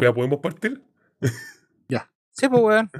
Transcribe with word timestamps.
¿Ya 0.00 0.14
podemos 0.14 0.40
partir? 0.40 0.82
ya. 1.88 2.10
Sí, 2.30 2.48
pues, 2.48 2.62
weón. 2.62 2.90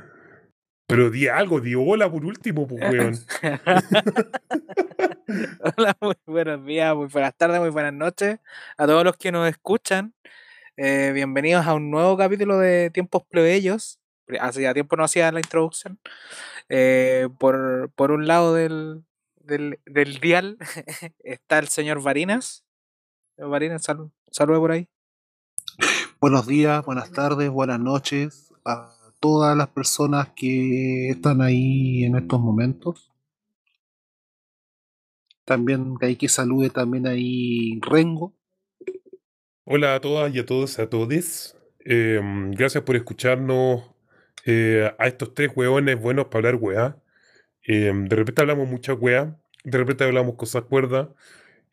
Pero 0.86 1.08
di 1.08 1.28
algo, 1.28 1.60
di 1.60 1.74
hola 1.74 2.10
por 2.10 2.26
último, 2.26 2.66
pues, 2.66 2.82
weón. 2.82 3.14
hola, 5.76 5.96
muy 6.00 6.14
buenos 6.26 6.66
días, 6.66 6.94
muy 6.94 7.06
buenas 7.06 7.34
tardes, 7.36 7.58
muy 7.58 7.70
buenas 7.70 7.94
noches 7.94 8.38
a 8.76 8.86
todos 8.86 9.02
los 9.02 9.16
que 9.16 9.32
nos 9.32 9.48
escuchan. 9.48 10.12
Eh, 10.76 11.12
bienvenidos 11.14 11.66
a 11.66 11.72
un 11.72 11.90
nuevo 11.90 12.18
capítulo 12.18 12.58
de 12.58 12.90
Tiempos 12.90 13.22
Plebeyos. 13.30 13.98
Hacía 14.38 14.74
tiempo 14.74 14.96
no 14.96 15.04
hacía 15.04 15.32
la 15.32 15.40
introducción. 15.40 15.98
Eh, 16.68 17.28
por, 17.38 17.90
por, 17.94 18.10
un 18.10 18.26
lado 18.26 18.54
del, 18.54 19.04
del, 19.36 19.80
del 19.86 20.20
dial 20.20 20.58
está 21.24 21.60
el 21.60 21.68
señor 21.68 22.02
Varinas. 22.02 22.62
Varinas, 23.38 23.84
salud, 23.84 24.10
salude 24.30 24.58
por 24.58 24.72
ahí. 24.72 24.86
Buenos 26.20 26.46
días, 26.46 26.84
buenas 26.84 27.12
tardes, 27.12 27.48
buenas 27.48 27.80
noches 27.80 28.52
a 28.66 28.92
todas 29.20 29.56
las 29.56 29.68
personas 29.68 30.28
que 30.36 31.08
están 31.08 31.40
ahí 31.40 32.04
en 32.04 32.14
estos 32.14 32.38
momentos. 32.38 33.10
También 35.46 35.94
hay 36.02 36.16
que 36.16 36.28
salude 36.28 36.68
también 36.68 37.06
ahí 37.06 37.80
Rengo. 37.80 38.34
Hola 39.64 39.94
a 39.94 40.00
todas 40.02 40.34
y 40.34 40.40
a 40.40 40.44
todos, 40.44 40.78
a 40.78 40.90
todes. 40.90 41.56
Em, 41.78 42.50
gracias 42.50 42.84
por 42.84 42.96
escucharnos 42.96 43.90
eh, 44.44 44.92
a 44.98 45.06
estos 45.06 45.32
tres 45.32 45.50
hueones 45.56 45.98
buenos 45.98 46.26
para 46.26 46.50
hablar 46.50 46.56
weá. 46.56 47.02
Em, 47.62 48.04
de 48.04 48.16
repente 48.16 48.42
hablamos 48.42 48.68
mucha 48.68 48.92
weá, 48.92 49.40
de 49.64 49.78
repente 49.78 50.04
hablamos 50.04 50.34
cosas 50.34 50.64
cuerdas. 50.64 51.08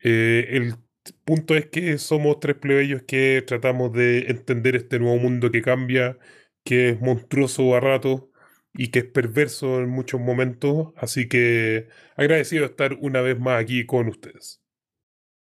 Eh, 0.02 0.48
el 0.52 0.76
punto 1.14 1.56
es 1.56 1.68
que 1.68 1.98
somos 1.98 2.40
tres 2.40 2.56
plebeyos 2.58 3.04
que 3.04 3.44
tratamos 3.46 3.94
de 3.94 4.30
entender 4.30 4.76
este 4.76 5.00
nuevo 5.00 5.18
mundo 5.18 5.52
que 5.52 5.62
cambia, 5.62 6.18
que 6.64 6.90
es 6.90 7.02
monstruoso 7.02 7.76
a 7.76 7.80
rato 7.80 8.31
y 8.73 8.90
que 8.90 9.00
es 9.00 9.06
perverso 9.06 9.80
en 9.80 9.90
muchos 9.90 10.22
momentos. 10.22 10.94
Así 10.98 11.28
que 11.28 11.88
agradecido 12.16 12.62
de 12.64 12.70
estar 12.70 12.94
una 13.00 13.22
vez 13.22 13.40
más 13.40 13.62
aquí 13.62 13.86
con 13.86 14.08
ustedes. 14.08 14.62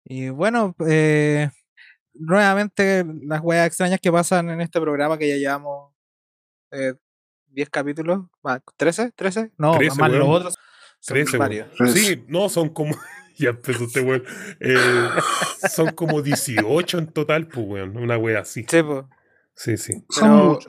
Y 0.06 0.30
bueno, 0.30 0.76
eh, 0.88 1.50
nuevamente 2.14 3.06
las 3.24 3.42
weas 3.42 3.68
extrañas 3.68 4.00
que 4.02 4.12
pasan 4.12 4.50
en 4.50 4.62
este 4.62 4.82
programa 4.82 5.18
que 5.18 5.30
ya 5.30 5.36
llevamos 5.36 5.94
eh, 6.72 6.94
10 7.48 7.70
capítulos, 7.70 8.26
¿13? 8.44 9.14
¿13? 9.14 9.52
No, 9.58 9.74
más 9.98 10.12
los 10.12 10.28
otros. 10.28 10.58
13, 11.06 11.38
varios. 11.38 11.68
Sí, 11.94 12.24
no, 12.28 12.48
son 12.50 12.70
como 12.70 12.96
ya 13.38 13.50
empezó 13.50 13.86
este 13.86 14.02
weón. 14.02 14.24
Eh, 14.60 15.10
son 15.70 15.92
como 15.94 16.22
18 16.22 16.98
en 16.98 17.08
total, 17.08 17.48
pues, 17.48 17.66
weón. 17.68 17.98
Una 17.98 18.18
wea 18.18 18.40
así. 18.40 18.66
Sí, 18.68 18.84
pues. 18.84 19.06
Sí, 19.56 19.78
sí. 19.78 20.04
Pero 20.20 20.60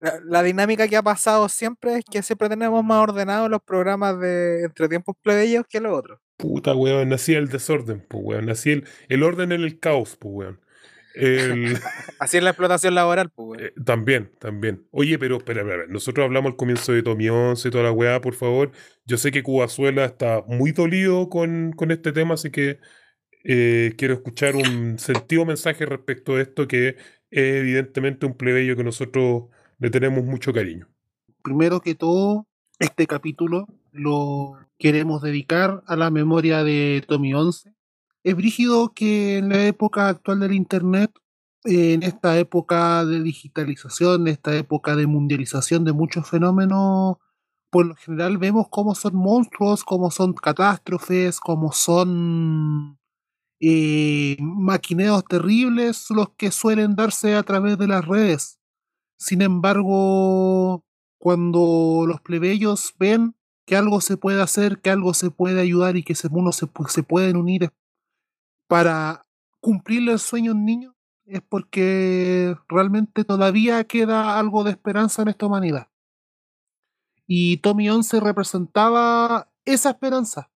la, 0.00 0.42
dinámica 0.42 0.86
que 0.86 0.96
ha 0.96 1.02
pasado 1.02 1.48
siempre 1.48 1.98
es 1.98 2.04
que 2.04 2.22
siempre 2.22 2.48
tenemos 2.48 2.84
más 2.84 3.02
ordenados 3.02 3.50
los 3.50 3.62
programas 3.62 4.18
de 4.20 4.64
entre 4.64 4.88
tiempos 4.88 5.16
plebeyos 5.22 5.64
que 5.68 5.80
los 5.80 5.96
otros. 5.96 6.20
Puta, 6.36 6.74
weón. 6.74 7.08
Nací 7.08 7.34
el 7.34 7.48
desorden, 7.48 8.04
pues, 8.08 8.22
weón. 8.24 8.46
Nací 8.46 8.70
el, 8.70 8.88
el 9.08 9.22
orden 9.22 9.52
en 9.52 9.62
el 9.62 9.78
caos, 9.78 10.16
pues, 10.16 10.32
weón. 10.34 10.60
Así 12.20 12.36
es 12.36 12.42
la 12.42 12.50
explotación 12.50 12.94
laboral, 12.94 13.30
pues, 13.34 13.60
eh, 13.60 13.72
también, 13.84 14.30
también. 14.38 14.86
Oye, 14.90 15.18
pero 15.18 15.38
espera, 15.38 15.62
espera, 15.62 15.86
nosotros 15.88 16.24
hablamos 16.24 16.52
al 16.52 16.56
comienzo 16.56 16.92
de 16.92 17.02
Tommy 17.02 17.28
11 17.28 17.68
y 17.68 17.70
toda 17.70 17.84
la 17.84 17.92
weá, 17.92 18.20
por 18.20 18.34
favor. 18.34 18.70
Yo 19.04 19.16
sé 19.16 19.32
que 19.32 19.42
Cubazuela 19.42 20.04
está 20.04 20.44
muy 20.46 20.72
dolido 20.72 21.28
con, 21.28 21.72
con 21.72 21.90
este 21.90 22.12
tema, 22.12 22.34
así 22.34 22.50
que 22.50 22.78
eh, 23.44 23.94
quiero 23.96 24.14
escuchar 24.14 24.54
un 24.54 24.98
sentido 24.98 25.44
mensaje 25.44 25.86
respecto 25.86 26.36
a 26.36 26.42
esto, 26.42 26.68
que 26.68 26.88
es 26.88 26.96
evidentemente 27.30 28.26
un 28.26 28.36
plebeyo 28.36 28.76
que 28.76 28.84
nosotros 28.84 29.44
le 29.78 29.90
tenemos 29.90 30.24
mucho 30.24 30.52
cariño. 30.52 30.88
Primero 31.42 31.80
que 31.80 31.94
todo, 31.94 32.46
este 32.78 33.06
capítulo 33.06 33.66
lo 33.90 34.56
queremos 34.78 35.22
dedicar 35.22 35.82
a 35.86 35.96
la 35.96 36.10
memoria 36.10 36.62
de 36.62 37.02
Tommy 37.06 37.34
11 37.34 37.77
es 38.28 38.36
brígido 38.36 38.92
que 38.94 39.38
en 39.38 39.48
la 39.48 39.64
época 39.66 40.08
actual 40.08 40.40
del 40.40 40.52
Internet, 40.52 41.10
en 41.64 42.02
esta 42.02 42.38
época 42.38 43.04
de 43.06 43.22
digitalización, 43.22 44.22
en 44.22 44.28
esta 44.28 44.54
época 44.54 44.96
de 44.96 45.06
mundialización 45.06 45.84
de 45.84 45.94
muchos 45.94 46.28
fenómenos, 46.28 47.16
por 47.70 47.86
lo 47.86 47.94
general 47.96 48.36
vemos 48.36 48.66
cómo 48.70 48.94
son 48.94 49.16
monstruos, 49.16 49.82
cómo 49.82 50.10
son 50.10 50.34
catástrofes, 50.34 51.40
cómo 51.40 51.72
son 51.72 52.98
eh, 53.60 54.36
maquineos 54.40 55.24
terribles 55.24 56.06
los 56.10 56.28
que 56.36 56.50
suelen 56.50 56.96
darse 56.96 57.34
a 57.34 57.42
través 57.42 57.78
de 57.78 57.88
las 57.88 58.06
redes. 58.06 58.58
Sin 59.18 59.40
embargo, 59.40 60.84
cuando 61.18 62.04
los 62.06 62.20
plebeyos 62.20 62.94
ven 62.98 63.34
que 63.66 63.76
algo 63.76 64.02
se 64.02 64.18
puede 64.18 64.42
hacer, 64.42 64.80
que 64.82 64.90
algo 64.90 65.14
se 65.14 65.30
puede 65.30 65.62
ayudar 65.62 65.96
y 65.96 66.02
que 66.02 66.14
uno 66.30 66.52
se, 66.52 66.66
se 66.88 67.02
pueden 67.02 67.36
unir 67.36 67.72
para 68.68 69.26
cumplirle 69.60 70.12
el 70.12 70.18
sueño 70.18 70.52
a 70.52 70.54
un 70.54 70.64
niño 70.64 70.94
es 71.24 71.42
porque 71.42 72.56
realmente 72.68 73.24
todavía 73.24 73.84
queda 73.84 74.38
algo 74.38 74.64
de 74.64 74.70
esperanza 74.70 75.22
en 75.22 75.28
esta 75.28 75.46
humanidad. 75.46 75.88
Y 77.26 77.58
Tommy 77.58 77.90
11 77.90 78.20
representaba 78.20 79.50
esa 79.64 79.90
esperanza. 79.90 80.50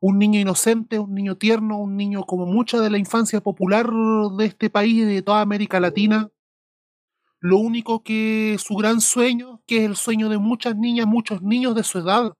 Un 0.00 0.18
niño 0.18 0.38
inocente, 0.38 0.98
un 0.98 1.14
niño 1.14 1.36
tierno, 1.36 1.78
un 1.78 1.96
niño 1.96 2.24
como 2.24 2.44
mucha 2.46 2.80
de 2.80 2.90
la 2.90 2.98
infancia 2.98 3.40
popular 3.40 3.90
de 4.36 4.44
este 4.44 4.68
país 4.68 4.96
y 4.96 5.04
de 5.04 5.22
toda 5.22 5.40
América 5.40 5.80
Latina. 5.80 6.30
Lo 7.40 7.58
único 7.58 8.02
que 8.02 8.56
su 8.58 8.74
gran 8.74 9.00
sueño, 9.00 9.62
que 9.66 9.78
es 9.78 9.84
el 9.84 9.96
sueño 9.96 10.28
de 10.28 10.38
muchas 10.38 10.76
niñas, 10.76 11.06
muchos 11.06 11.42
niños 11.42 11.74
de 11.74 11.84
su 11.84 12.00
edad, 12.00 12.34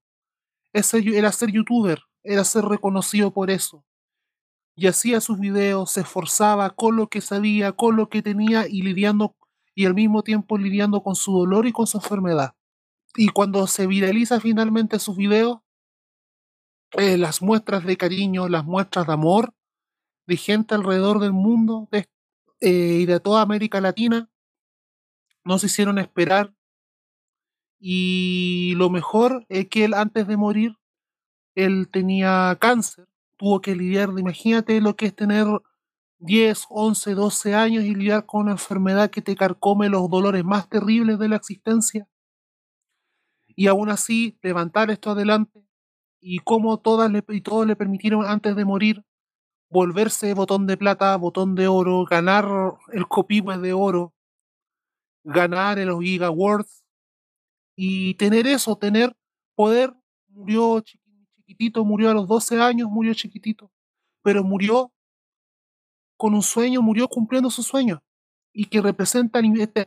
era 0.73 1.33
ser 1.33 1.51
youtuber, 1.51 2.01
era 2.23 2.45
ser 2.45 2.65
reconocido 2.67 3.33
por 3.33 3.51
eso 3.51 3.85
y 4.79 4.87
hacía 4.87 5.21
sus 5.21 5.41
videos, 5.41 5.91
se 5.91 6.03
esforzaba 6.03 6.71
con 6.71 6.95
lo 6.95 7.09
que 7.09 7.21
sabía, 7.21 7.73
con 7.73 7.97
lo 7.97 8.09
que 8.09 8.23
tenía 8.23 8.69
y 8.69 8.83
lidiando 8.83 9.35
y 9.75 9.87
al 9.87 9.95
mismo 9.95 10.23
tiempo 10.23 10.57
lidiando 10.57 11.03
con 11.03 11.17
su 11.17 11.33
dolor 11.37 11.67
y 11.67 11.73
con 11.73 11.89
su 11.89 11.97
enfermedad. 11.99 12.55
Y 13.17 13.31
cuando 13.31 13.67
se 13.67 13.89
viraliza 13.89 14.39
finalmente 14.39 15.01
sus 15.01 15.17
videos, 15.17 15.59
eh, 16.93 17.19
las 17.19 17.43
muestras 17.43 17.85
de 17.85 17.97
cariño, 17.97 18.49
las 18.49 18.65
muestras 18.65 19.09
de 19.09 19.15
amor 19.15 19.53
de 20.29 20.37
gente 20.37 20.77
alrededor 20.77 21.19
del 21.19 21.33
mundo 21.33 21.89
eh, 21.91 22.05
y 22.61 23.05
de 23.05 23.19
toda 23.19 23.43
América 23.43 23.81
Latina 23.81 24.31
no 25.43 25.59
se 25.59 25.67
hicieron 25.67 25.99
esperar. 25.99 26.55
Y 27.81 28.75
lo 28.77 28.91
mejor 28.91 29.45
es 29.49 29.69
que 29.69 29.87
él 29.87 29.95
antes 29.95 30.29
de 30.29 30.37
morir, 30.37 30.77
él 31.57 31.89
tenía 31.91 32.57
cáncer 32.61 33.09
tuvo 33.39 33.61
que 33.61 33.75
lidiar, 33.75 34.11
imagínate 34.19 34.81
lo 34.81 34.97
que 34.97 35.07
es 35.07 35.17
tener 35.17 35.47
10, 36.19 36.67
11, 36.69 37.15
12 37.15 37.55
años 37.55 37.85
y 37.85 37.95
lidiar 37.95 38.27
con 38.27 38.43
una 38.43 38.53
enfermedad 38.53 39.11
que 39.11 39.23
te 39.23 39.37
carcome 39.37 39.89
los 39.89 40.11
dolores 40.11 40.45
más 40.45 40.69
terribles 40.69 41.19
de 41.19 41.29
la 41.29 41.37
existencia. 41.37 42.09
Y 43.47 43.67
aún 43.69 43.89
así, 43.89 44.39
levantar 44.43 44.91
esto 44.91 45.11
adelante 45.13 45.65
y 46.21 46.41
cómo 46.41 46.79
todas 46.81 47.11
le, 47.11 47.25
y 47.29 47.41
todos 47.41 47.67
le 47.67 47.77
permitieron 47.77 48.27
antes 48.27 48.57
de 48.57 48.65
morir 48.65 49.05
volverse 49.71 50.35
botón 50.35 50.67
de 50.67 50.77
plata, 50.77 51.17
botón 51.17 51.55
de 51.55 51.69
oro, 51.69 52.05
ganar 52.05 52.47
el 52.93 53.07
copihue 53.07 53.59
de 53.59 53.73
oro, 53.73 54.15
ganar 55.25 55.79
el 55.79 55.91
Giga 56.01 56.29
Awards 56.29 56.85
y 57.77 58.15
tener 58.15 58.47
eso, 58.47 58.77
tener 58.77 59.15
poder, 59.55 59.95
murió 60.29 60.83
chiquitito, 61.49 61.83
murió 61.85 62.11
a 62.11 62.15
los 62.15 62.29
12 62.29 62.61
años, 62.61 62.91
murió 62.91 63.15
chiquitito, 63.15 63.73
pero 64.23 64.45
murió 64.45 64.93
con 66.19 66.35
un 66.35 66.43
sueño, 66.43 66.83
murió 66.83 67.09
cumpliendo 67.09 67.51
su 67.51 67.63
sueño, 67.63 68.03
y 68.53 68.67
que 68.67 68.83
representa 68.83 69.39
en 69.39 69.59
este, 69.59 69.87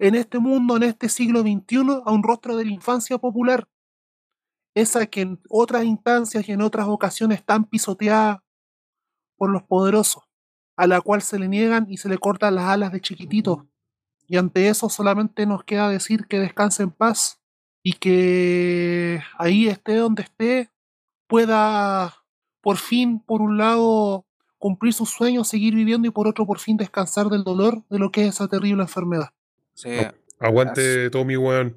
en 0.00 0.16
este 0.16 0.40
mundo, 0.40 0.76
en 0.76 0.82
este 0.82 1.08
siglo 1.08 1.42
XXI, 1.42 2.02
a 2.04 2.10
un 2.10 2.22
rostro 2.24 2.56
de 2.56 2.64
la 2.64 2.72
infancia 2.72 3.16
popular, 3.18 3.68
esa 4.74 5.06
que 5.06 5.20
en 5.20 5.40
otras 5.48 5.84
instancias 5.84 6.48
y 6.48 6.52
en 6.52 6.62
otras 6.62 6.88
ocasiones 6.88 7.38
están 7.38 7.64
pisoteada 7.66 8.42
por 9.36 9.50
los 9.50 9.62
poderosos, 9.62 10.24
a 10.76 10.88
la 10.88 11.00
cual 11.00 11.22
se 11.22 11.38
le 11.38 11.46
niegan 11.46 11.86
y 11.88 11.98
se 11.98 12.08
le 12.08 12.18
cortan 12.18 12.56
las 12.56 12.64
alas 12.64 12.90
de 12.90 13.00
chiquitito. 13.00 13.68
Y 14.26 14.36
ante 14.36 14.68
eso 14.68 14.88
solamente 14.88 15.46
nos 15.46 15.62
queda 15.62 15.88
decir 15.90 16.26
que 16.26 16.40
descanse 16.40 16.82
en 16.82 16.90
paz 16.90 17.40
y 17.84 17.92
que 17.94 19.20
ahí 19.38 19.68
esté 19.68 19.96
donde 19.96 20.22
esté, 20.22 20.71
pueda 21.32 22.14
por 22.60 22.76
fin, 22.76 23.18
por 23.20 23.42
un 23.42 23.58
lado, 23.58 24.24
cumplir 24.58 24.92
sus 24.92 25.10
sueños, 25.10 25.48
seguir 25.48 25.74
viviendo 25.74 26.06
y 26.06 26.10
por 26.12 26.28
otro, 26.28 26.46
por 26.46 26.60
fin 26.60 26.76
descansar 26.76 27.26
del 27.28 27.42
dolor 27.42 27.82
de 27.90 27.98
lo 27.98 28.10
que 28.12 28.22
es 28.22 28.34
esa 28.34 28.46
terrible 28.46 28.82
enfermedad. 28.82 29.30
Aguante, 30.38 31.10
Tommy, 31.10 31.36
weón. 31.36 31.76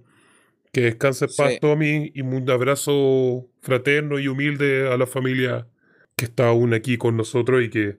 Que 0.72 0.81
descanse 0.81 1.25
en 1.25 1.31
paz, 1.38 1.54
Tommy, 1.62 2.12
y 2.13 2.22
un 2.22 2.50
abrazo 2.50 3.48
fraterno 3.62 4.19
y 4.19 4.28
humilde 4.28 4.92
a 4.92 4.98
la 4.98 5.07
familia 5.07 5.68
que 6.18 6.25
está 6.25 6.50
aún 6.50 6.74
aquí 6.74 6.98
con 6.98 7.16
nosotros 7.16 7.63
y 7.63 7.69
que 7.69 7.98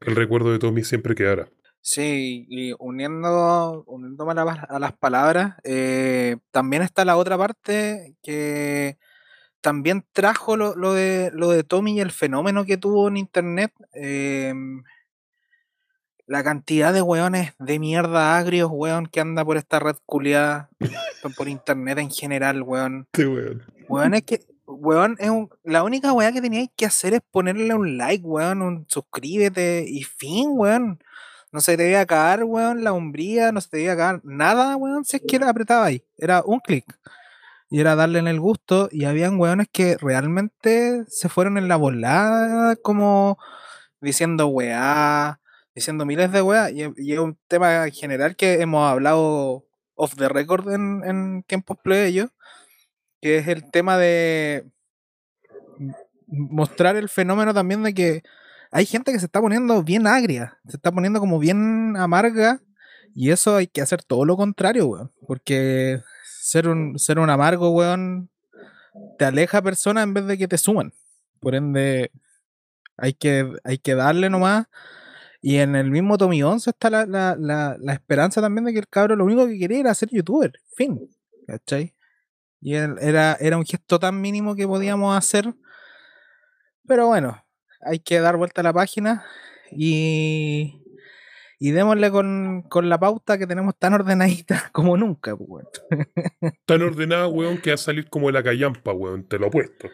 el 0.00 0.14
recuerdo 0.14 0.52
de 0.52 0.58
Tommy 0.58 0.84
siempre 0.84 1.14
quedará. 1.14 1.48
Sí, 1.80 2.46
y 2.50 2.74
uniendo, 2.78 3.82
uniéndome 3.86 4.32
a, 4.32 4.44
la- 4.44 4.66
a 4.68 4.78
las 4.78 4.92
palabras, 4.92 5.54
eh, 5.64 6.36
también 6.50 6.82
está 6.82 7.04
la 7.06 7.16
otra 7.16 7.38
parte 7.38 8.14
que 8.22 8.98
también 9.60 10.04
trajo 10.12 10.56
lo, 10.56 10.74
lo 10.76 10.94
de, 10.94 11.30
lo 11.34 11.50
de 11.50 11.64
Tommy 11.64 11.96
y 11.96 12.00
el 12.00 12.12
fenómeno 12.12 12.64
que 12.64 12.76
tuvo 12.76 13.08
en 13.08 13.16
internet. 13.16 13.72
em, 13.92 14.82
la 16.26 16.44
cantidad 16.44 16.92
de 16.92 17.00
weones 17.00 17.54
de 17.58 17.78
mierda 17.78 18.36
agrios, 18.36 18.68
weón, 18.70 19.06
que 19.06 19.20
anda 19.20 19.44
por 19.44 19.56
esta 19.56 19.78
red 19.78 19.96
culiada, 20.04 20.68
por- 21.36 21.48
internet 21.48 21.98
en 21.98 22.10
general, 22.10 22.62
weón. 22.62 23.08
Sí, 23.14 23.24
weón. 23.24 23.62
Weón, 23.88 24.12
es 24.14 24.22
que, 24.24 24.40
weón, 24.66 25.16
es 25.20 25.30
un- 25.30 25.48
la 25.64 25.82
única 25.82 26.12
weá 26.12 26.30
que 26.30 26.42
teníais 26.42 26.68
que 26.76 26.84
hacer 26.84 27.14
es 27.14 27.20
ponerle 27.30 27.72
un 27.72 27.96
like, 27.96 28.22
weón, 28.26 28.60
un 28.60 28.84
suscríbete 28.88 29.86
y 29.88 30.02
fin, 30.02 30.50
weón. 30.52 31.02
No 31.50 31.60
se 31.62 31.78
te 31.78 31.84
debía 31.84 32.02
acabar, 32.02 32.44
weón, 32.44 32.84
la 32.84 32.92
umbría, 32.92 33.50
no 33.50 33.62
se 33.62 33.70
te 33.70 33.76
debía 33.78 33.94
acabar 33.94 34.20
nada, 34.22 34.76
weón, 34.76 35.06
si 35.06 35.16
es 35.16 35.22
que 35.26 35.36
apretaba 35.36 35.86
ahí. 35.86 36.04
Era 36.18 36.42
un 36.44 36.60
clic. 36.60 36.84
Y 37.70 37.80
era 37.80 37.96
darle 37.96 38.18
en 38.18 38.28
el 38.28 38.40
gusto. 38.40 38.88
Y 38.90 39.04
habían 39.04 39.38
weones 39.38 39.68
que 39.70 39.96
realmente 39.98 41.04
se 41.08 41.28
fueron 41.28 41.58
en 41.58 41.68
la 41.68 41.76
volada, 41.76 42.76
como 42.76 43.38
diciendo 44.00 44.46
weá, 44.48 45.40
diciendo 45.74 46.06
miles 46.06 46.32
de 46.32 46.42
weá. 46.42 46.70
Y, 46.70 46.92
y 46.96 47.16
un 47.18 47.38
tema 47.48 47.88
general 47.90 48.36
que 48.36 48.60
hemos 48.62 48.90
hablado 48.90 49.64
off 49.94 50.14
the 50.16 50.28
record 50.28 50.72
en, 50.72 51.02
en 51.04 51.42
tiempos 51.42 51.76
que 53.20 53.38
es 53.38 53.48
el 53.48 53.70
tema 53.70 53.96
de 53.96 54.70
mostrar 56.26 56.96
el 56.96 57.08
fenómeno 57.08 57.52
también 57.52 57.82
de 57.82 57.94
que 57.94 58.22
hay 58.70 58.86
gente 58.86 59.12
que 59.12 59.18
se 59.18 59.26
está 59.26 59.40
poniendo 59.40 59.82
bien 59.82 60.06
agria, 60.06 60.58
se 60.68 60.76
está 60.76 60.92
poniendo 60.92 61.20
como 61.20 61.38
bien 61.38 61.96
amarga, 61.96 62.60
y 63.14 63.30
eso 63.30 63.56
hay 63.56 63.66
que 63.66 63.80
hacer 63.80 64.02
todo 64.02 64.24
lo 64.24 64.36
contrario, 64.36 64.86
weón, 64.86 65.12
porque 65.26 66.00
ser 66.48 66.68
un, 66.68 66.98
ser 66.98 67.18
un 67.18 67.30
amargo, 67.30 67.70
weón, 67.70 68.30
te 69.18 69.24
aleja 69.24 69.62
personas 69.62 70.04
en 70.04 70.14
vez 70.14 70.26
de 70.26 70.38
que 70.38 70.48
te 70.48 70.58
suman. 70.58 70.92
Por 71.40 71.54
ende, 71.54 72.10
hay 72.96 73.12
que, 73.14 73.52
hay 73.64 73.78
que 73.78 73.94
darle 73.94 74.30
nomás. 74.30 74.66
Y 75.40 75.58
en 75.58 75.76
el 75.76 75.90
mismo 75.90 76.18
Tommy 76.18 76.42
11 76.42 76.70
está 76.70 76.90
la, 76.90 77.06
la, 77.06 77.36
la, 77.78 77.92
esperanza 77.92 78.40
también 78.40 78.64
de 78.64 78.72
que 78.72 78.80
el 78.80 78.88
cabro 78.88 79.14
lo 79.14 79.24
único 79.24 79.46
que 79.46 79.58
quería 79.58 79.80
era 79.80 79.94
ser 79.94 80.08
youtuber. 80.10 80.52
Fin. 80.74 81.08
¿Cachai? 81.46 81.94
Y 82.60 82.74
era, 82.74 83.34
era 83.38 83.56
un 83.56 83.64
gesto 83.64 84.00
tan 84.00 84.20
mínimo 84.20 84.56
que 84.56 84.66
podíamos 84.66 85.16
hacer. 85.16 85.54
Pero 86.86 87.06
bueno, 87.06 87.44
hay 87.82 88.00
que 88.00 88.18
dar 88.20 88.36
vuelta 88.36 88.62
a 88.62 88.64
la 88.64 88.72
página 88.72 89.24
y, 89.70 90.82
y 91.60 91.72
démosle 91.72 92.10
con, 92.10 92.62
con 92.68 92.88
la 92.88 92.98
pauta 93.00 93.36
que 93.36 93.46
tenemos 93.46 93.76
tan 93.78 93.92
ordenadita 93.94 94.68
como 94.72 94.96
nunca. 94.96 95.36
pues, 95.36 95.48
weón. 95.50 95.66
Tan 96.64 96.82
ordenada, 96.82 97.26
weón, 97.28 97.58
que 97.58 97.70
va 97.70 97.74
a 97.74 97.78
salir 97.78 98.08
como 98.08 98.30
la 98.30 98.42
callampa, 98.42 98.92
weón. 98.92 99.24
Te 99.26 99.38
lo 99.38 99.48
apuesto. 99.48 99.88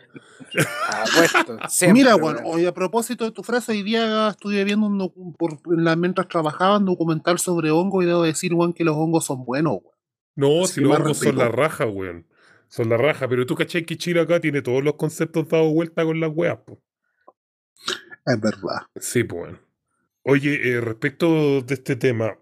Apuesto, 0.88 1.58
siempre, 1.69 2.02
Mira, 2.02 2.16
weón. 2.16 2.38
hoy 2.44 2.66
a 2.66 2.72
propósito 2.75 3.25
de 3.25 3.32
tu 3.32 3.43
frase, 3.43 3.72
hoy 3.72 3.82
día 3.82 4.28
estuve 4.28 4.62
viendo 4.64 4.87
un 5.14 5.34
por, 5.34 5.58
la- 5.78 5.96
mientras 5.96 6.28
trabajaba 6.28 6.78
un 6.78 6.84
documental 6.84 7.38
sobre 7.38 7.70
hongo 7.70 8.02
y 8.02 8.06
debo 8.06 8.22
decir, 8.22 8.52
weón, 8.55 8.72
que 8.72 8.84
los 8.84 8.96
hongos 8.96 9.25
son 9.25 9.44
buenos, 9.44 9.78
weón. 9.82 9.94
No, 10.37 10.64
Así 10.64 10.75
si 10.75 10.81
los 10.81 10.99
hongos 10.99 11.19
son 11.19 11.38
la 11.38 11.49
raja, 11.49 11.87
weón. 11.87 12.26
Son 12.69 12.88
la 12.88 12.96
raja. 12.96 13.28
Pero 13.28 13.46
tú 13.46 13.55
cachai 13.55 13.84
que 13.84 13.96
Chile 13.96 14.20
acá 14.20 14.40
tiene 14.40 14.60
todos 14.62 14.82
los 14.82 14.94
conceptos 14.94 15.49
dados 15.49 15.72
vuelta 15.72 16.05
con 16.05 16.19
las 16.19 16.31
weas, 16.34 16.58
po. 16.58 16.82
Es 18.26 18.40
verdad. 18.40 18.82
Sí, 18.96 19.22
pues 19.22 19.40
bueno. 19.43 19.58
Oye, 20.24 20.70
eh, 20.70 20.80
respecto 20.80 21.60
de 21.62 21.74
este 21.74 21.96
tema, 21.96 22.38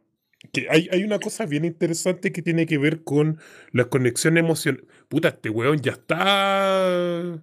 que 0.53 0.67
hay, 0.71 0.89
hay 0.93 1.03
una 1.05 1.19
cosa 1.19 1.47
bien 1.47 1.65
interesante 1.65 2.33
que 2.33 2.41
tiene 2.43 2.67
que 2.67 2.79
ver 2.79 3.03
con 3.05 3.39
la 3.73 3.85
conexión 3.87 4.39
emocional. 4.39 4.85
Puta, 5.09 5.29
este 5.29 5.51
weón 5.51 5.81
ya 5.81 5.93
está. 5.93 7.41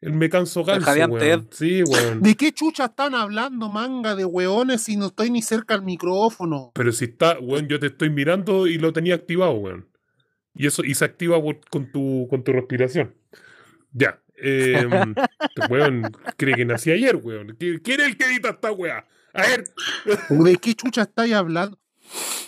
El 0.00 0.12
me 0.14 0.30
canso 0.30 0.64
ganso, 0.64 0.90
weón. 1.08 1.48
Sí, 1.50 1.82
weón. 1.82 2.22
¿De 2.22 2.34
qué 2.34 2.52
chucha 2.52 2.86
están 2.86 3.14
hablando, 3.14 3.68
manga 3.68 4.14
de 4.14 4.24
weones, 4.24 4.82
si 4.82 4.96
no 4.96 5.06
estoy 5.08 5.30
ni 5.30 5.42
cerca 5.42 5.74
al 5.74 5.82
micrófono? 5.82 6.72
Pero 6.74 6.92
si 6.92 7.04
está, 7.06 7.38
weón, 7.38 7.68
yo 7.68 7.78
te 7.78 7.88
estoy 7.88 8.08
mirando 8.10 8.66
y 8.66 8.78
lo 8.78 8.92
tenía 8.92 9.14
activado, 9.16 9.52
weón. 9.52 9.88
Y 10.54 10.66
eso, 10.66 10.84
y 10.84 10.94
se 10.94 11.04
activa 11.04 11.36
con 11.70 11.92
tu, 11.92 12.26
con 12.30 12.42
tu 12.44 12.52
respiración. 12.52 13.14
Ya. 13.92 14.20
Eh, 14.42 14.86
weón, 15.70 16.10
cree 16.36 16.54
que 16.54 16.64
nací 16.64 16.90
ayer, 16.92 17.16
weón. 17.16 17.48
¿Qui- 17.58 17.80
¿Quién 17.82 18.00
es 18.00 18.06
el 18.06 18.16
que 18.16 18.24
edita 18.24 18.50
esta 18.50 18.72
weá? 18.72 19.06
A 19.34 19.42
ver. 19.42 19.64
¿De 20.30 20.56
qué 20.56 20.74
chucha 20.74 21.02
estáis 21.02 21.34
hablando? 21.34 21.78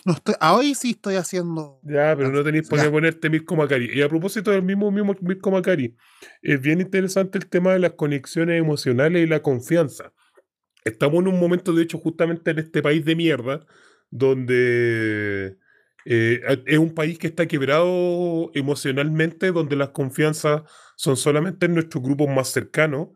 No 0.05 0.15
estoy, 0.15 0.35
hoy 0.41 0.75
sí 0.75 0.91
estoy 0.91 1.15
haciendo. 1.15 1.79
Ya, 1.85 2.17
pero 2.17 2.31
no 2.31 2.43
tenéis 2.43 2.69
por 2.69 2.81
qué 2.81 2.91
ponerte 2.91 3.31
Mirko 3.31 3.55
Macari. 3.55 3.91
Y 3.93 4.03
a 4.03 4.09
propósito 4.09 4.51
del 4.51 4.63
mismo, 4.63 4.91
mismo 4.91 5.15
Mirko 5.21 5.53
Macari, 5.53 5.97
es 6.43 6.61
bien 6.61 6.81
interesante 6.81 7.39
el 7.39 7.47
tema 7.47 7.73
de 7.73 7.79
las 7.79 7.93
conexiones 7.93 8.59
emocionales 8.59 9.23
y 9.23 9.29
la 9.29 9.43
confianza. 9.43 10.13
Estamos 10.85 11.21
en 11.21 11.29
un 11.29 11.39
momento, 11.39 11.73
de 11.73 11.85
hecho, 11.85 11.99
justamente 11.99 12.51
en 12.51 12.59
este 12.59 12.83
país 12.83 13.05
de 13.05 13.15
mierda, 13.15 13.65
donde 14.11 15.57
eh, 16.05 16.41
es 16.67 16.79
un 16.79 16.95
país 16.95 17.19
que 17.19 17.29
está 17.29 17.47
quebrado 17.47 18.51
emocionalmente, 18.55 19.53
donde 19.53 19.77
las 19.77 19.91
confianzas 19.91 20.63
son 20.97 21.17
solamente 21.17 21.67
en 21.67 21.75
nuestros 21.75 22.03
grupos 22.03 22.29
más 22.29 22.49
cercanos. 22.49 23.11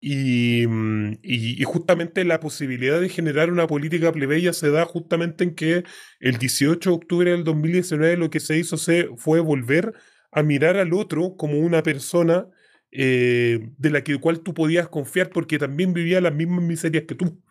Y, 0.00 0.66
mm, 0.66 1.18
y 1.22 1.62
justamente 1.64 2.24
la 2.24 2.40
posibilidad 2.40 3.00
de 3.00 3.08
generar 3.08 3.50
una 3.50 3.66
política 3.66 4.12
plebeya 4.12 4.52
se 4.52 4.70
da 4.70 4.84
justamente 4.84 5.44
en 5.44 5.54
que 5.54 5.84
el 6.20 6.38
18 6.38 6.90
de 6.90 6.96
octubre 6.96 7.30
del 7.30 7.44
2019 7.44 8.16
lo 8.16 8.30
que 8.30 8.40
se 8.40 8.58
hizo 8.58 8.76
se, 8.76 9.08
fue 9.16 9.40
volver 9.40 9.94
a 10.30 10.42
mirar 10.42 10.76
al 10.76 10.92
otro 10.92 11.36
como 11.36 11.58
una 11.58 11.82
persona 11.82 12.46
eh, 12.92 13.70
de 13.78 13.90
la 13.90 14.02
que, 14.04 14.18
cual 14.18 14.40
tú 14.40 14.54
podías 14.54 14.88
confiar 14.88 15.30
porque 15.30 15.58
también 15.58 15.92
vivía 15.92 16.20
las 16.20 16.34
mismas 16.34 16.62
miserias 16.62 17.04
que 17.06 17.14
tú. 17.14 17.42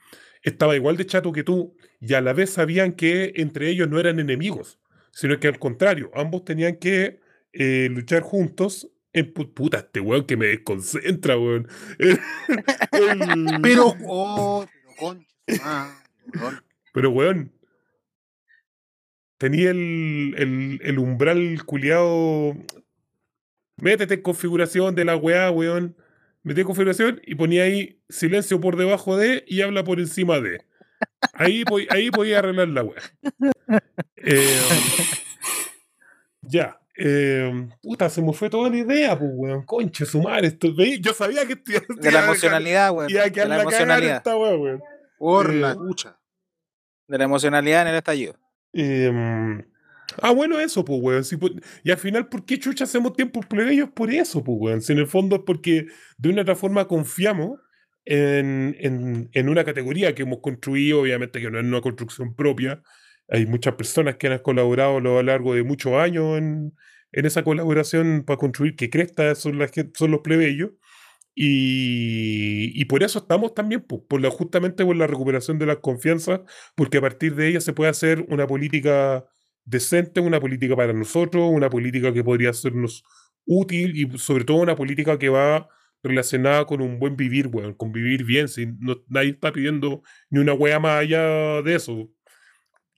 Estaba 0.44 0.76
igual 0.76 0.98
de 0.98 1.06
chato 1.06 1.32
que 1.32 1.44
tú 1.44 1.76
y 2.00 2.14
a 2.14 2.22
la 2.22 2.34
vez 2.34 2.52
sabían 2.52 2.94
que 2.94 3.34
entre 3.36 3.70
ellos 3.70 3.90
no 3.90 4.00
eran 4.00 4.20
enemigos, 4.20 4.80
sino 5.12 5.40
que 5.40 5.48
al 5.48 5.60
contrario, 5.60 6.12
ambos 6.14 6.46
tenían 6.46 6.78
que 6.78 7.20
eh, 7.54 7.90
luchar 7.92 8.22
juntos. 8.22 8.92
En, 9.16 9.34
pu- 9.34 9.54
puta, 9.54 9.80
este 9.80 10.00
weón 10.02 10.26
que 10.26 10.38
me 10.38 10.48
desconcentra, 10.48 11.38
weón. 11.38 11.68
El- 12.00 12.20
el- 12.92 13.62
Pero, 13.62 13.96
oh, 14.06 14.66
pero 14.68 14.96
concha, 14.98 15.98
weón. 16.40 16.62
Pero, 16.94 17.10
weón. 17.12 17.52
Tenía 19.38 19.72
el, 19.72 20.34
el, 20.38 20.80
el 20.84 21.00
umbral 21.00 21.64
culiado. 21.66 22.56
Métete 23.78 24.14
en 24.16 24.22
configuración 24.22 24.96
de 24.96 25.06
la 25.06 25.16
weá, 25.18 25.52
weón. 25.52 25.96
Metí 26.44 26.62
en 26.62 26.68
configuración 26.68 27.22
y 27.26 27.36
ponía 27.36 27.64
ahí 27.64 28.00
silencio 28.08 28.62
por 28.62 28.78
debajo 28.78 29.18
de 29.18 29.44
y 29.48 29.62
habla 29.62 29.84
por 29.84 30.00
encima 30.00 30.40
de. 30.40 30.64
Ahí, 31.34 31.64
ahí 31.90 32.12
podía 32.12 32.40
arreglar 32.40 32.70
la 32.70 32.84
weá. 32.84 33.02
Eh, 34.28 34.58
ya. 36.42 36.80
Eh, 36.98 37.68
puta, 37.82 38.10
se 38.10 38.22
me 38.22 38.32
fue 38.34 38.50
toda 38.50 38.70
la 38.70 38.78
idea, 38.78 39.18
pues, 39.18 39.32
weón. 39.34 39.66
Conche 39.66 40.06
su 40.06 40.22
madre. 40.22 40.48
Esto, 40.48 40.70
yo 41.00 41.14
sabía 41.14 41.46
que 41.46 41.54
esto 41.54 41.72
iba- 41.72 41.82
De 42.02 42.12
la 42.12 42.24
emocionalidad, 42.26 42.92
weón. 42.92 43.10
Iba 43.10 43.24
a 43.24 43.30
De 43.30 43.36
la 43.46 43.46
la 43.58 43.62
emocionalidad. 43.62 44.18
esta 44.18 44.38
weá, 44.38 44.56
weón. 44.56 44.82
Por 45.18 45.52
Eh, 45.52 45.56
la 45.56 45.76
chucha. 45.76 46.18
De 47.08 47.18
la 47.18 47.24
emocionalidad 47.26 47.82
en 47.84 47.88
el 47.90 47.96
estallido. 47.96 48.36
Em, 48.74 49.64
ah, 50.22 50.32
bueno, 50.32 50.60
eso, 50.60 50.84
pues, 50.86 51.00
weón. 51.02 51.24
Si 51.24 51.38
po- 51.38 51.50
y 51.84 51.92
al 51.92 51.98
final, 51.98 52.28
¿por 52.30 52.46
qué 52.46 52.58
chucha 52.60 52.84
hacemos 52.86 53.14
tiempos 53.14 53.46
plebeyos? 53.46 53.90
Por 53.92 54.12
eso, 54.12 54.44
pues, 54.44 54.58
weón. 54.60 54.82
Si 54.82 54.94
en 54.94 55.00
el 55.00 55.08
fondo 55.08 55.36
es 55.38 55.42
porque 55.46 55.88
de 56.18 56.30
una 56.30 56.42
otra 56.44 56.56
forma 56.56 56.88
confiamos 56.88 57.60
en, 58.06 58.76
en- 58.80 59.30
en 59.34 59.50
una 59.50 59.64
categoría 59.64 60.14
que 60.14 60.24
hemos 60.24 60.40
construido, 60.40 61.02
obviamente 61.02 61.42
que 61.42 61.50
no 61.50 61.60
es 61.60 61.66
una 61.66 61.82
construcción 61.82 62.36
propia. 62.36 62.82
Hay 63.30 63.46
muchas 63.46 63.76
personas 63.76 64.18
que 64.18 64.28
han 64.28 64.40
colaborado 64.40 64.98
a 64.98 65.02
lo 65.02 65.22
largo 65.24 65.54
de 65.56 65.64
muchos 65.64 65.94
años 65.94 66.38
en, 66.38 66.74
en 67.12 67.26
esa 67.26 67.44
colaboración 67.44 68.24
para 68.26 68.38
construir 68.38 68.76
que 68.76 68.90
Cresta 68.90 69.34
son, 69.36 69.60
son 69.96 70.12
los 70.12 70.22
plebeyos. 70.22 70.72
Y, 71.36 72.72
y 72.80 72.86
por 72.86 73.04
eso 73.04 73.20
estamos 73.20 73.54
también, 73.54 73.82
pues, 73.82 74.02
por 74.08 74.22
la, 74.22 74.30
justamente 74.32 74.86
por 74.86 74.96
la 74.96 75.08
recuperación 75.08 75.60
de 75.60 75.66
las 75.66 75.78
confianzas 75.78 76.42
porque 76.76 76.98
a 77.00 77.02
partir 77.02 77.36
de 77.36 77.50
ella 77.50 77.62
se 77.62 77.74
puede 77.74 77.90
hacer 77.92 78.26
una 78.30 78.48
política 78.48 79.26
decente, 79.66 80.22
una 80.22 80.40
política 80.40 80.76
para 80.78 80.94
nosotros, 80.94 81.50
una 81.52 81.70
política 81.70 82.14
que 82.14 82.24
podría 82.24 82.54
sernos 82.54 83.04
útil 83.46 83.96
y 83.98 84.18
sobre 84.18 84.46
todo 84.46 84.58
una 84.58 84.76
política 84.76 85.20
que 85.20 85.30
va 85.30 85.68
relacionada 86.04 86.66
con 86.66 86.82
un 86.82 87.00
buen 87.00 87.16
vivir, 87.18 87.48
weón, 87.48 87.74
con 87.74 87.92
vivir 87.92 88.24
bien, 88.24 88.48
si 88.48 88.68
no, 88.80 88.98
nadie 89.10 89.32
está 89.32 89.52
pidiendo 89.52 90.04
ni 90.30 90.40
una 90.40 90.54
wea 90.54 90.80
más 90.80 91.02
allá 91.02 91.62
de 91.64 91.76
eso. 91.76 92.10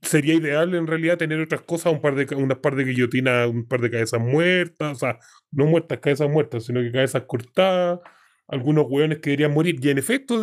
Sería 0.01 0.35
ideal 0.35 0.73
en 0.75 0.87
realidad 0.87 1.17
tener 1.17 1.41
otras 1.41 1.61
cosas, 1.61 1.91
un 1.91 2.01
par 2.01 2.15
de, 2.15 2.33
unas 2.35 2.59
par 2.59 2.75
de 2.75 2.85
guillotinas, 2.85 3.49
un 3.49 3.67
par 3.67 3.81
de 3.81 3.89
cabezas 3.89 4.21
muertas, 4.21 4.97
o 4.97 4.99
sea, 4.99 5.19
no 5.51 5.65
muertas, 5.65 5.99
cabezas 5.99 6.29
muertas, 6.29 6.65
sino 6.65 6.81
que 6.81 6.91
cabezas 6.91 7.23
cortadas, 7.23 7.99
algunos 8.47 8.85
weones 8.87 9.19
que 9.19 9.31
deberían 9.31 9.53
morir. 9.53 9.79
Y 9.81 9.89
en 9.89 9.97
efecto, 9.97 10.41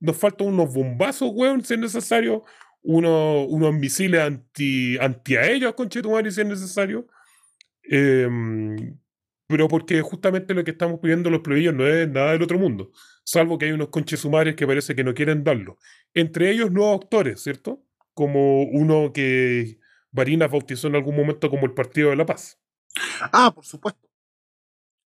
nos 0.00 0.16
faltan 0.16 0.48
unos 0.48 0.72
bombazos, 0.72 1.30
weón, 1.32 1.64
si 1.64 1.74
es 1.74 1.80
necesario, 1.80 2.44
uno, 2.82 3.44
unos 3.44 3.74
misiles 3.74 4.20
anti, 4.20 4.98
antiaéreos, 4.98 5.74
conchetumare, 5.74 6.30
si 6.30 6.40
es 6.40 6.46
necesario. 6.46 7.06
Em, 7.84 8.98
pero 9.46 9.68
porque 9.68 10.00
justamente 10.00 10.54
lo 10.54 10.64
que 10.64 10.70
estamos 10.70 11.00
pidiendo 11.00 11.28
los 11.30 11.42
plebeyos 11.42 11.74
no 11.74 11.86
es 11.86 12.08
nada 12.08 12.32
del 12.32 12.42
otro 12.42 12.58
mundo, 12.58 12.90
salvo 13.24 13.58
que 13.58 13.66
hay 13.66 13.72
unos 13.72 13.88
conchesumares 13.88 14.56
que 14.56 14.66
parece 14.66 14.94
que 14.94 15.04
no 15.04 15.14
quieren 15.14 15.44
darlo. 15.44 15.78
Entre 16.14 16.50
ellos 16.50 16.70
nuevos 16.72 17.02
actores, 17.02 17.42
¿cierto? 17.42 17.84
Como 18.14 18.62
uno 18.64 19.12
que 19.12 19.78
Varinas 20.10 20.50
bautizó 20.50 20.88
en 20.88 20.96
algún 20.96 21.16
momento 21.16 21.50
como 21.50 21.66
el 21.66 21.72
Partido 21.72 22.10
de 22.10 22.16
la 22.16 22.26
Paz. 22.26 22.58
Ah, 23.32 23.52
por 23.54 23.64
supuesto. 23.64 24.08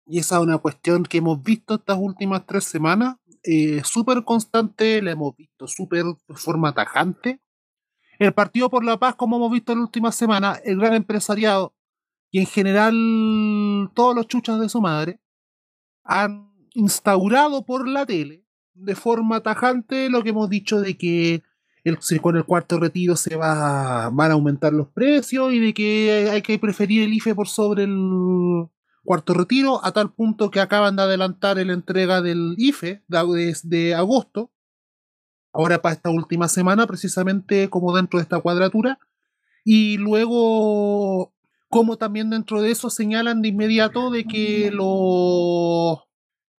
Y 0.06 0.20
esa 0.20 0.38
es 0.38 0.42
una 0.42 0.58
cuestión 0.58 1.04
que 1.04 1.18
hemos 1.18 1.44
visto 1.44 1.76
estas 1.76 1.98
últimas 2.00 2.46
tres 2.46 2.64
semanas, 2.64 3.18
eh, 3.44 3.82
súper 3.84 4.24
constante, 4.24 5.02
la 5.02 5.12
hemos 5.12 5.36
visto 5.36 5.68
súper 5.68 6.06
de 6.06 6.36
forma 6.36 6.74
tajante. 6.74 7.42
El 8.18 8.34
Partido 8.34 8.70
por 8.70 8.84
la 8.84 8.98
Paz, 8.98 9.16
como 9.16 9.36
hemos 9.36 9.52
visto 9.52 9.74
en 9.74 9.80
la 9.80 9.86
última 9.86 10.12
semana, 10.12 10.60
el 10.64 10.78
gran 10.78 10.94
empresariado 10.94 11.76
y 12.32 12.40
en 12.40 12.46
general 12.46 13.92
todos 13.94 14.16
los 14.16 14.28
chuchas 14.28 14.60
de 14.60 14.70
su 14.70 14.82
madre 14.82 15.20
han 16.04 16.52
instaurado 16.74 17.66
por 17.66 17.88
la 17.88 18.06
tele 18.06 18.46
de 18.74 18.96
forma 18.96 19.42
tajante 19.42 20.10
lo 20.10 20.24
que 20.24 20.30
hemos 20.30 20.50
dicho 20.50 20.80
de 20.80 20.98
que 20.98 21.44
el, 21.90 22.22
con 22.22 22.36
el 22.36 22.44
cuarto 22.44 22.80
retiro 22.80 23.16
se 23.16 23.36
va, 23.36 24.10
van 24.12 24.32
a 24.32 24.34
aumentar 24.34 24.74
los 24.74 24.88
precios 24.90 25.54
y 25.54 25.60
de 25.60 25.74
que 25.74 26.30
hay 26.32 26.42
que 26.42 26.60
preferir 26.60 27.04
el 27.04 27.14
IFE 27.14 27.36
por 27.36 27.48
sobre 27.48 27.84
el 27.84 28.68
cuarto 29.04 29.34
retiro, 29.34 29.84
a 29.86 29.94
tal 29.94 30.12
punto 30.12 30.52
que 30.52 30.60
acaban 30.60 30.98
de 30.98 31.04
adelantar 31.04 31.58
la 31.58 31.74
entrega 31.74 32.22
del 32.22 32.56
IFE 32.58 33.04
desde 33.08 33.96
agosto, 33.96 34.52
ahora 35.54 35.82
para 35.82 35.96
esta 35.96 36.10
última 36.10 36.50
semana, 36.50 36.86
precisamente 36.88 37.70
como 37.70 37.96
dentro 37.96 38.20
de 38.20 38.24
esta 38.24 38.42
cuadratura, 38.42 39.00
y 39.64 39.98
luego 39.98 41.34
como 41.70 41.98
también 41.98 42.30
dentro 42.30 42.62
de 42.62 42.72
eso 42.72 42.90
señalan 42.90 43.42
de 43.42 43.50
inmediato 43.50 44.10
de 44.10 44.26
que 44.26 44.72
los 44.72 46.00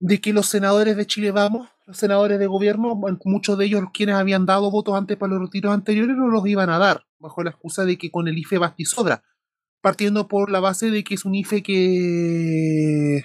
de 0.01 0.21
que 0.21 0.33
los 0.33 0.47
senadores 0.47 0.97
de 0.97 1.07
Chile 1.07 1.33
Vamos, 1.33 1.69
los 1.89 1.97
senadores 1.97 2.39
de 2.39 2.47
gobierno, 2.47 3.01
muchos 3.25 3.57
de 3.57 3.65
ellos 3.65 3.85
quienes 3.95 4.17
habían 4.17 4.45
dado 4.45 4.71
votos 4.71 4.95
antes 4.95 5.17
para 5.17 5.33
los 5.33 5.41
retiros 5.41 5.73
anteriores, 5.73 6.15
no 6.19 6.29
los 6.29 6.47
iban 6.47 6.69
a 6.69 6.77
dar, 6.77 7.07
bajo 7.19 7.43
la 7.43 7.49
excusa 7.49 7.87
de 7.87 7.97
que 7.97 8.11
con 8.11 8.29
el 8.29 8.37
IFE 8.37 8.59
basta 8.59 8.85
sobra, 8.85 9.25
partiendo 9.81 10.29
por 10.29 10.51
la 10.51 10.61
base 10.61 10.91
de 10.91 11.03
que 11.03 11.15
es 11.15 11.25
un 11.25 11.35
IFE 11.35 11.63
que 11.63 13.25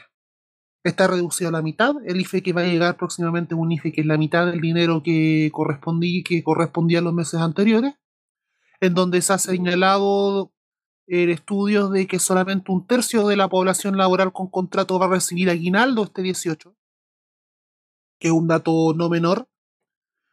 está 0.81 1.07
reducido 1.07 1.49
a 1.49 1.51
la 1.51 1.61
mitad, 1.61 1.95
el 2.05 2.21
IFE 2.21 2.41
que 2.41 2.53
va 2.53 2.61
a 2.61 2.65
llegar 2.65 2.95
próximamente 2.95 3.53
un 3.53 3.69
IFE 3.69 3.91
que 3.91 3.99
es 3.99 4.07
la 4.07 4.17
mitad 4.17 4.45
del 4.45 4.61
dinero 4.61 5.03
que 5.03 5.49
correspondía, 5.51 6.23
que 6.23 6.41
correspondía 6.41 6.99
a 6.99 7.01
los 7.01 7.13
meses 7.13 7.41
anteriores, 7.41 7.95
en 8.79 8.93
donde 8.93 9.21
se 9.21 9.33
ha 9.33 9.39
señalado 9.39 10.53
el 11.07 11.31
estudio 11.31 11.89
de 11.89 12.07
que 12.07 12.17
solamente 12.17 12.71
un 12.71 12.87
tercio 12.87 13.27
de 13.27 13.35
la 13.35 13.49
población 13.49 13.97
laboral 13.97 14.31
con 14.31 14.47
contrato 14.47 14.97
va 14.99 15.07
a 15.07 15.09
recibir 15.09 15.49
aguinaldo 15.49 16.05
este 16.05 16.21
18, 16.21 16.73
que 18.19 18.29
es 18.29 18.33
un 18.33 18.47
dato 18.47 18.93
no 18.95 19.09
menor, 19.09 19.47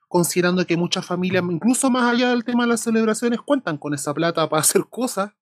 considerando 0.09 0.67
que 0.67 0.77
muchas 0.77 1.07
familias, 1.07 1.45
incluso 1.49 1.91
más 1.91 2.13
allá 2.13 2.31
del 2.31 2.45
tema 2.45 2.65
de 2.65 2.71
las 2.71 2.81
celebraciones, 2.81 3.41
cuentan 3.41 3.79
con 3.79 3.95
esa 3.95 4.13
plata 4.13 4.49
para 4.49 4.61
hacer 4.63 4.87
cosas, 4.91 5.33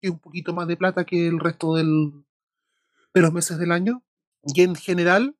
que 0.00 0.10
un 0.10 0.18
poquito 0.18 0.54
más 0.54 0.68
de 0.68 0.76
plata 0.76 1.04
que 1.04 1.26
el 1.26 1.40
resto 1.40 1.74
del, 1.74 2.24
de 3.14 3.20
los 3.20 3.32
meses 3.32 3.58
del 3.58 3.72
año. 3.72 4.02
Y 4.44 4.62
en 4.62 4.76
general, 4.76 5.36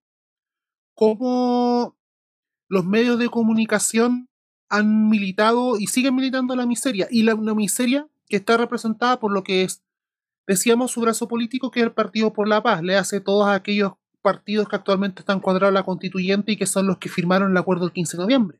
cómo 0.94 1.96
los 2.68 2.84
medios 2.84 3.18
de 3.18 3.28
comunicación 3.28 4.28
han 4.68 5.08
militado 5.08 5.78
y 5.78 5.86
siguen 5.86 6.16
militando 6.16 6.56
la 6.56 6.66
miseria. 6.66 7.06
Y 7.10 7.22
la, 7.22 7.34
la 7.34 7.54
miseria 7.54 8.08
que 8.28 8.36
está 8.36 8.56
representada 8.56 9.20
por 9.20 9.32
lo 9.32 9.44
que 9.44 9.62
es, 9.62 9.84
decíamos, 10.46 10.90
su 10.90 11.00
brazo 11.00 11.28
político, 11.28 11.70
que 11.70 11.80
es 11.80 11.86
el 11.86 11.92
Partido 11.92 12.32
por 12.32 12.48
la 12.48 12.62
Paz. 12.62 12.82
Le 12.82 12.96
hace 12.96 13.20
todos 13.20 13.48
aquellos 13.48 13.92
partidos 14.26 14.68
que 14.68 14.74
actualmente 14.74 15.20
están 15.20 15.38
cuadrados 15.38 15.70
en 15.70 15.74
la 15.74 15.84
constituyente 15.84 16.50
y 16.50 16.56
que 16.56 16.66
son 16.66 16.88
los 16.88 16.98
que 16.98 17.08
firmaron 17.08 17.52
el 17.52 17.56
acuerdo 17.56 17.84
el 17.84 17.92
15 17.92 18.16
de 18.16 18.22
noviembre. 18.24 18.58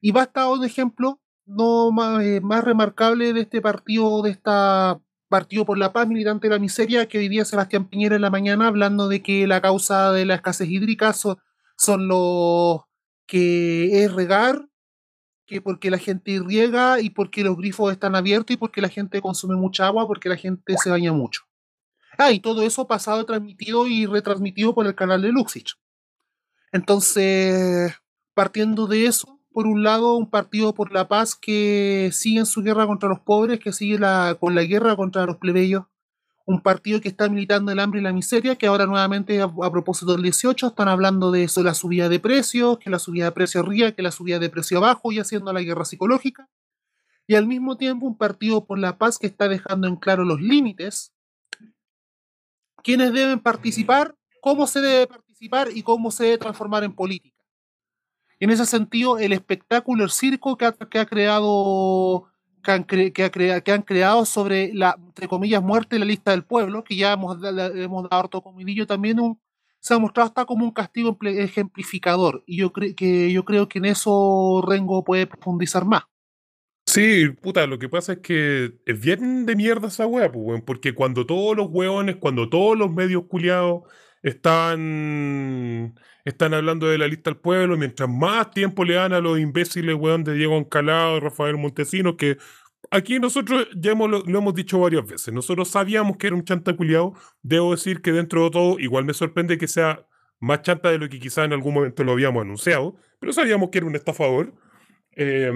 Y 0.00 0.10
basta 0.10 0.48
un 0.48 0.64
ejemplo 0.64 1.20
no 1.44 1.92
más, 1.92 2.24
eh, 2.24 2.40
más 2.40 2.64
remarcable 2.64 3.34
de 3.34 3.42
este 3.42 3.60
partido, 3.60 4.22
de 4.22 4.30
esta 4.30 4.98
Partido 5.28 5.66
por 5.66 5.76
la 5.76 5.92
Paz, 5.92 6.08
militante 6.08 6.48
de 6.48 6.54
la 6.54 6.58
miseria, 6.58 7.06
que 7.06 7.18
hoy 7.18 7.28
día 7.28 7.44
Sebastián 7.44 7.84
Piñera 7.88 8.16
en 8.16 8.22
la 8.22 8.30
mañana 8.30 8.66
hablando 8.68 9.06
de 9.06 9.22
que 9.22 9.46
la 9.46 9.60
causa 9.60 10.12
de 10.12 10.24
la 10.24 10.36
escasez 10.36 10.68
hídrica 10.68 11.12
son, 11.12 11.36
son 11.76 12.08
los 12.08 12.80
que 13.26 14.02
es 14.02 14.12
regar 14.12 14.66
que 15.46 15.60
porque 15.60 15.90
la 15.90 15.98
gente 15.98 16.40
riega 16.42 17.00
y 17.00 17.10
porque 17.10 17.44
los 17.44 17.56
grifos 17.56 17.92
están 17.92 18.16
abiertos 18.16 18.54
y 18.54 18.56
porque 18.56 18.80
la 18.80 18.88
gente 18.88 19.20
consume 19.20 19.56
mucha 19.56 19.86
agua, 19.86 20.06
porque 20.06 20.30
la 20.30 20.36
gente 20.36 20.74
se 20.82 20.90
baña 20.90 21.12
mucho. 21.12 21.42
Ah, 22.18 22.32
y 22.32 22.40
todo 22.40 22.62
eso 22.62 22.86
pasado, 22.86 23.24
transmitido 23.24 23.86
y 23.86 24.06
retransmitido 24.06 24.74
por 24.74 24.86
el 24.86 24.94
canal 24.94 25.22
de 25.22 25.32
Luxich. 25.32 25.76
Entonces, 26.72 27.94
partiendo 28.34 28.86
de 28.86 29.06
eso, 29.06 29.40
por 29.52 29.66
un 29.66 29.82
lado, 29.82 30.16
un 30.16 30.30
partido 30.30 30.74
por 30.74 30.92
la 30.92 31.08
paz 31.08 31.34
que 31.34 32.10
sigue 32.12 32.40
en 32.40 32.46
su 32.46 32.62
guerra 32.62 32.86
contra 32.86 33.08
los 33.08 33.20
pobres, 33.20 33.58
que 33.58 33.72
sigue 33.72 33.98
la, 33.98 34.36
con 34.38 34.54
la 34.54 34.62
guerra 34.62 34.96
contra 34.96 35.26
los 35.26 35.38
plebeyos, 35.38 35.84
un 36.46 36.62
partido 36.62 37.00
que 37.00 37.08
está 37.08 37.28
militando 37.28 37.70
el 37.72 37.78
hambre 37.78 38.00
y 38.00 38.02
la 38.02 38.12
miseria, 38.12 38.56
que 38.56 38.66
ahora 38.66 38.86
nuevamente 38.86 39.40
a, 39.40 39.48
propósito 39.70 40.12
del 40.12 40.22
18 40.22 40.68
están 40.68 40.88
hablando 40.88 41.30
de 41.30 41.44
eso, 41.44 41.62
la 41.62 41.74
subida 41.74 42.08
de 42.08 42.18
precios, 42.18 42.78
que 42.78 42.90
la 42.90 42.98
subida 42.98 43.26
de 43.26 43.32
precios 43.32 43.64
arriba, 43.64 43.92
que 43.92 44.02
la 44.02 44.10
subida 44.10 44.38
de 44.38 44.50
precio 44.50 44.78
abajo 44.78 45.12
y 45.12 45.18
haciendo 45.18 45.52
la 45.52 45.60
guerra 45.62 45.84
psicológica. 45.84 46.48
Y 47.26 47.36
al 47.36 47.46
mismo 47.46 47.76
tiempo 47.76 48.06
un 48.06 48.16
partido 48.16 48.66
por 48.66 48.78
la 48.78 48.98
paz 48.98 49.18
que 49.18 49.28
está 49.28 49.48
dejando 49.48 49.86
en 49.86 49.96
claro 49.96 50.24
los 50.24 50.40
límites, 50.40 51.12
quiénes 52.82 53.12
deben 53.12 53.40
participar, 53.40 54.14
cómo 54.40 54.66
se 54.66 54.80
debe 54.80 55.06
participar 55.06 55.68
y 55.74 55.82
cómo 55.82 56.10
se 56.10 56.24
debe 56.24 56.38
transformar 56.38 56.84
en 56.84 56.94
política. 56.94 57.36
En 58.38 58.50
ese 58.50 58.64
sentido, 58.64 59.18
el 59.18 59.32
espectáculo, 59.32 60.04
el 60.04 60.10
circo 60.10 60.56
que 60.56 60.64
ha, 60.64 60.72
que 60.72 60.98
ha 60.98 61.06
creado 61.06 62.30
que 62.62 62.72
han, 62.72 62.84
que, 62.84 63.72
han 63.72 63.82
creado 63.82 64.24
sobre 64.24 64.72
la, 64.74 64.96
entre 64.98 65.28
comillas, 65.28 65.62
muerte 65.62 65.96
de 65.96 66.00
la 66.00 66.04
lista 66.04 66.30
del 66.30 66.44
pueblo, 66.44 66.84
que 66.84 66.96
ya 66.96 67.12
hemos, 67.12 67.38
hemos 67.42 68.02
dado 68.08 68.20
harto 68.20 68.42
comidillo, 68.42 68.86
también 68.86 69.18
se 69.78 69.94
ha 69.94 69.98
mostrado 69.98 70.28
hasta 70.28 70.44
como 70.44 70.64
un 70.64 70.70
castigo 70.70 71.16
ejemplificador. 71.22 72.42
Y 72.46 72.58
yo, 72.58 72.72
creo 72.72 72.94
que 72.94 73.32
yo 73.32 73.44
creo 73.44 73.68
que 73.68 73.78
en 73.78 73.86
eso 73.86 74.62
Rengo 74.66 75.04
puede 75.04 75.26
profundizar 75.26 75.84
más. 75.84 76.02
Sí, 76.92 77.28
puta, 77.28 77.68
lo 77.68 77.78
que 77.78 77.88
pasa 77.88 78.14
es 78.14 78.18
que 78.18 78.72
es 78.84 79.00
bien 79.00 79.46
de 79.46 79.54
mierda 79.54 79.86
esa 79.86 80.06
wea, 80.08 80.32
pues, 80.32 80.60
porque 80.62 80.92
cuando 80.92 81.24
todos 81.24 81.56
los 81.56 81.68
hueones, 81.70 82.16
cuando 82.16 82.48
todos 82.48 82.76
los 82.76 82.90
medios 82.92 83.26
culiados 83.28 83.82
están, 84.22 85.94
están 86.24 86.52
hablando 86.52 86.88
de 86.88 86.98
la 86.98 87.06
lista 87.06 87.30
del 87.30 87.38
pueblo, 87.38 87.76
mientras 87.76 88.08
más 88.08 88.50
tiempo 88.50 88.84
le 88.84 88.94
dan 88.94 89.12
a 89.12 89.20
los 89.20 89.38
imbéciles, 89.38 89.94
weón, 89.94 90.24
de 90.24 90.34
Diego 90.34 90.56
Ancalado 90.56 91.18
y 91.18 91.20
Rafael 91.20 91.56
Montesino, 91.58 92.16
que 92.16 92.38
aquí 92.90 93.20
nosotros 93.20 93.68
ya 93.76 93.92
hemos, 93.92 94.10
lo, 94.10 94.24
hemos 94.26 94.54
dicho 94.54 94.80
varias 94.80 95.06
veces, 95.06 95.32
nosotros 95.32 95.68
sabíamos 95.68 96.16
que 96.16 96.26
era 96.26 96.34
un 96.36 96.44
chanta 96.44 96.74
culiado, 96.76 97.14
debo 97.42 97.70
decir 97.70 98.02
que 98.02 98.10
dentro 98.10 98.44
de 98.44 98.50
todo, 98.50 98.80
igual 98.80 99.04
me 99.04 99.14
sorprende 99.14 99.58
que 99.58 99.68
sea 99.68 100.06
más 100.40 100.62
chanta 100.62 100.90
de 100.90 100.98
lo 100.98 101.08
que 101.08 101.20
quizá 101.20 101.44
en 101.44 101.52
algún 101.52 101.74
momento 101.74 102.02
lo 102.02 102.12
habíamos 102.12 102.42
anunciado, 102.42 102.96
pero 103.20 103.32
sabíamos 103.32 103.70
que 103.70 103.78
era 103.78 103.86
un 103.86 103.94
estafador. 103.94 104.54
Eh, 105.14 105.52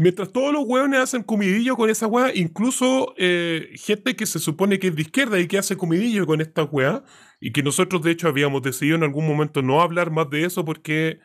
Mientras 0.00 0.32
todos 0.32 0.52
los 0.52 0.62
hueones 0.64 1.00
hacen 1.00 1.24
comidillo 1.24 1.76
con 1.76 1.90
esa 1.90 2.06
weá, 2.06 2.32
incluso 2.32 3.14
eh, 3.18 3.72
gente 3.74 4.14
que 4.14 4.26
se 4.26 4.38
supone 4.38 4.78
que 4.78 4.88
es 4.88 4.94
de 4.96 5.02
izquierda 5.02 5.40
y 5.40 5.48
que 5.48 5.58
hace 5.58 5.76
comidillo 5.76 6.24
con 6.24 6.40
esta 6.40 6.62
weá, 6.62 7.02
y 7.40 7.50
que 7.50 7.64
nosotros 7.64 8.02
de 8.02 8.12
hecho 8.12 8.28
habíamos 8.28 8.62
decidido 8.62 8.96
en 8.96 9.02
algún 9.02 9.26
momento 9.26 9.60
no 9.60 9.82
hablar 9.82 10.12
más 10.12 10.30
de 10.30 10.44
eso 10.44 10.64
porque 10.64 11.18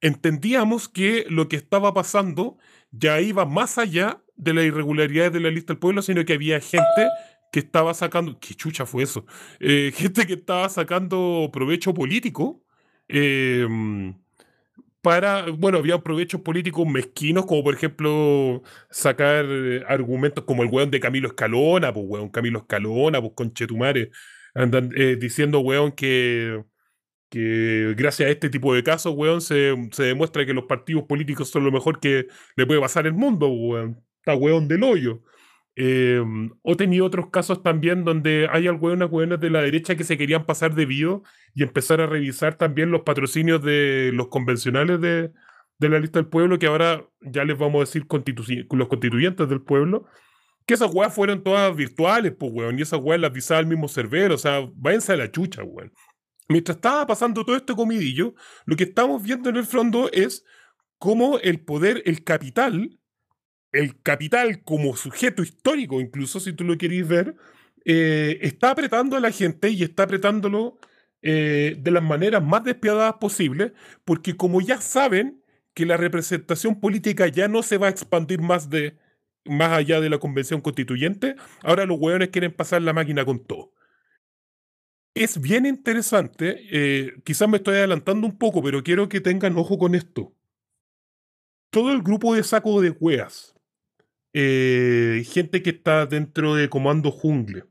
entendíamos 0.00 0.88
que 0.88 1.24
lo 1.28 1.48
que 1.48 1.54
estaba 1.56 1.94
pasando 1.94 2.58
ya 2.90 3.20
iba 3.20 3.46
más 3.46 3.78
allá 3.78 4.22
de 4.36 4.54
las 4.54 4.64
irregularidades 4.64 5.32
de 5.32 5.40
la 5.40 5.50
lista 5.50 5.72
del 5.74 5.80
pueblo, 5.80 6.02
sino 6.02 6.24
que 6.24 6.32
había 6.34 6.60
gente 6.60 6.82
que 7.52 7.60
estaba 7.60 7.94
sacando, 7.94 8.38
¿qué 8.40 8.54
chucha 8.54 8.86
fue 8.86 9.04
eso? 9.04 9.24
Eh, 9.60 9.92
gente 9.96 10.26
que 10.26 10.34
estaba 10.34 10.68
sacando 10.68 11.48
provecho 11.52 11.94
político. 11.94 12.64
Eh, 13.08 13.66
para, 15.06 15.46
bueno, 15.52 15.78
había 15.78 15.98
provechos 16.00 16.40
políticos 16.40 16.84
mezquinos, 16.84 17.46
como 17.46 17.62
por 17.62 17.74
ejemplo 17.74 18.64
sacar 18.90 19.44
eh, 19.48 19.84
argumentos 19.86 20.42
como 20.42 20.64
el 20.64 20.68
weón 20.68 20.90
de 20.90 20.98
Camilo 20.98 21.28
Escalona, 21.28 21.94
pues 21.94 22.06
weón, 22.08 22.28
Camilo 22.28 22.58
Escalona, 22.58 23.20
pues 23.20 23.34
conchetumare, 23.36 24.10
andan 24.52 24.90
eh, 24.96 25.14
diciendo, 25.14 25.60
weón, 25.60 25.92
que, 25.92 26.60
que 27.30 27.94
gracias 27.96 28.28
a 28.28 28.32
este 28.32 28.50
tipo 28.50 28.74
de 28.74 28.82
casos, 28.82 29.14
weón, 29.16 29.40
se, 29.40 29.76
se, 29.92 30.02
demuestra 30.02 30.44
que 30.44 30.52
los 30.52 30.64
partidos 30.64 31.04
políticos 31.04 31.50
son 31.50 31.62
lo 31.62 31.70
mejor 31.70 32.00
que 32.00 32.26
le 32.56 32.66
puede 32.66 32.80
pasar 32.80 33.06
al 33.06 33.12
mundo, 33.14 33.46
weón. 33.46 34.02
Está 34.18 34.34
weón 34.34 34.66
del 34.66 34.82
hoyo. 34.82 35.22
Eh, 35.78 36.24
o 36.62 36.76
tenido 36.76 37.04
otros 37.04 37.28
casos 37.30 37.62
también 37.62 38.04
donde 38.04 38.48
hay 38.50 38.66
algunas 38.66 39.10
hueonas 39.10 39.38
de 39.40 39.50
la 39.50 39.60
derecha 39.60 39.94
que 39.94 40.04
se 40.04 40.16
querían 40.16 40.46
pasar 40.46 40.74
de 40.74 40.86
vivo 40.86 41.22
y 41.54 41.62
empezar 41.62 42.00
a 42.00 42.06
revisar 42.06 42.54
también 42.56 42.90
los 42.90 43.02
patrocinios 43.02 43.62
de 43.62 44.10
los 44.14 44.28
convencionales 44.28 45.02
de, 45.02 45.32
de 45.78 45.88
la 45.88 45.98
lista 45.98 46.18
del 46.18 46.28
pueblo, 46.28 46.58
que 46.58 46.66
ahora 46.66 47.06
ya 47.20 47.44
les 47.44 47.58
vamos 47.58 47.76
a 47.76 47.84
decir 47.84 48.06
los 48.08 48.88
constituyentes 48.88 49.48
del 49.48 49.60
pueblo, 49.62 50.06
que 50.64 50.74
esas 50.74 50.92
weas 50.92 51.14
fueron 51.14 51.42
todas 51.42 51.76
virtuales, 51.76 52.34
pues, 52.38 52.50
weón, 52.52 52.78
y 52.78 52.82
esas 52.82 53.00
weas 53.00 53.20
las 53.20 53.32
visaba 53.32 53.60
el 53.60 53.66
mismo 53.66 53.88
Cervero, 53.88 54.34
o 54.34 54.38
sea, 54.38 54.66
váyanse 54.74 55.12
a 55.12 55.16
la 55.16 55.30
chucha, 55.30 55.62
weón. 55.62 55.92
Mientras 56.48 56.76
estaba 56.76 57.06
pasando 57.06 57.44
todo 57.44 57.56
este 57.56 57.74
comidillo, 57.74 58.34
lo 58.64 58.76
que 58.76 58.84
estamos 58.84 59.22
viendo 59.22 59.50
en 59.50 59.56
el 59.56 59.64
fondo 59.64 60.10
es 60.12 60.44
cómo 60.98 61.38
el 61.40 61.60
poder, 61.60 62.02
el 62.06 62.24
capital, 62.24 62.98
el 63.76 64.00
capital 64.02 64.62
como 64.64 64.96
sujeto 64.96 65.42
histórico, 65.42 66.00
incluso 66.00 66.40
si 66.40 66.52
tú 66.52 66.64
lo 66.64 66.78
querés 66.78 67.06
ver, 67.06 67.36
eh, 67.84 68.38
está 68.42 68.70
apretando 68.70 69.16
a 69.16 69.20
la 69.20 69.30
gente 69.30 69.70
y 69.70 69.82
está 69.82 70.04
apretándolo 70.04 70.78
eh, 71.22 71.76
de 71.78 71.90
las 71.90 72.02
maneras 72.02 72.42
más 72.42 72.64
despiadadas 72.64 73.14
posibles, 73.20 73.72
porque 74.04 74.36
como 74.36 74.60
ya 74.60 74.80
saben 74.80 75.42
que 75.74 75.86
la 75.86 75.96
representación 75.96 76.80
política 76.80 77.28
ya 77.28 77.48
no 77.48 77.62
se 77.62 77.78
va 77.78 77.88
a 77.88 77.90
expandir 77.90 78.40
más 78.40 78.70
de 78.70 78.96
más 79.44 79.72
allá 79.72 80.00
de 80.00 80.10
la 80.10 80.18
convención 80.18 80.60
constituyente, 80.60 81.36
ahora 81.62 81.86
los 81.86 81.98
hueones 82.00 82.30
quieren 82.30 82.52
pasar 82.52 82.82
la 82.82 82.92
máquina 82.92 83.24
con 83.24 83.44
todo. 83.44 83.72
Es 85.14 85.40
bien 85.40 85.64
interesante, 85.66 86.60
eh, 86.70 87.14
quizás 87.24 87.48
me 87.48 87.56
estoy 87.56 87.76
adelantando 87.76 88.26
un 88.26 88.36
poco, 88.38 88.62
pero 88.62 88.82
quiero 88.82 89.08
que 89.08 89.20
tengan 89.20 89.56
ojo 89.56 89.78
con 89.78 89.94
esto. 89.94 90.34
Todo 91.70 91.92
el 91.92 92.02
grupo 92.02 92.34
de 92.34 92.42
saco 92.42 92.80
de 92.80 92.90
hueas, 92.90 93.55
eh, 94.32 95.24
gente 95.30 95.62
que 95.62 95.70
está 95.70 96.06
dentro 96.06 96.54
de 96.54 96.68
Comando 96.68 97.10
Jungle, 97.10 97.64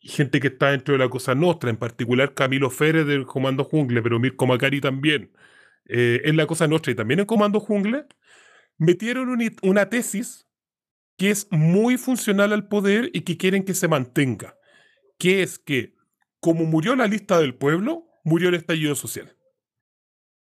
y 0.00 0.08
gente 0.08 0.38
que 0.38 0.48
está 0.48 0.70
dentro 0.70 0.92
de 0.92 0.98
la 0.98 1.08
Cosa 1.08 1.34
Nostra, 1.34 1.70
en 1.70 1.78
particular 1.78 2.34
Camilo 2.34 2.68
Férez 2.68 3.06
del 3.06 3.24
Comando 3.24 3.64
Jungle, 3.64 4.02
pero 4.02 4.20
Mirko 4.20 4.46
Macari 4.46 4.80
también, 4.80 5.32
eh, 5.86 6.20
en 6.24 6.36
la 6.36 6.46
Cosa 6.46 6.68
Nostra 6.68 6.92
y 6.92 6.94
también 6.94 7.20
en 7.20 7.26
Comando 7.26 7.58
Jungle, 7.58 8.06
metieron 8.76 9.38
una 9.62 9.88
tesis 9.88 10.46
que 11.16 11.30
es 11.30 11.46
muy 11.50 11.96
funcional 11.96 12.52
al 12.52 12.68
poder 12.68 13.10
y 13.14 13.22
que 13.22 13.36
quieren 13.36 13.64
que 13.64 13.72
se 13.74 13.88
mantenga, 13.88 14.58
que 15.18 15.42
es 15.42 15.58
que 15.58 15.94
como 16.40 16.64
murió 16.64 16.94
la 16.96 17.06
lista 17.06 17.40
del 17.40 17.54
pueblo, 17.54 18.06
murió 18.24 18.50
el 18.50 18.56
estallido 18.56 18.94
social. 18.94 19.34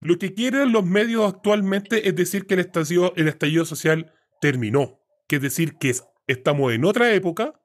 Lo 0.00 0.18
que 0.18 0.34
quieren 0.34 0.72
los 0.72 0.84
medios 0.84 1.32
actualmente 1.32 2.08
es 2.08 2.16
decir 2.16 2.46
que 2.46 2.54
el 2.54 2.60
estallido, 2.60 3.12
el 3.16 3.28
estallido 3.28 3.64
social 3.64 4.12
terminó, 4.40 5.00
que 5.26 5.38
decir 5.38 5.76
que 5.78 5.94
estamos 6.26 6.72
en 6.72 6.84
otra 6.84 7.12
época. 7.12 7.60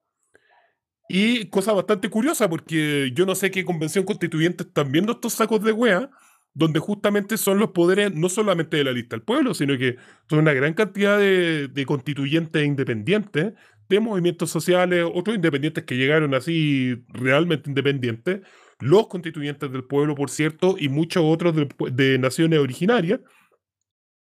Y 1.08 1.50
cosa 1.50 1.74
bastante 1.74 2.10
curiosa, 2.10 2.50
porque 2.50 3.12
yo 3.16 3.26
no 3.26 3.34
sé 3.34 3.50
qué 3.50 3.66
convención 3.66 4.06
constituyente 4.06 4.64
están 4.64 4.92
viendo 4.92 5.14
estos 5.14 5.34
sacos 5.34 5.64
de 5.64 5.72
wea, 5.72 6.12
donde 6.54 6.80
justamente 6.80 7.38
son 7.38 7.58
los 7.58 7.72
poderes 7.72 8.14
no 8.14 8.30
solamente 8.30 8.78
de 8.78 8.84
la 8.84 8.92
lista 8.92 9.16
del 9.16 9.24
pueblo, 9.24 9.54
sino 9.56 9.78
que 9.78 9.98
son 10.30 10.40
una 10.40 10.54
gran 10.54 10.74
cantidad 10.74 11.18
de, 11.18 11.68
de 11.68 11.86
constituyentes 11.86 12.64
independientes 12.64 13.54
de 13.90 14.00
movimientos 14.00 14.52
sociales, 14.52 15.04
otros 15.14 15.36
independientes 15.36 15.84
que 15.84 15.98
llegaron 15.98 16.36
así 16.36 17.04
realmente 17.10 17.70
independientes, 17.70 18.42
los 18.80 19.08
constituyentes 19.08 19.72
del 19.72 19.84
pueblo, 19.84 20.16
por 20.16 20.30
cierto, 20.30 20.76
y 20.80 20.88
muchos 20.90 21.24
otros 21.26 21.56
de, 21.92 22.18
naciones 22.20 22.60
originarias, 22.60 23.20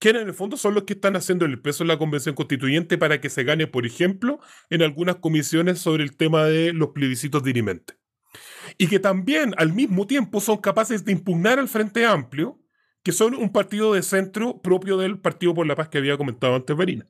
que 0.00 0.08
en 0.08 0.16
el 0.16 0.34
fondo 0.34 0.56
son 0.56 0.74
los 0.74 0.84
que 0.84 0.94
están 0.94 1.14
haciendo 1.14 1.44
el 1.44 1.60
peso 1.60 1.84
en 1.84 1.88
la 1.88 1.98
convención 1.98 2.34
constituyente 2.34 2.96
para 2.96 3.20
que 3.20 3.28
se 3.28 3.44
gane, 3.44 3.66
por 3.66 3.84
ejemplo, 3.84 4.40
en 4.70 4.82
algunas 4.82 5.16
comisiones 5.16 5.78
sobre 5.78 6.02
el 6.02 6.16
tema 6.16 6.46
de 6.46 6.72
los 6.72 6.88
plebiscitos 6.88 7.44
dirimente. 7.44 7.94
Y 8.78 8.88
que 8.88 8.98
también 8.98 9.54
al 9.58 9.74
mismo 9.74 10.06
tiempo 10.06 10.40
son 10.40 10.56
capaces 10.56 11.04
de 11.04 11.12
impugnar 11.12 11.58
al 11.58 11.68
Frente 11.68 12.06
Amplio, 12.06 12.58
que 13.02 13.12
son 13.12 13.34
un 13.34 13.52
partido 13.52 13.92
de 13.92 14.02
centro 14.02 14.62
propio 14.62 14.96
del 14.96 15.18
Partido 15.18 15.54
por 15.54 15.66
la 15.66 15.76
Paz 15.76 15.90
que 15.90 15.98
había 15.98 16.16
comentado 16.16 16.54
antes 16.54 16.74
Verina. 16.74 17.06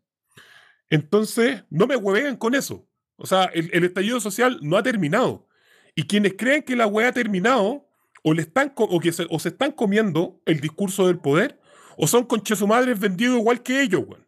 Entonces, 0.88 1.64
no 1.70 1.86
me 1.86 1.94
huevean 1.94 2.36
con 2.36 2.56
eso. 2.56 2.88
O 3.16 3.26
sea, 3.26 3.44
el, 3.44 3.84
estallido 3.84 4.18
social 4.20 4.58
no 4.62 4.76
ha 4.76 4.82
terminado. 4.82 5.46
Y 5.94 6.04
quienes 6.08 6.34
creen 6.36 6.64
que 6.64 6.74
la 6.74 6.88
hueá 6.88 7.08
ha 7.08 7.12
terminado, 7.12 7.88
o, 8.24 8.34
le 8.34 8.42
están, 8.42 8.72
o 8.76 9.38
se 9.38 9.48
están 9.48 9.72
comiendo 9.72 10.42
el 10.44 10.58
discurso 10.58 11.06
del 11.06 11.18
poder, 11.18 11.59
o 12.00 12.06
son 12.06 12.26
madre 12.68 12.94
vendidos 12.94 13.38
igual 13.38 13.62
que 13.62 13.82
ellos, 13.82 14.02
weón. 14.06 14.26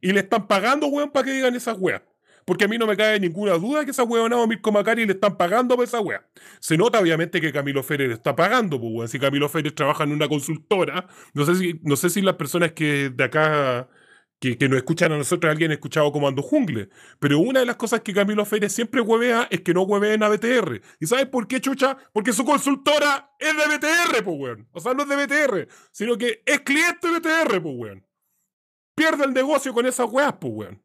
Y 0.00 0.12
le 0.12 0.20
están 0.20 0.46
pagando, 0.46 0.86
weón, 0.86 1.10
para 1.10 1.26
que 1.26 1.32
digan 1.32 1.54
esas 1.54 1.76
weas. 1.78 2.02
Porque 2.44 2.64
a 2.64 2.68
mí 2.68 2.78
no 2.78 2.86
me 2.86 2.96
cae 2.96 3.20
ninguna 3.20 3.52
duda 3.54 3.84
que 3.84 3.90
esa 3.90 4.02
weonada 4.02 4.42
a 4.42 4.46
Mirko 4.46 4.72
Macari 4.72 5.06
le 5.06 5.12
están 5.12 5.36
pagando 5.36 5.76
por 5.76 5.84
esa 5.84 6.00
wea. 6.00 6.26
Se 6.58 6.76
nota 6.76 6.98
obviamente 6.98 7.40
que 7.40 7.52
Camilo 7.52 7.82
Férez 7.82 8.10
está 8.10 8.34
pagando, 8.34 8.80
pues 8.80 8.92
weón. 8.92 9.08
Si 9.08 9.18
Camilo 9.18 9.48
Férez 9.48 9.74
trabaja 9.74 10.04
en 10.04 10.12
una 10.12 10.28
consultora, 10.28 11.06
no 11.34 11.44
sé 11.44 11.54
si, 11.54 11.80
no 11.82 11.96
sé 11.96 12.10
si 12.10 12.22
las 12.22 12.36
personas 12.36 12.72
que 12.72 13.10
de 13.10 13.24
acá 13.24 13.88
que, 14.40 14.56
que, 14.56 14.68
nos 14.68 14.78
escuchan 14.78 15.12
a 15.12 15.18
nosotros, 15.18 15.50
alguien 15.50 15.70
ha 15.70 15.74
escuchado 15.74 16.10
Comando 16.10 16.42
Jungle. 16.42 16.88
Pero 17.18 17.38
una 17.38 17.60
de 17.60 17.66
las 17.66 17.76
cosas 17.76 18.00
que 18.00 18.14
Camilo 18.14 18.44
Férez 18.46 18.72
siempre 18.72 19.00
huevea 19.02 19.46
es 19.50 19.60
que 19.60 19.74
no 19.74 19.82
hueveen 19.82 20.22
a 20.22 20.28
BTR. 20.28 20.80
¿Y 20.98 21.06
sabes 21.06 21.26
por 21.26 21.46
qué, 21.46 21.60
chucha? 21.60 21.96
Porque 22.12 22.32
su 22.32 22.44
consultora 22.44 23.34
es 23.38 23.54
de 23.54 23.76
BTR, 23.76 24.24
pues, 24.24 24.36
weón. 24.38 24.68
O 24.72 24.80
sea, 24.80 24.94
no 24.94 25.02
es 25.02 25.08
de 25.08 25.26
BTR, 25.26 25.68
sino 25.92 26.16
que 26.16 26.42
es 26.46 26.60
cliente 26.60 27.08
de 27.08 27.18
BTR, 27.18 27.62
pues, 27.62 27.74
weón. 27.76 28.06
Pierde 28.94 29.24
el 29.24 29.34
negocio 29.34 29.74
con 29.74 29.86
esas 29.86 30.10
weas, 30.10 30.34
pues, 30.40 30.52
weón. 30.54 30.82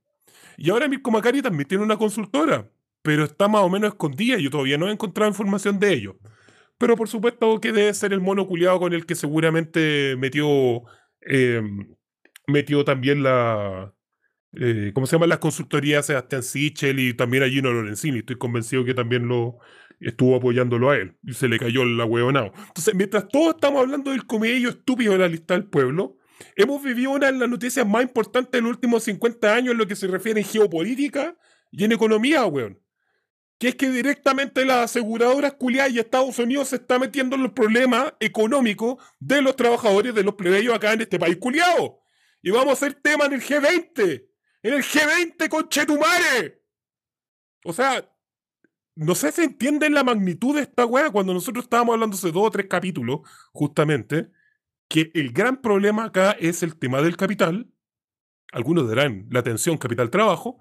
Y 0.58 0.70
ahora 0.70 0.88
Mirko 0.88 1.12
Macari 1.12 1.42
también 1.42 1.68
tiene 1.68 1.84
una 1.84 1.98
consultora, 1.98 2.70
pero 3.02 3.24
está 3.24 3.48
más 3.48 3.62
o 3.62 3.70
menos 3.70 3.90
escondida 3.90 4.38
yo 4.38 4.50
todavía 4.50 4.78
no 4.78 4.88
he 4.88 4.92
encontrado 4.92 5.30
información 5.30 5.80
de 5.80 5.94
ello. 5.94 6.18
Pero 6.78 6.98
por 6.98 7.08
supuesto 7.08 7.60
que 7.62 7.72
debe 7.72 7.94
ser 7.94 8.12
el 8.12 8.20
mono 8.20 8.48
culiado 8.48 8.80
con 8.80 8.94
el 8.94 9.06
que 9.06 9.16
seguramente 9.16 10.16
metió. 10.18 10.84
Eh, 11.22 11.62
metió 12.48 12.86
también 12.86 13.24
la. 13.24 13.94
Eh, 14.54 14.92
¿Cómo 14.94 15.06
se 15.06 15.16
llama? 15.16 15.28
Las 15.28 15.40
consultorías 15.40 16.06
Sebastián 16.06 16.44
Sichel 16.44 17.00
y 17.00 17.14
también 17.14 17.44
a 17.44 17.50
Gino 17.50 17.72
Lorenzini. 17.72 18.20
Estoy 18.20 18.38
convencido 18.38 18.86
que 18.86 18.94
también 18.94 19.28
lo 19.28 19.60
estuvo 20.00 20.36
apoyándolo 20.36 20.90
a 20.90 20.98
él 20.98 21.18
y 21.24 21.34
se 21.34 21.48
le 21.48 21.60
cayó 21.60 21.86
la 21.86 22.06
huevonao. 22.06 22.52
Entonces, 22.68 22.96
mientras 22.96 23.28
todos 23.28 23.56
estamos 23.56 23.82
hablando 23.82 24.12
del 24.12 24.26
comedio 24.26 24.70
estúpido 24.70 25.14
de 25.14 25.20
la 25.20 25.28
lista 25.28 25.54
del 25.54 25.66
pueblo, 25.66 26.18
hemos 26.56 26.84
vivido 26.84 27.12
una 27.12 27.32
de 27.32 27.38
las 27.38 27.50
noticias 27.50 27.88
más 27.88 28.04
importantes 28.04 28.52
de 28.52 28.62
los 28.62 28.72
últimos 28.72 29.04
50 29.04 29.54
años 29.54 29.72
en 29.72 29.78
lo 29.78 29.88
que 29.88 29.96
se 29.96 30.08
refiere 30.08 30.42
en 30.42 30.46
geopolítica 30.46 31.38
y 31.72 31.84
en 31.84 31.92
economía, 31.92 32.46
weón. 32.46 32.80
Que 33.58 33.70
es 33.70 33.76
que 33.76 33.90
directamente 33.90 34.66
las 34.66 34.92
aseguradoras 34.92 35.54
culiadas 35.54 35.94
y 35.94 36.00
Estados 36.00 36.38
Unidos 36.40 36.70
se 36.70 36.76
está 36.76 37.00
metiendo 37.00 37.38
en 37.38 37.44
los 37.44 37.54
problemas 37.54 38.14
económicos 38.20 38.98
de 39.20 39.42
los 39.42 39.56
trabajadores 39.56 40.14
de 40.14 40.24
los 40.24 40.36
plebeyos 40.36 40.76
acá 40.76 40.92
en 40.92 41.02
este 41.02 41.18
país 41.18 41.38
culiado. 41.38 42.02
Y 42.46 42.52
vamos 42.52 42.70
a 42.70 42.74
hacer 42.74 42.94
tema 42.94 43.26
en 43.26 43.34
el 43.34 43.42
G20. 43.42 44.24
En 44.62 44.74
el 44.76 44.84
G20, 44.84 45.50
con 45.50 45.68
Chetumare. 45.68 46.62
O 47.64 47.74
sea, 47.74 48.08
no 48.94 49.16
sé 49.16 49.32
si 49.32 49.42
entienden 49.42 49.96
la 49.96 50.04
magnitud 50.04 50.54
de 50.54 50.62
esta 50.62 50.86
weá 50.86 51.10
cuando 51.10 51.34
nosotros 51.34 51.66
estábamos 51.66 51.94
hablando 51.94 52.16
hace 52.16 52.32
dos 52.32 52.46
o 52.46 52.52
tres 52.52 52.68
capítulos, 52.70 53.22
justamente, 53.52 54.30
que 54.88 55.10
el 55.16 55.34
gran 55.34 55.60
problema 55.60 56.04
acá 56.04 56.34
es 56.34 56.62
el 56.62 56.78
tema 56.78 57.02
del 57.02 57.18
capital. 57.18 57.68
Algunos 58.52 58.88
dirán 58.88 59.26
la 59.32 59.42
tensión 59.42 59.80
capital-trabajo. 59.80 60.60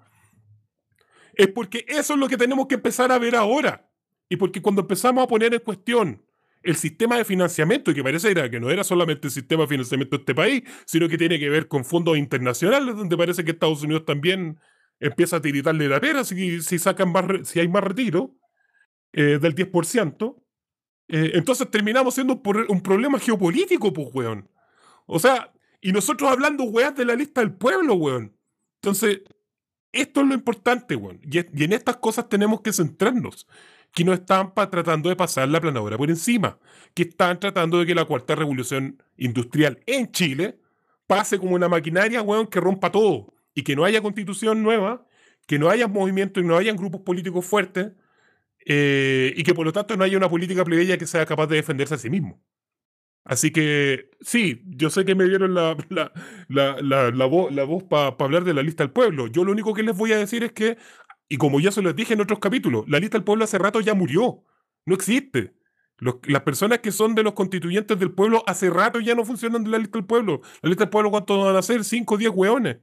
Es 1.35 1.49
porque 1.49 1.85
eso 1.87 2.13
es 2.13 2.19
lo 2.19 2.27
que 2.27 2.37
tenemos 2.37 2.65
que 2.65 2.75
empezar 2.75 3.11
a 3.11 3.19
ver 3.19 3.35
ahora. 3.35 3.91
Y 4.27 4.37
porque 4.37 4.59
cuando 4.59 4.81
empezamos 4.81 5.23
a 5.23 5.27
poner 5.27 5.53
en 5.53 5.59
cuestión 5.59 6.25
el 6.65 6.75
sistema 6.75 7.17
de 7.17 7.25
financiamiento, 7.25 7.91
y 7.91 7.93
que 7.93 8.03
parece 8.03 8.33
que 8.49 8.59
no 8.59 8.71
era 8.71 8.83
solamente 8.83 9.27
el 9.27 9.31
sistema 9.31 9.63
de 9.63 9.67
financiamiento 9.67 10.17
de 10.17 10.21
este 10.21 10.33
país, 10.33 10.63
sino 10.85 11.07
que 11.07 11.17
tiene 11.17 11.39
que 11.39 11.47
ver 11.47 11.67
con 11.67 11.85
fondos 11.85 12.17
internacionales, 12.17 12.95
donde 12.95 13.15
parece 13.15 13.45
que 13.45 13.51
Estados 13.51 13.83
Unidos 13.83 14.03
también 14.03 14.59
empieza 14.99 15.37
a 15.37 15.41
tiritarle 15.41 15.87
la 15.87 16.01
pera 16.01 16.23
si, 16.23 16.63
si, 16.63 16.79
sacan 16.79 17.11
más, 17.11 17.25
si 17.47 17.59
hay 17.59 17.67
más 17.67 17.83
retiro 17.83 18.35
eh, 19.13 19.37
del 19.39 19.53
10%. 19.53 20.41
Eh, 21.07 21.31
entonces 21.35 21.69
terminamos 21.69 22.15
siendo 22.15 22.41
un, 22.67 22.81
problema 22.81 23.19
geopolítico, 23.19 23.93
pues, 23.93 24.07
weón. 24.11 24.49
O 25.05 25.19
sea, 25.19 25.53
y 25.81 25.91
nosotros 25.91 26.31
hablando, 26.31 26.63
weón, 26.63 26.95
de 26.95 27.05
la 27.05 27.15
lista 27.15 27.41
del 27.41 27.53
pueblo, 27.53 27.93
weón. 27.93 28.35
Entonces, 28.81 29.21
esto 29.91 30.21
es 30.21 30.27
lo 30.27 30.33
importante, 30.33 30.95
weón. 30.95 31.21
y 31.23 31.63
en 31.63 31.73
estas 31.73 31.97
cosas 31.97 32.27
tenemos 32.27 32.61
que 32.61 32.73
centrarnos 32.73 33.47
que 33.95 34.03
no 34.03 34.13
están 34.13 34.53
tratando 34.53 35.09
de 35.09 35.15
pasar 35.15 35.47
la 35.47 35.61
planadora 35.61 35.97
por 35.97 36.09
encima, 36.09 36.59
que 36.93 37.03
están 37.03 37.39
tratando 37.39 37.79
de 37.79 37.85
que 37.85 37.95
la 37.95 38.03
cuarta 38.03 38.35
revolución 38.35 39.01
industrial 39.17 39.79
en 39.87 40.11
Chile 40.11 40.59
pase 41.07 41.39
como 41.39 41.55
una 41.55 41.69
maquinaria, 41.69 42.21
weón, 42.21 42.47
que 42.47 42.59
rompa 42.59 42.91
todo 42.91 43.33
y 43.53 43.63
que 43.63 43.75
no 43.75 43.85
haya 43.85 44.01
constitución 44.01 44.61
nueva, 44.63 45.07
que 45.47 45.57
no 45.57 45.69
haya 45.69 45.87
movimientos 45.87 46.43
y 46.43 46.45
no 46.45 46.57
haya 46.57 46.73
grupos 46.73 47.01
políticos 47.01 47.45
fuertes 47.45 47.93
eh, 48.65 49.33
y 49.37 49.43
que 49.43 49.53
por 49.53 49.65
lo 49.65 49.71
tanto 49.71 49.95
no 49.95 50.03
haya 50.03 50.17
una 50.17 50.29
política 50.29 50.65
plebeya 50.65 50.97
que 50.97 51.07
sea 51.07 51.25
capaz 51.25 51.47
de 51.47 51.55
defenderse 51.55 51.95
a 51.95 51.97
sí 51.97 52.09
mismo. 52.09 52.43
Así 53.23 53.51
que 53.51 54.11
sí, 54.21 54.61
yo 54.67 54.89
sé 54.89 55.05
que 55.05 55.15
me 55.15 55.23
dieron 55.23 55.53
la, 55.55 55.77
la, 55.89 56.11
la, 56.49 57.11
la 57.11 57.25
voz, 57.25 57.83
para 57.85 58.15
hablar 58.19 58.43
de 58.43 58.53
la 58.53 58.61
lista 58.61 58.83
del 58.83 58.91
pueblo. 58.91 59.27
Yo 59.27 59.45
lo 59.45 59.51
único 59.51 59.73
que 59.73 59.83
les 59.83 59.97
voy 59.97 60.11
a 60.11 60.17
decir 60.17 60.43
es 60.43 60.51
que 60.51 60.77
y 61.27 61.37
como 61.37 61.59
ya 61.59 61.71
se 61.71 61.81
los 61.81 61.95
dije 61.95 62.13
en 62.13 62.21
otros 62.21 62.39
capítulos, 62.39 62.85
la 62.87 62.99
lista 62.99 63.17
del 63.17 63.23
pueblo 63.23 63.45
hace 63.45 63.57
rato 63.57 63.81
ya 63.81 63.93
murió. 63.93 64.43
No 64.85 64.95
existe. 64.95 65.55
Las 65.99 66.41
personas 66.41 66.79
que 66.79 66.91
son 66.91 67.15
de 67.15 67.23
los 67.23 67.33
constituyentes 67.33 67.97
del 67.97 68.11
pueblo 68.11 68.43
hace 68.47 68.69
rato 68.69 68.99
ya 68.99 69.15
no 69.15 69.23
funcionan 69.23 69.63
de 69.63 69.69
la 69.69 69.77
lista 69.77 69.97
del 69.97 70.05
pueblo. 70.05 70.41
La 70.61 70.69
lista 70.69 70.83
del 70.83 70.91
pueblo, 70.91 71.09
¿cuántos 71.09 71.43
van 71.43 71.55
a 71.55 71.61
ser? 71.61 71.83
5 71.83 72.15
o 72.15 72.17
10 72.17 72.31
hueones. 72.35 72.77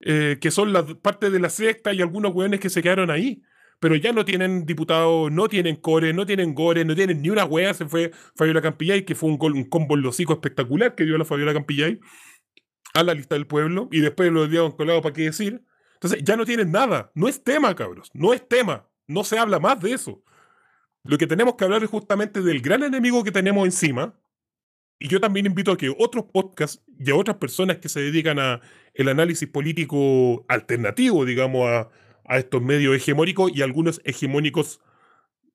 Eh, 0.00 0.38
que 0.40 0.50
son 0.50 0.72
la 0.72 0.84
parte 0.84 1.30
de 1.30 1.40
la 1.40 1.48
secta 1.48 1.94
y 1.94 2.02
algunos 2.02 2.34
hueones 2.34 2.60
que 2.60 2.68
se 2.68 2.82
quedaron 2.82 3.10
ahí. 3.10 3.42
Pero 3.80 3.96
ya 3.96 4.12
no 4.12 4.24
tienen 4.24 4.66
diputados, 4.66 5.32
no 5.32 5.48
tienen 5.48 5.76
core, 5.76 6.12
no 6.12 6.26
tienen 6.26 6.54
gore, 6.54 6.84
no 6.84 6.94
tienen 6.94 7.22
ni 7.22 7.30
una 7.30 7.44
hueá. 7.44 7.74
Se 7.74 7.86
fue 7.86 8.12
Fabiola 8.36 8.60
Campillay, 8.60 9.04
que 9.04 9.14
fue 9.14 9.30
un, 9.30 9.38
un 9.40 9.64
combo 9.64 9.94
en 9.94 10.02
los 10.02 10.14
hocico 10.14 10.34
espectacular 10.34 10.94
que 10.94 11.04
dio 11.04 11.18
la 11.18 11.24
Fabiola 11.24 11.54
Campillay 11.54 11.98
a 12.92 13.02
la 13.02 13.14
lista 13.14 13.34
del 13.34 13.46
pueblo. 13.46 13.88
Y 13.90 14.00
después 14.00 14.30
lo 14.30 14.46
dio 14.46 14.76
colado 14.76 15.00
para 15.02 15.14
qué 15.14 15.22
decir. 15.22 15.64
Entonces 16.04 16.22
ya 16.22 16.36
no 16.36 16.44
tienen 16.44 16.70
nada. 16.70 17.10
No 17.14 17.28
es 17.28 17.42
tema, 17.42 17.74
cabros. 17.74 18.10
No 18.12 18.34
es 18.34 18.46
tema. 18.46 18.86
No 19.06 19.24
se 19.24 19.38
habla 19.38 19.58
más 19.58 19.80
de 19.80 19.92
eso. 19.92 20.22
Lo 21.02 21.16
que 21.16 21.26
tenemos 21.26 21.54
que 21.54 21.64
hablar 21.64 21.82
es 21.82 21.88
justamente 21.88 22.42
del 22.42 22.60
gran 22.60 22.82
enemigo 22.82 23.24
que 23.24 23.32
tenemos 23.32 23.64
encima. 23.64 24.14
Y 24.98 25.08
yo 25.08 25.18
también 25.18 25.46
invito 25.46 25.72
a 25.72 25.78
que 25.78 25.94
otros 25.98 26.26
podcasts 26.30 26.84
y 26.98 27.10
a 27.10 27.16
otras 27.16 27.38
personas 27.38 27.78
que 27.78 27.88
se 27.88 28.00
dedican 28.00 28.38
a 28.38 28.60
el 28.92 29.08
análisis 29.08 29.48
político 29.48 30.44
alternativo, 30.48 31.24
digamos, 31.24 31.66
a, 31.70 31.88
a 32.26 32.38
estos 32.38 32.60
medios 32.60 32.94
hegemónicos 32.94 33.50
y 33.54 33.62
algunos 33.62 34.02
hegemónicos, 34.04 34.82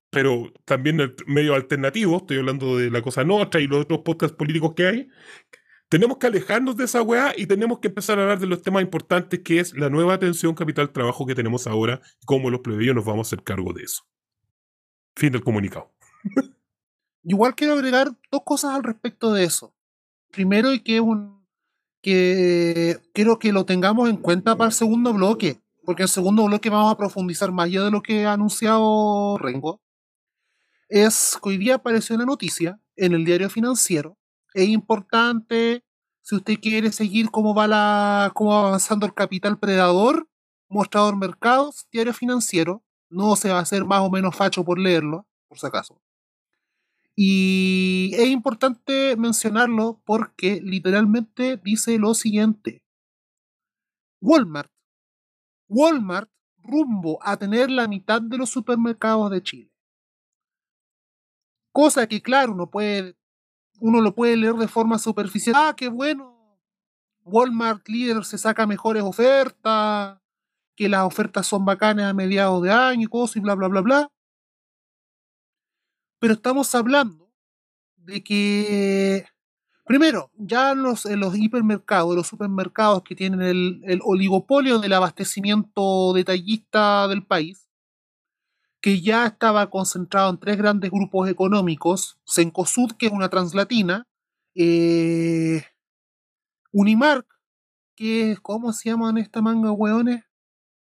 pero 0.10 0.52
también 0.66 1.14
medios 1.28 1.56
alternativos, 1.56 2.22
estoy 2.22 2.40
hablando 2.40 2.76
de 2.76 2.90
la 2.90 3.04
cosa 3.04 3.24
nuestra 3.24 3.62
y 3.62 3.68
los 3.68 3.82
otros 3.82 4.00
podcasts 4.00 4.36
políticos 4.36 4.74
que 4.76 4.88
hay, 4.88 5.10
tenemos 5.89 6.17
que 6.17 6.28
alejarnos 6.28 6.78
de 6.78 6.86
esa 6.86 7.02
weá 7.02 7.34
y 7.36 7.47
tenemos 7.47 7.80
que 7.80 7.88
empezar 7.88 8.19
a 8.19 8.21
hablar 8.21 8.39
de 8.39 8.45
los 8.45 8.62
temas 8.62 8.84
importantes 8.84 9.39
que 9.39 9.60
es 9.60 9.75
la 9.75 9.89
nueva 9.89 10.13
atención 10.13 10.54
capital 10.54 10.91
trabajo 10.91 11.25
que 11.25 11.34
tenemos 11.34 11.65
ahora, 11.65 11.99
cómo 12.25 12.52
los 12.52 12.62
plebeyos 12.62 12.95
nos 12.95 13.06
vamos 13.06 13.28
a 13.28 13.30
hacer 13.30 13.43
cargo 13.43 13.73
de 13.73 13.84
eso. 13.84 14.04
Fin 15.15 15.32
del 15.32 15.43
comunicado. 15.43 15.91
Igual 17.23 17.56
quiero 17.56 17.73
agregar 17.73 18.12
dos 18.32 18.41
cosas 18.45 18.75
al 18.75 18.84
respecto 18.84 19.34
de 19.34 19.43
eso. 19.43 19.73
Primero, 20.32 20.73
y 20.73 20.82
que 20.82 20.97
es 20.97 21.02
un 21.02 21.39
que 22.02 22.97
quiero 23.13 23.39
que 23.39 23.52
lo 23.52 23.65
tengamos 23.65 24.10
en 24.10 24.17
cuenta 24.17 24.56
para 24.56 24.69
el 24.69 24.73
segundo 24.73 25.12
bloque, 25.12 25.60
porque 25.84 26.04
en 26.04 26.06
el 26.06 26.10
segundo 26.10 26.45
bloque 26.45 26.69
vamos 26.69 26.93
a 26.93 26.97
profundizar 26.97 27.52
más 27.52 27.65
allá 27.65 27.84
de 27.84 27.91
lo 27.91 28.02
que 28.02 28.25
ha 28.25 28.34
anunciado 28.34 29.38
Rengo. 29.38 29.82
Es 30.88 31.38
que 31.41 31.49
hoy 31.49 31.58
día 31.58 31.75
apareció 31.75 32.15
una 32.15 32.25
noticia 32.25 32.80
en 32.95 33.13
el 33.13 33.25
diario 33.25 33.49
financiero. 33.49 34.19
Es 34.54 34.68
importante, 34.68 35.84
si 36.22 36.36
usted 36.36 36.60
quiere 36.60 36.92
seguir 36.92 37.30
cómo 37.32 37.54
va 37.54 37.68
la, 37.68 38.32
cómo 38.34 38.52
va 38.52 38.68
avanzando 38.68 39.06
el 39.06 39.14
capital 39.14 39.60
predador, 39.60 40.28
mostrador 40.70 41.18
mercados, 41.18 41.88
diario 41.92 42.14
financiero. 42.14 42.84
No 43.10 43.36
se 43.36 43.50
va 43.50 43.60
a 43.60 43.62
hacer 43.64 43.86
más 43.86 44.02
o 44.02 44.10
menos 44.10 44.36
facho 44.36 44.64
por 44.64 44.78
leerlo, 44.78 45.28
por 45.48 45.58
si 45.58 45.66
acaso. 45.66 46.00
Y 47.16 48.12
es 48.14 48.28
importante 48.30 49.16
mencionarlo 49.18 50.02
porque 50.06 50.62
literalmente 50.62 51.58
dice 51.58 51.98
lo 51.98 52.14
siguiente. 52.14 52.84
Walmart. 54.22 54.72
Walmart 55.68 56.30
rumbo 56.58 57.20
a 57.22 57.38
tener 57.38 57.72
la 57.72 57.88
mitad 57.88 58.22
de 58.22 58.38
los 58.38 58.50
supermercados 58.50 59.32
de 59.32 59.44
Chile. 59.44 59.72
Cosa 61.72 62.08
que 62.08 62.22
claro, 62.22 62.54
uno 62.54 62.70
puede 62.70 63.16
uno 63.80 64.02
lo 64.02 64.13
puede 64.13 64.38
leer 64.38 64.56
de 64.56 64.68
forma 64.68 65.00
superficial. 65.00 65.56
Ah, 65.58 65.74
qué 65.76 65.89
bueno. 65.89 66.36
Walmart 67.24 67.88
líder 67.88 68.26
se 68.26 68.38
saca 68.38 68.65
mejores 68.65 69.04
ofertas, 69.04 70.20
que 70.76 70.89
las 70.89 71.04
ofertas 71.04 71.46
son 71.48 71.65
bacanas 71.65 72.10
a 72.10 72.13
mediados 72.13 72.63
de 72.63 72.72
año 72.72 73.04
y 73.04 73.08
cosas 73.08 73.38
y 73.38 73.39
bla 73.42 73.56
bla 73.56 73.68
bla 73.68 73.82
bla 73.82 74.12
pero 76.20 76.34
estamos 76.34 76.74
hablando 76.76 77.32
de 77.96 78.22
que, 78.22 79.26
primero, 79.86 80.32
ya 80.38 80.76
los, 80.76 81.06
en 81.06 81.22
los 81.22 81.36
hipermercados, 81.36 82.15
los 82.15 82.28
supermercados 82.28 83.04
que 83.04 83.15
tienen 83.15 83.42
el, 83.42 83.82
el 83.86 84.02
oligopolio 84.04 84.80
del 84.80 84.94
abastecimiento 84.94 86.13
detallista 86.13 87.08
del 87.08 87.26
país, 87.26 87.69
que 88.82 89.02
ya 89.02 89.26
estaba 89.26 89.70
concentrado 89.70 90.30
en 90.30 90.38
tres 90.38 90.58
grandes 90.58 90.92
grupos 90.92 91.30
económicos, 91.30 92.18
Cencosud, 92.26 92.92
que 92.98 93.08
es 93.08 93.12
una 93.12 93.30
translatina, 93.30 94.08
eh, 94.56 95.63
Unimark, 96.72 97.28
que 97.96 98.32
es, 98.32 98.39
¿cómo 98.39 98.72
se 98.74 98.89
llaman 98.89 99.18
esta 99.18 99.42
manga, 99.42 99.72
hueones? 99.72 100.24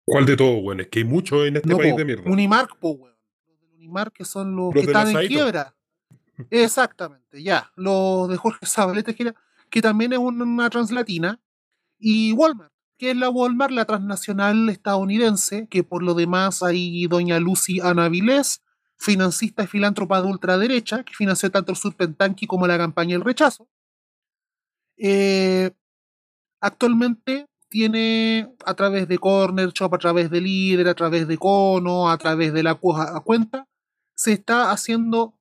¿Cuál 0.04 0.26
de 0.26 0.36
todos? 0.36 0.78
Es 0.78 0.88
que 0.88 0.98
hay 1.00 1.04
muchos 1.04 1.46
en 1.46 1.56
este 1.56 1.68
No, 1.68 1.78
país 1.78 1.92
po, 1.92 1.98
de 1.98 2.04
mierda. 2.04 2.30
Unimark, 2.30 2.78
po, 2.78 2.90
weón. 2.90 3.16
Los 3.46 3.60
del 3.60 3.70
Unimark 3.74 4.12
que 4.12 4.24
son 4.24 4.54
los, 4.56 4.74
Los 4.74 4.84
que 4.84 4.90
están 4.90 5.08
en 5.16 5.28
quiebra. 5.28 5.74
Exactamente, 6.50 7.42
ya. 7.42 7.70
Los 7.76 8.28
de 8.28 8.36
Jorge 8.36 8.66
Zabaleta, 8.66 9.14
que 9.14 9.82
también 9.82 10.12
es 10.12 10.18
una, 10.18 10.44
una 10.44 10.68
translatina. 10.68 11.40
Y 11.98 12.32
Walmart, 12.32 12.73
que 12.98 13.10
es 13.10 13.16
la 13.16 13.30
Walmart, 13.30 13.72
la 13.72 13.84
transnacional 13.84 14.68
estadounidense, 14.68 15.66
que 15.68 15.84
por 15.84 16.02
lo 16.02 16.14
demás 16.14 16.62
hay 16.62 17.06
doña 17.06 17.40
Lucy 17.40 17.80
Ana 17.80 18.08
Vilés, 18.08 18.62
financista 18.96 19.64
y 19.64 19.66
filántropa 19.66 20.22
de 20.22 20.28
ultraderecha, 20.28 21.02
que 21.02 21.14
financió 21.14 21.50
tanto 21.50 21.72
el 21.72 21.78
Surpentanqui 21.78 22.46
como 22.46 22.66
la 22.66 22.78
campaña 22.78 23.16
del 23.16 23.24
rechazo. 23.24 23.68
Eh, 24.96 25.72
actualmente 26.60 27.48
tiene 27.68 28.54
a 28.64 28.74
través 28.74 29.08
de 29.08 29.18
Corner 29.18 29.70
Shop, 29.70 29.92
a 29.94 29.98
través 29.98 30.30
de 30.30 30.40
Líder, 30.40 30.88
a 30.88 30.94
través 30.94 31.26
de 31.26 31.36
Cono, 31.36 32.10
a 32.10 32.16
través 32.18 32.52
de 32.52 32.62
la 32.62 32.76
cuenta, 32.76 33.66
se 34.14 34.32
está 34.32 34.70
haciendo 34.70 35.34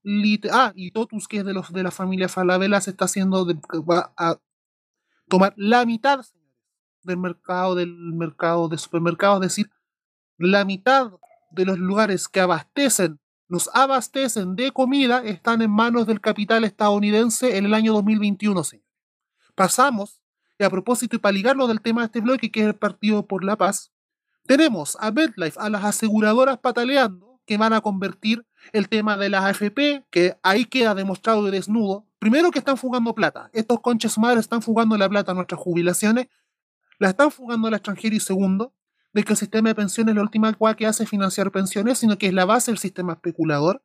ah 0.52 0.72
y 0.76 0.92
Totus 0.92 1.28
que 1.28 1.38
es 1.38 1.46
de 1.46 1.54
los 1.54 1.72
de 1.72 1.84
la 1.84 1.92
familia 1.92 2.28
Falabella 2.28 2.82
se 2.82 2.90
está 2.92 3.06
haciendo 3.06 3.46
va 3.88 4.14
a 4.18 4.40
tomar 5.28 5.54
la 5.58 5.86
mitad 5.86 6.26
del 7.04 7.18
mercado 7.18 7.76
del 7.76 7.94
mercado 8.14 8.68
de 8.70 8.78
supermercados, 8.78 9.38
es 9.38 9.50
decir, 9.50 9.72
la 10.38 10.66
mitad 10.66 11.12
de 11.52 11.66
los 11.66 11.78
lugares 11.78 12.28
que 12.28 12.40
abastecen 12.40 13.20
nos 13.48 13.70
abastecen 13.74 14.56
de 14.56 14.72
comida 14.72 15.24
están 15.24 15.62
en 15.62 15.70
manos 15.70 16.08
del 16.08 16.22
capital 16.22 16.64
estadounidense 16.64 17.58
en 17.58 17.66
el 17.66 17.74
año 17.74 17.94
2021, 17.94 18.64
señores. 18.64 18.90
Pasamos 19.54 20.24
y 20.58 20.64
a 20.64 20.70
propósito, 20.70 21.16
y 21.16 21.20
para 21.20 21.34
ligarlo 21.34 21.68
del 21.68 21.82
tema 21.82 22.02
de 22.02 22.06
este 22.06 22.22
bloque, 22.22 22.52
que 22.52 22.62
es 22.62 22.68
el 22.68 22.76
Partido 22.76 23.28
por 23.28 23.44
la 23.44 23.56
Paz, 23.56 23.92
tenemos 24.46 24.98
a 25.00 25.12
MedLife, 25.12 25.60
a 25.60 25.70
las 25.70 25.84
aseguradoras 25.84 26.60
pataleando, 26.60 27.40
que 27.46 27.58
van 27.58 27.74
a 27.74 27.82
convertir 27.82 28.46
el 28.72 28.88
tema 28.88 29.18
de 29.18 29.30
las 29.30 29.44
AFP, 29.44 30.06
que 30.10 30.38
ahí 30.44 30.66
queda 30.66 30.96
demostrado 30.96 31.44
de 31.44 31.52
desnudo. 31.52 32.08
Primero 32.20 32.52
que 32.52 32.60
están 32.60 32.78
fugando 32.78 33.14
plata. 33.14 33.50
Estos 33.54 33.82
conches 33.82 34.18
madres 34.18 34.42
están 34.42 34.62
fugando 34.62 34.98
la 34.98 35.10
plata 35.10 35.32
a 35.34 35.36
nuestras 35.36 35.60
jubilaciones, 35.60 36.28
la 37.04 37.10
están 37.10 37.32
fugando 37.32 37.68
al 37.68 37.74
extranjero. 37.74 38.16
Y 38.16 38.20
segundo, 38.22 38.74
de 39.12 39.24
que 39.24 39.34
el 39.34 39.38
sistema 39.38 39.70
de 39.70 39.76
pensiones 39.76 40.14
es 40.14 40.16
la 40.16 40.22
última 40.22 40.54
cosa 40.54 40.76
que 40.76 40.86
hace 40.86 41.06
financiar 41.06 41.52
pensiones, 41.52 41.98
sino 41.98 42.18
que 42.18 42.28
es 42.28 42.34
la 42.34 42.46
base 42.46 42.72
del 42.72 42.78
sistema 42.78 43.14
especulador. 43.14 43.84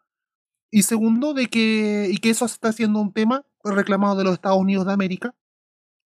Y 0.70 0.82
segundo, 0.82 1.34
de 1.34 1.48
que, 1.48 2.08
y 2.12 2.18
que 2.18 2.30
eso 2.30 2.44
está 2.44 2.68
haciendo 2.68 3.00
un 3.00 3.12
tema 3.12 3.44
reclamado 3.64 4.14
de 4.14 4.24
los 4.24 4.34
Estados 4.34 4.58
Unidos 4.58 4.86
de 4.86 4.92
América, 4.92 5.34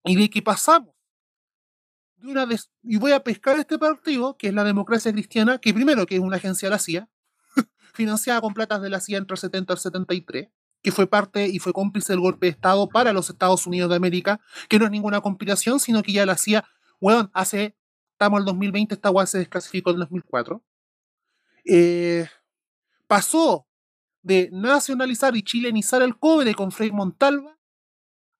y 0.04 0.16
de 0.16 0.28
que 0.28 0.42
pasamos 0.42 0.94
de 2.16 2.28
una 2.28 2.46
y 2.82 2.96
voy 2.96 3.12
a 3.12 3.24
pescar 3.24 3.58
este 3.58 3.78
partido, 3.78 4.36
que 4.36 4.48
es 4.48 4.54
la 4.54 4.64
democracia 4.64 5.12
cristiana, 5.12 5.58
que 5.58 5.72
primero 5.72 6.04
que 6.04 6.16
es 6.16 6.20
una 6.20 6.36
agencia 6.36 6.68
de 6.68 6.70
la 6.70 6.78
CIA, 6.78 7.08
financiada 7.94 8.40
con 8.42 8.52
platas 8.52 8.82
de 8.82 8.90
la 8.90 9.00
CIA 9.00 9.18
entre 9.18 9.34
el 9.34 9.38
70 9.38 9.72
y 9.72 9.74
el 9.74 9.80
73, 9.80 10.48
que 10.82 10.92
fue 10.92 11.06
parte 11.06 11.48
y 11.48 11.58
fue 11.58 11.72
cómplice 11.72 12.12
del 12.12 12.20
golpe 12.20 12.46
de 12.46 12.50
Estado 12.50 12.88
para 12.88 13.12
los 13.12 13.30
Estados 13.30 13.66
Unidos 13.66 13.88
de 13.88 13.96
América, 13.96 14.40
que 14.68 14.78
no 14.78 14.84
es 14.84 14.90
ninguna 14.90 15.20
conspiración, 15.20 15.80
sino 15.80 16.02
que 16.02 16.12
ya 16.12 16.26
la 16.26 16.36
CIA, 16.36 16.64
bueno, 17.00 17.30
hace, 17.34 17.76
estamos 18.12 18.38
en 18.38 18.42
el 18.42 18.46
2020, 18.46 18.94
esta 18.94 19.10
weá 19.10 19.26
se 19.26 19.38
desclasificó 19.38 19.90
en 19.90 19.96
el 19.96 20.00
2004, 20.00 20.62
eh, 21.64 22.26
pasó 23.06 23.66
de 24.22 24.50
nacionalizar 24.52 25.36
y 25.36 25.42
chilenizar 25.42 26.02
el 26.02 26.18
cobre 26.18 26.54
con 26.54 26.72
Frei 26.72 26.92
Montalva 26.92 27.58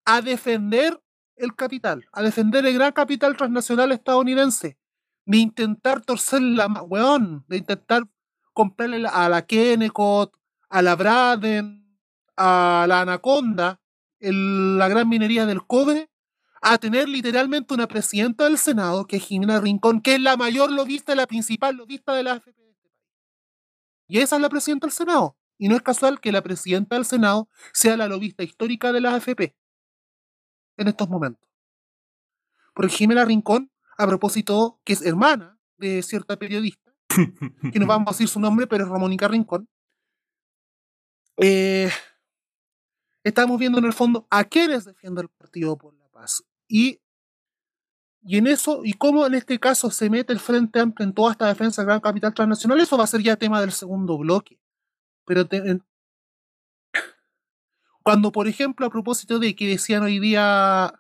a 0.05 0.23
defender 0.23 1.01
el 1.37 1.55
capital, 1.55 2.07
a 2.13 2.23
defender 2.23 2.67
el 2.67 2.75
gran 2.75 2.93
capital 2.93 3.37
transnacional 3.37 3.93
estadounidense, 3.93 4.79
de 5.27 5.39
intentar 5.39 6.03
torcer 6.05 6.41
la 6.43 6.67
weón, 6.67 7.45
de 7.49 7.59
intentar 7.59 8.05
comprarle 8.55 9.07
a 9.09 9.29
la 9.29 9.47
Kennecott, 9.47 10.35
a 10.69 10.83
la 10.83 10.97
Braden, 10.97 11.99
a 12.37 12.87
la 12.89 13.03
Anaconda, 13.03 13.81
el- 14.21 14.79
la 14.79 14.89
gran 14.89 15.09
minería 15.09 15.47
del 15.47 15.67
cobre, 15.67 16.11
a 16.61 16.79
tener 16.79 17.09
literalmente 17.09 17.75
una 17.75 17.87
presidenta 17.87 18.45
del 18.45 18.59
Senado, 18.59 19.07
que 19.07 19.17
es 19.17 19.25
Jimena 19.25 19.61
Rincón, 19.61 20.01
que 20.01 20.15
es 20.15 20.21
la 20.21 20.37
mayor 20.37 20.71
lobista, 20.71 21.15
la 21.15 21.27
principal 21.27 21.77
lobista 21.77 22.15
de 22.15 22.23
la 22.23 22.33
AFP 22.33 22.53
de 22.53 22.71
este 22.71 22.89
país. 22.89 23.03
Y 24.09 24.19
esa 24.19 24.37
es 24.37 24.43
la 24.43 24.49
presidenta 24.49 24.87
del 24.87 24.93
Senado. 24.93 25.37
Y 25.59 25.69
no 25.69 25.77
es 25.77 25.83
casual 25.83 26.21
que 26.21 26.33
la 26.33 26.43
presidenta 26.43 26.97
del 26.97 27.05
Senado 27.05 27.49
sea 27.73 27.97
la 27.97 28.09
lobista 28.09 28.43
histórica 28.43 28.93
de 28.93 29.01
la 29.01 29.15
AFP 29.15 29.57
en 30.77 30.89
estos 30.89 31.09
momentos. 31.09 31.49
Porque 32.75 32.95
Jimena 32.95 33.25
Rincón, 33.25 33.73
a 33.97 34.07
propósito, 34.07 34.81
que 34.85 34.93
es 34.93 35.03
hermana 35.03 35.59
de 35.77 36.03
cierta 36.03 36.37
periodista, 36.37 36.95
que 37.73 37.79
no 37.79 37.87
vamos 37.87 38.09
a 38.09 38.11
decir 38.13 38.29
su 38.29 38.39
nombre, 38.41 38.67
pero 38.67 38.85
es 38.85 38.91
Ramónica 38.91 39.27
Rincón, 39.27 39.69
eh, 41.41 41.91
estamos 43.23 43.59
viendo 43.59 43.79
en 43.79 43.85
el 43.85 43.93
fondo 43.93 44.27
a 44.31 44.45
quiénes 44.45 44.85
defiende 44.85 45.23
el 45.23 45.29
Partido 45.29 45.77
por 45.77 45.95
la 45.95 46.09
Paz. 46.09 46.45
Y, 46.69 47.01
y 48.23 48.37
en 48.37 48.47
eso, 48.47 48.83
y 48.85 48.93
cómo 48.93 49.27
en 49.27 49.35
este 49.35 49.59
caso 49.59 49.91
se 49.91 50.11
mete 50.11 50.33
el 50.33 50.41
Frente 50.41 50.81
Amplio 50.81 51.07
en 51.07 51.15
toda 51.15 51.33
esta 51.33 51.47
defensa 51.47 51.83
del 51.83 51.87
gran 51.87 52.01
capital 52.01 52.35
transnacional, 52.35 52.81
eso 52.81 52.99
va 52.99 53.05
a 53.05 53.09
ser 53.09 53.23
ya 53.23 53.37
tema 53.37 53.61
del 53.61 53.73
segundo 53.73 54.19
bloque. 54.19 54.61
Pero 55.25 55.49
cuando, 58.03 58.33
por 58.33 58.49
ejemplo, 58.49 58.87
a 58.87 58.91
propósito 58.91 59.39
de 59.39 59.55
que 59.55 59.67
decían 59.67 60.03
hoy 60.03 60.19
día 60.19 60.95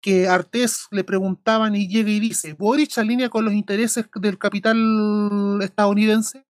que 0.00 0.28
Artés 0.28 0.86
le 0.90 1.04
preguntaban 1.04 1.74
y 1.74 1.88
llega 1.88 2.10
y 2.10 2.20
dice, 2.20 2.54
Boric 2.54 2.96
alinea 2.98 3.28
con 3.28 3.44
los 3.44 3.54
intereses 3.54 4.08
del 4.14 4.38
capital 4.38 5.60
estadounidense, 5.62 6.46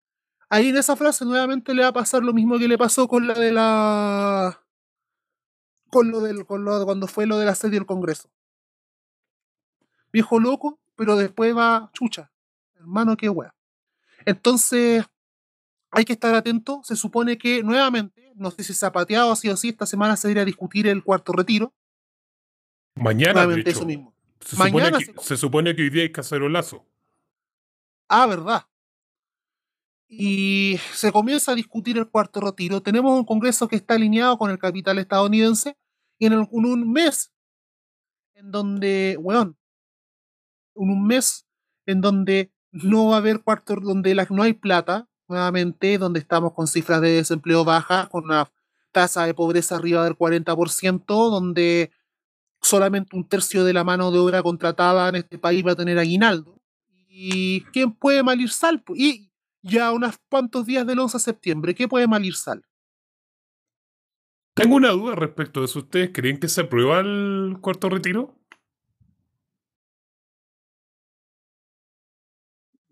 ahí 0.51 0.69
en 0.69 0.77
esa 0.77 0.97
frase 0.97 1.25
nuevamente 1.25 1.75
le 1.75 1.83
va 1.83 1.89
a 1.89 1.93
pasar 1.93 2.23
lo 2.23 2.33
mismo 2.33 2.59
que 2.59 2.69
le 2.69 2.79
pasó 2.79 3.09
con 3.09 3.27
la 3.27 3.35
de 3.35 3.53
la 3.53 4.63
con 5.91 6.11
lo 6.11 6.21
del 6.21 6.45
con 6.47 6.65
lo, 6.65 6.85
cuando 6.85 7.07
fue 7.07 7.27
lo 7.27 7.39
del 7.39 7.49
asedio 7.49 7.75
del 7.79 7.87
Congreso. 7.87 8.31
Viejo 10.13 10.41
loco, 10.41 10.79
pero 10.97 11.17
después 11.17 11.57
va 11.57 11.91
chucha. 11.93 12.31
Hermano, 12.77 13.17
qué 13.17 13.29
wea. 13.29 13.55
Entonces, 14.25 15.05
hay 15.91 16.05
que 16.05 16.13
estar 16.15 16.35
atento. 16.35 16.81
Se 16.85 16.97
supone 16.97 17.37
que 17.39 17.63
nuevamente, 17.63 18.33
no 18.37 18.51
sé 18.51 18.63
si 18.65 18.73
se 18.75 18.87
ha 18.87 18.93
pateado 18.93 19.33
así 19.33 19.49
o 19.49 19.55
así, 19.55 19.69
esta 19.71 19.87
semana 19.87 20.17
se 20.17 20.31
irá 20.31 20.43
a 20.43 20.47
discutir 20.47 20.87
el 20.87 21.03
cuarto 21.05 21.33
retiro. 21.33 21.73
Mañana, 22.95 23.47
de 23.47 23.61
hecho. 23.61 23.71
eso 23.71 23.87
mismo. 23.87 24.15
Se, 24.41 24.57
Mañana 24.57 24.87
supone 24.99 25.05
se- 25.05 25.13
que, 25.15 25.23
se 25.23 25.37
supone 25.37 25.77
que 25.77 25.83
hoy 25.83 25.91
día 25.91 26.03
hay 26.03 26.13
cacerolazo. 26.13 26.85
Ah, 28.09 28.27
verdad. 28.27 28.65
Y 30.09 30.79
se 30.95 31.13
comienza 31.13 31.53
a 31.53 31.55
discutir 31.55 31.99
el 31.99 32.09
cuarto 32.09 32.41
retiro. 32.41 32.81
Tenemos 32.83 33.17
un 33.19 33.27
Congreso 33.27 33.69
que 33.69 33.77
está 33.77 33.95
alineado 33.95 34.39
con 34.39 34.51
el 34.51 34.59
capital 34.59 34.99
estadounidense 34.99 35.77
y 36.19 36.27
en, 36.27 36.33
el- 36.33 36.49
en 36.51 36.65
un 36.67 36.91
mes 36.93 37.31
en 38.35 38.51
donde, 38.51 39.17
weón, 39.21 39.57
en 40.77 40.91
un 40.91 41.07
mes 41.07 41.47
en 41.87 42.01
donde 42.01 42.53
no 42.71 43.09
va 43.09 43.17
a 43.17 43.19
haber 43.19 43.43
cuarto, 43.43 43.77
donde 43.77 44.15
la- 44.15 44.27
no 44.31 44.43
hay 44.43 44.53
plata, 44.55 45.09
nuevamente, 45.29 45.99
donde 45.99 46.21
estamos 46.21 46.53
con 46.55 46.67
cifras 46.67 47.01
de 47.01 47.11
desempleo 47.13 47.65
bajas, 47.65 48.09
con 48.09 48.25
una 48.25 48.51
tasa 48.93 49.27
de 49.27 49.35
pobreza 49.35 49.77
arriba 49.77 50.05
del 50.05 50.17
40%, 50.17 51.29
donde 51.31 51.91
solamente 52.63 53.17
un 53.17 53.29
tercio 53.29 53.65
de 53.65 53.73
la 53.75 53.85
mano 53.85 54.11
de 54.11 54.19
obra 54.19 54.43
contratada 54.43 55.09
en 55.11 55.17
este 55.17 55.39
país 55.39 55.65
va 55.67 55.73
a 55.73 55.77
tener 55.77 55.99
aguinaldo. 55.99 56.61
¿Y 57.09 57.63
quién 57.73 57.93
puede 57.93 58.23
malir 58.23 58.51
sal? 58.51 58.83
po? 58.83 58.95
Y 58.97 59.28
ya 59.63 59.93
unos 59.93 60.19
cuantos 60.29 60.67
días 60.67 60.87
del 60.87 60.99
11 60.99 61.19
de 61.19 61.23
septiembre, 61.25 61.75
¿qué 61.75 61.89
puede 61.89 62.07
malir 62.07 62.35
sal? 62.35 62.65
Tengo 64.55 64.77
una 64.77 64.91
duda 64.91 65.15
respecto 65.15 65.61
de 65.61 65.67
eso. 65.67 65.79
¿Ustedes 65.81 66.11
creen 66.13 66.39
que 66.41 66.49
se 66.49 66.63
aprueba 66.63 66.99
el 67.01 67.59
cuarto 67.61 67.89
retiro? 67.89 68.35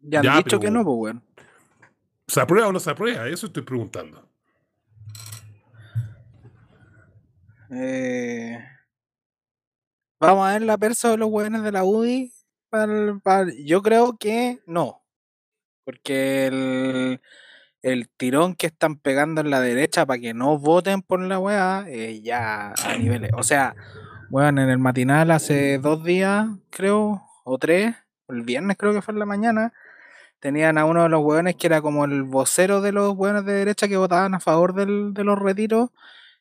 Ya 0.03 0.21
han 0.21 0.25
Ya, 0.25 0.37
dicho 0.37 0.45
pero- 0.45 0.61
que 0.61 0.71
no, 0.71 0.85
pues, 0.85 0.97
weón. 0.97 1.23
¿Se 2.29 2.41
aprueba 2.41 2.69
o 2.69 2.73
no 2.73 2.81
se 2.81 2.91
aprueba? 2.91 3.29
Eso 3.29 3.47
estoy 3.47 3.63
preguntando. 3.65 4.29
Eh, 7.71 8.59
vamos 10.21 10.47
a 10.49 10.53
ver 10.53 10.63
la 10.63 10.79
persa 10.79 11.11
de 11.11 11.17
los 11.17 11.29
weones 11.31 11.63
de 11.63 11.73
la 11.73 11.85
UDI. 11.85 12.33
Para, 12.69 13.19
para- 13.23 13.51
yo 13.65 13.83
creo 13.83 14.17
que 14.19 14.61
no. 14.67 15.03
Porque 15.87 16.47
el, 16.49 17.21
el 17.83 18.09
tirón 18.09 18.57
que 18.57 18.67
están 18.67 18.97
pegando 18.97 19.41
en 19.41 19.51
la 19.51 19.61
derecha 19.61 20.05
para 20.05 20.19
que 20.21 20.35
no 20.35 20.59
voten 20.59 21.01
por 21.01 21.21
la 21.21 21.39
weá, 21.39 21.85
eh, 21.87 22.21
ya 22.23 22.73
a 22.85 22.97
niveles. 22.99 23.31
O 23.35 23.45
sea, 23.45 23.77
weón, 24.31 24.59
en 24.59 24.69
el 24.69 24.79
matinal 24.79 25.31
hace 25.31 25.79
dos 25.79 26.03
días, 26.03 26.49
creo, 26.71 27.23
o 27.45 27.59
tres, 27.59 27.95
el 28.29 28.43
viernes 28.43 28.77
creo 28.77 28.93
que 28.93 29.01
fue 29.01 29.15
en 29.15 29.21
la 29.21 29.27
mañana, 29.27 29.73
tenían 30.41 30.77
a 30.77 30.87
uno 30.87 31.05
de 31.05 31.09
los 31.09 31.23
weones 31.25 31.55
que 31.55 31.69
era 31.69 31.81
como 31.81 32.05
el 32.05 32.25
vocero 32.25 32.81
de 32.81 32.91
los 32.91 33.15
weones 33.17 33.45
de 33.45 33.53
derecha 33.53 33.87
que 33.87 33.97
votaban 33.97 34.35
a 34.35 34.41
favor 34.41 34.75
del- 34.75 35.15
de 35.15 35.23
los 35.25 35.39
retiros 35.39 35.91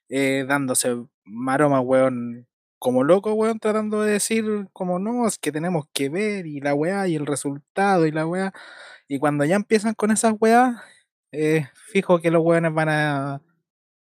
eh, 0.09 0.43
dándose 0.47 0.95
maroma, 1.23 1.81
weón, 1.81 2.47
como 2.79 3.03
loco, 3.03 3.33
weón, 3.33 3.59
tratando 3.59 4.01
de 4.01 4.13
decir, 4.13 4.45
como 4.73 4.97
no, 4.99 5.27
es 5.27 5.37
que 5.37 5.51
tenemos 5.51 5.85
que 5.93 6.09
ver 6.09 6.47
y 6.47 6.59
la 6.61 6.73
weá 6.73 7.07
y 7.07 7.15
el 7.15 7.25
resultado 7.27 8.07
y 8.07 8.11
la 8.11 8.25
weá. 8.25 8.51
Y 9.07 9.19
cuando 9.19 9.45
ya 9.45 9.55
empiezan 9.55 9.93
con 9.93 10.11
esas 10.11 10.33
weas, 10.39 10.81
eh, 11.31 11.67
fijo 11.91 12.19
que 12.19 12.31
los 12.31 12.43
weones 12.43 12.73
van 12.73 12.89
a, 12.89 13.41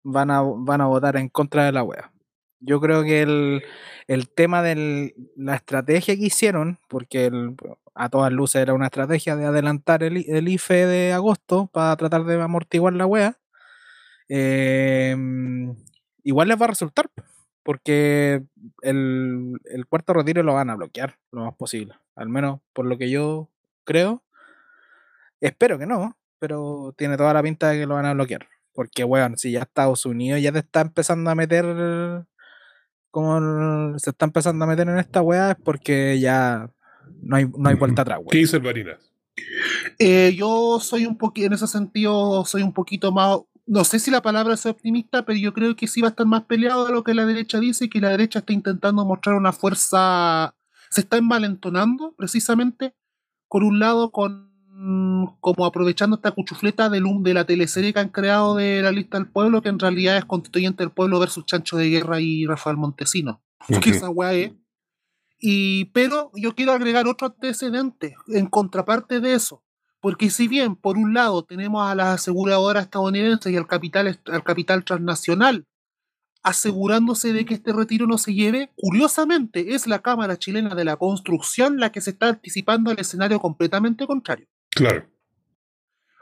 van 0.04 0.30
a, 0.30 0.42
van 0.42 0.80
a 0.80 0.86
votar 0.86 1.16
en 1.16 1.28
contra 1.28 1.64
de 1.64 1.72
la 1.72 1.82
weá. 1.82 2.12
Yo 2.60 2.80
creo 2.80 3.02
que 3.04 3.22
el, 3.22 3.62
el 4.06 4.28
tema 4.30 4.62
de 4.62 5.14
la 5.36 5.56
estrategia 5.56 6.16
que 6.16 6.24
hicieron, 6.26 6.78
porque 6.88 7.30
a 7.94 8.08
todas 8.08 8.32
luces 8.32 8.62
era 8.62 8.74
una 8.74 8.86
estrategia 8.86 9.36
de 9.36 9.46
adelantar 9.46 10.02
el, 10.02 10.24
el 10.28 10.48
IFE 10.48 10.86
de 10.86 11.12
agosto 11.12 11.68
para 11.72 11.96
tratar 11.96 12.24
de 12.24 12.40
amortiguar 12.40 12.94
la 12.94 13.06
wea, 13.06 13.38
em, 14.28 15.76
igual 16.22 16.48
les 16.48 16.60
va 16.60 16.64
a 16.66 16.68
resultar, 16.68 17.08
po, 17.10 17.22
porque 17.62 18.42
el, 18.82 19.58
el 19.64 19.86
cuarto 19.86 20.12
retiro 20.14 20.42
lo 20.42 20.54
van 20.54 20.70
a 20.70 20.76
bloquear 20.76 21.18
lo 21.32 21.44
más 21.44 21.54
posible, 21.56 21.94
al 22.14 22.28
menos 22.28 22.60
por 22.72 22.86
lo 22.86 22.98
que 22.98 23.10
yo 23.10 23.50
creo. 23.84 24.22
Espero 25.40 25.78
que 25.78 25.86
no, 25.86 26.16
pero 26.38 26.94
tiene 26.96 27.16
toda 27.16 27.34
la 27.34 27.42
pinta 27.42 27.70
de 27.70 27.80
que 27.80 27.86
lo 27.86 27.94
van 27.94 28.06
a 28.06 28.14
bloquear. 28.14 28.48
Porque, 28.72 29.04
weón, 29.04 29.38
si 29.38 29.52
ya 29.52 29.60
Estados 29.60 30.04
Unidos 30.06 30.40
ya 30.42 30.52
te 30.52 30.58
está 30.58 30.82
empezando 30.82 31.30
a 31.30 31.34
meter 31.34 32.26
como 33.16 33.98
se 33.98 34.10
está 34.10 34.26
empezando 34.26 34.64
a 34.64 34.68
meter 34.68 34.86
en 34.88 34.98
esta 34.98 35.22
weá 35.22 35.52
es 35.52 35.56
porque 35.64 36.20
ya 36.20 36.70
no 37.22 37.36
hay, 37.36 37.46
no 37.56 37.70
hay 37.70 37.74
vuelta 37.74 38.02
atrás, 38.02 38.18
¿Qué 38.18 38.36
weón. 38.36 38.42
dice 38.42 38.56
el 38.56 38.62
Barinas? 38.62 39.10
Eh, 39.98 40.34
yo 40.36 40.78
soy 40.80 41.06
un 41.06 41.16
poquito, 41.16 41.46
en 41.46 41.54
ese 41.54 41.66
sentido, 41.66 42.44
soy 42.44 42.62
un 42.62 42.74
poquito 42.74 43.12
más, 43.12 43.38
no 43.64 43.84
sé 43.84 44.00
si 44.00 44.10
la 44.10 44.20
palabra 44.20 44.52
es 44.52 44.66
optimista, 44.66 45.24
pero 45.24 45.38
yo 45.38 45.54
creo 45.54 45.74
que 45.76 45.86
sí 45.86 46.02
va 46.02 46.08
a 46.08 46.10
estar 46.10 46.26
más 46.26 46.44
peleado 46.44 46.86
de 46.86 46.92
lo 46.92 47.04
que 47.04 47.14
la 47.14 47.24
derecha 47.24 47.58
dice, 47.58 47.88
que 47.88 48.00
la 48.00 48.10
derecha 48.10 48.40
está 48.40 48.52
intentando 48.52 49.04
mostrar 49.06 49.36
una 49.36 49.52
fuerza, 49.52 50.54
se 50.90 51.00
está 51.00 51.16
envalentonando 51.16 52.14
precisamente, 52.18 52.94
por 53.48 53.64
un 53.64 53.78
lado, 53.78 54.10
con 54.10 54.45
como 55.40 55.64
aprovechando 55.64 56.16
esta 56.16 56.32
cuchufleta 56.32 56.90
del, 56.90 57.04
de 57.20 57.34
la 57.34 57.44
teleserie 57.44 57.92
que 57.92 58.00
han 58.00 58.10
creado 58.10 58.56
de 58.56 58.82
la 58.82 58.92
lista 58.92 59.18
del 59.18 59.28
pueblo, 59.28 59.62
que 59.62 59.70
en 59.70 59.78
realidad 59.78 60.16
es 60.18 60.24
constituyente 60.24 60.82
del 60.82 60.92
pueblo 60.92 61.18
versus 61.18 61.46
Chancho 61.46 61.76
de 61.76 61.88
Guerra 61.88 62.20
y 62.20 62.46
Rafael 62.46 62.76
Montesino. 62.76 63.42
Que 63.82 63.90
esa 63.90 64.10
weá 64.10 64.34
es. 64.34 64.52
Y, 65.38 65.86
pero 65.86 66.30
yo 66.34 66.54
quiero 66.54 66.72
agregar 66.72 67.06
otro 67.06 67.28
antecedente 67.28 68.16
en 68.28 68.46
contraparte 68.46 69.20
de 69.20 69.34
eso. 69.34 69.62
Porque 70.00 70.30
si 70.30 70.46
bien, 70.46 70.76
por 70.76 70.98
un 70.98 71.14
lado, 71.14 71.42
tenemos 71.42 71.88
a 71.88 71.94
las 71.94 72.08
aseguradoras 72.20 72.84
estadounidenses 72.84 73.52
y 73.52 73.56
al 73.56 73.66
capital, 73.66 74.20
al 74.26 74.44
capital 74.44 74.84
transnacional 74.84 75.66
asegurándose 76.46 77.32
de 77.32 77.44
que 77.44 77.54
este 77.54 77.72
retiro 77.72 78.06
no 78.06 78.18
se 78.18 78.32
lleve, 78.32 78.70
curiosamente 78.76 79.74
es 79.74 79.88
la 79.88 79.98
Cámara 79.98 80.38
Chilena 80.38 80.76
de 80.76 80.84
la 80.84 80.96
Construcción 80.96 81.80
la 81.80 81.90
que 81.90 82.00
se 82.00 82.10
está 82.10 82.28
anticipando 82.28 82.92
al 82.92 83.00
escenario 83.00 83.40
completamente 83.40 84.06
contrario. 84.06 84.46
Claro. 84.76 85.08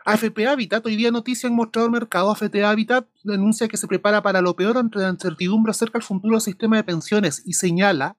AFP 0.05 0.47
Habitat, 0.47 0.87
hoy 0.87 0.95
día 0.95 1.11
noticia 1.11 1.49
en 1.49 1.57
Mostrador 1.57 1.90
Mercado, 1.90 2.31
AFP 2.31 2.62
Habitat 2.64 3.09
denuncia 3.25 3.67
que 3.67 3.77
se 3.77 3.88
prepara 3.88 4.23
para 4.23 4.40
lo 4.40 4.55
peor 4.55 4.79
ante 4.79 5.01
la 5.01 5.09
incertidumbre 5.09 5.73
acerca 5.73 5.99
del 5.99 6.07
futuro 6.07 6.38
sistema 6.38 6.77
de 6.77 6.85
pensiones 6.85 7.43
y 7.45 7.55
señala 7.55 8.17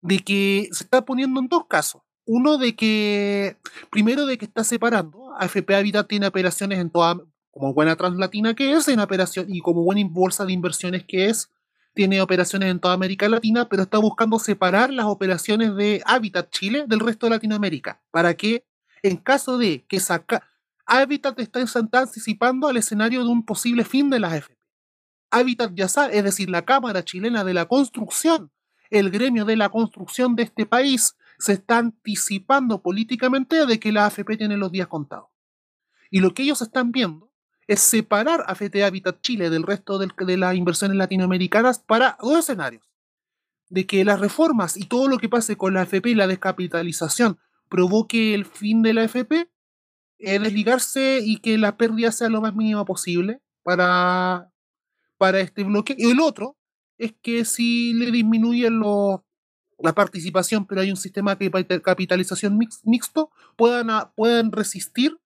de 0.00 0.18
que 0.18 0.68
se 0.72 0.82
está 0.82 1.04
poniendo 1.04 1.38
en 1.38 1.46
dos 1.46 1.66
casos. 1.68 2.02
Uno 2.24 2.58
de 2.58 2.74
que, 2.74 3.56
primero 3.88 4.26
de 4.26 4.36
que 4.36 4.46
está 4.46 4.64
separando, 4.64 5.32
AFP 5.38 5.76
Habitat 5.76 6.08
tiene 6.08 6.26
operaciones 6.26 6.80
en 6.80 6.90
toda, 6.90 7.20
como 7.52 7.72
buena 7.72 7.94
translatina 7.94 8.54
que 8.54 8.72
es, 8.72 8.88
en 8.88 8.98
operación, 8.98 9.46
y 9.48 9.60
como 9.60 9.84
buena 9.84 10.02
bolsa 10.10 10.44
de 10.44 10.54
inversiones 10.54 11.04
que 11.04 11.26
es, 11.26 11.52
tiene 11.94 12.20
operaciones 12.20 12.68
en 12.68 12.80
toda 12.80 12.94
América 12.94 13.28
Latina, 13.28 13.68
pero 13.68 13.84
está 13.84 13.98
buscando 13.98 14.40
separar 14.40 14.92
las 14.92 15.06
operaciones 15.06 15.76
de 15.76 16.02
Habitat 16.04 16.50
Chile 16.50 16.84
del 16.88 16.98
resto 16.98 17.26
de 17.26 17.30
Latinoamérica, 17.30 18.02
para 18.10 18.34
que 18.34 18.64
en 19.02 19.16
caso 19.16 19.58
de 19.58 19.84
que 19.86 20.00
saca, 20.00 20.48
Habitat 20.86 21.38
está, 21.40 21.60
está 21.60 22.00
anticipando 22.00 22.68
al 22.68 22.76
escenario 22.76 23.24
de 23.24 23.30
un 23.30 23.44
posible 23.44 23.84
fin 23.84 24.08
de 24.10 24.20
las 24.20 24.32
AFP. 24.32 24.56
Habitat 25.30 25.72
ya 25.74 25.88
sabe, 25.88 26.16
es 26.16 26.24
decir, 26.24 26.48
la 26.48 26.64
Cámara 26.64 27.04
Chilena 27.04 27.44
de 27.44 27.54
la 27.54 27.66
Construcción, 27.66 28.52
el 28.90 29.10
gremio 29.10 29.44
de 29.44 29.56
la 29.56 29.68
construcción 29.68 30.36
de 30.36 30.44
este 30.44 30.66
país, 30.66 31.16
se 31.38 31.54
está 31.54 31.78
anticipando 31.78 32.82
políticamente 32.82 33.66
de 33.66 33.80
que 33.80 33.92
la 33.92 34.06
AFP 34.06 34.36
tiene 34.36 34.56
los 34.56 34.72
días 34.72 34.86
contados. 34.86 35.28
Y 36.10 36.20
lo 36.20 36.34
que 36.34 36.44
ellos 36.44 36.62
están 36.62 36.92
viendo 36.92 37.32
es 37.66 37.80
separar 37.80 38.44
AFT 38.46 38.76
Habitat 38.84 39.20
Chile 39.20 39.50
del 39.50 39.64
resto 39.64 39.98
de 39.98 40.36
las 40.36 40.54
inversiones 40.54 40.96
latinoamericanas 40.96 41.80
para 41.80 42.16
dos 42.20 42.38
escenarios. 42.38 42.88
De 43.68 43.86
que 43.86 44.04
las 44.04 44.20
reformas 44.20 44.76
y 44.76 44.84
todo 44.84 45.08
lo 45.08 45.18
que 45.18 45.28
pase 45.28 45.56
con 45.56 45.74
la 45.74 45.82
AFP 45.82 46.10
y 46.10 46.14
la 46.14 46.28
descapitalización 46.28 47.40
provoque 47.76 48.32
el 48.32 48.46
fin 48.46 48.80
de 48.80 48.94
la 48.94 49.02
AFP, 49.02 49.50
eh, 50.18 50.38
desligarse 50.38 51.20
y 51.22 51.40
que 51.40 51.58
la 51.58 51.76
pérdida 51.76 52.10
sea 52.10 52.30
lo 52.30 52.40
más 52.40 52.54
mínima 52.54 52.86
posible 52.86 53.42
para, 53.62 54.50
para 55.18 55.40
este 55.40 55.62
bloque. 55.62 55.94
Y 55.98 56.10
el 56.10 56.20
otro 56.20 56.56
es 56.96 57.14
que 57.20 57.44
si 57.44 57.92
le 57.92 58.10
disminuyen 58.10 58.80
los 58.80 59.20
la 59.78 59.94
participación, 59.94 60.64
pero 60.64 60.80
hay 60.80 60.90
un 60.90 60.96
sistema 60.96 61.34
de 61.34 61.50
capitalización 61.82 62.56
mix, 62.56 62.80
mixto, 62.86 63.30
puedan, 63.56 63.90
a, 63.90 64.10
puedan 64.12 64.50
resistir 64.50 65.18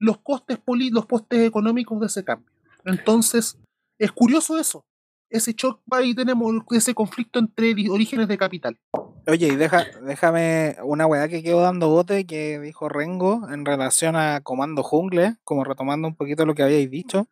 los 0.00 0.18
costes, 0.18 0.58
los 0.66 1.06
costes 1.06 1.46
económicos 1.46 2.00
de 2.00 2.06
ese 2.06 2.24
cambio. 2.24 2.50
Entonces, 2.84 3.60
es 4.00 4.10
curioso 4.10 4.58
eso. 4.58 4.84
Ese 5.32 5.54
shock, 5.54 5.80
ahí 5.90 6.14
tenemos 6.14 6.52
ese 6.72 6.94
conflicto 6.94 7.38
entre 7.38 7.74
orígenes 7.88 8.28
de 8.28 8.36
capital. 8.36 8.78
Oye, 9.26 9.48
y 9.48 9.56
deja, 9.56 9.86
déjame 10.02 10.76
una 10.84 11.06
weá 11.06 11.26
que 11.28 11.42
quedó 11.42 11.62
dando 11.62 11.88
bote 11.88 12.26
que 12.26 12.60
dijo 12.60 12.88
Rengo 12.88 13.48
en 13.50 13.64
relación 13.64 14.14
a 14.14 14.42
Comando 14.42 14.82
Jungle, 14.82 15.36
como 15.42 15.64
retomando 15.64 16.06
un 16.06 16.16
poquito 16.16 16.44
lo 16.44 16.54
que 16.54 16.62
habíais 16.62 16.90
dicho. 16.90 17.28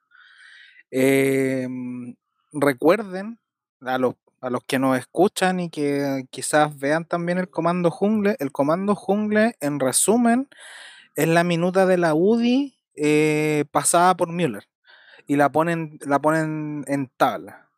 Eh, 0.90 1.68
recuerden 2.52 3.38
a 3.82 3.98
los 3.98 4.14
a 4.40 4.50
los 4.50 4.64
que 4.64 4.78
nos 4.78 4.98
escuchan 4.98 5.60
y 5.60 5.70
que 5.70 6.24
quizás 6.30 6.78
vean 6.78 7.04
también 7.04 7.38
el 7.38 7.50
comando 7.50 7.90
jungle, 7.90 8.36
el 8.38 8.52
comando 8.52 8.94
jungle, 8.94 9.56
en 9.60 9.78
resumen, 9.78 10.48
es 11.14 11.28
la 11.28 11.44
minuta 11.44 11.86
de 11.86 11.98
la 11.98 12.14
UDI 12.14 12.78
eh, 12.96 13.64
pasada 13.70 14.16
por 14.16 14.32
Müller. 14.32 14.66
Y 15.26 15.36
la 15.36 15.52
ponen, 15.52 15.98
la 16.06 16.20
ponen 16.20 16.84
en 16.86 17.08
tabla. 17.16 17.69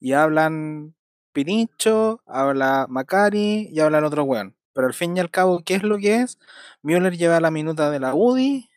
Y 0.00 0.14
hablan 0.14 0.94
Pinicho, 1.32 2.22
habla 2.26 2.86
Macari 2.88 3.68
y 3.70 3.80
hablan 3.80 4.04
otro 4.04 4.24
weón. 4.24 4.56
Pero 4.72 4.86
al 4.86 4.94
fin 4.94 5.16
y 5.16 5.20
al 5.20 5.30
cabo, 5.30 5.62
¿qué 5.64 5.74
es 5.74 5.82
lo 5.82 5.98
que 5.98 6.16
es? 6.16 6.38
Müller 6.82 7.16
lleva 7.16 7.40
la 7.40 7.50
minuta 7.50 7.90
de 7.90 8.00
la 8.00 8.14
UDI 8.14 8.70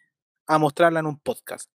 a 0.48 0.58
mostrarla 0.58 1.00
en 1.00 1.06
un 1.06 1.20
podcast. 1.20 1.70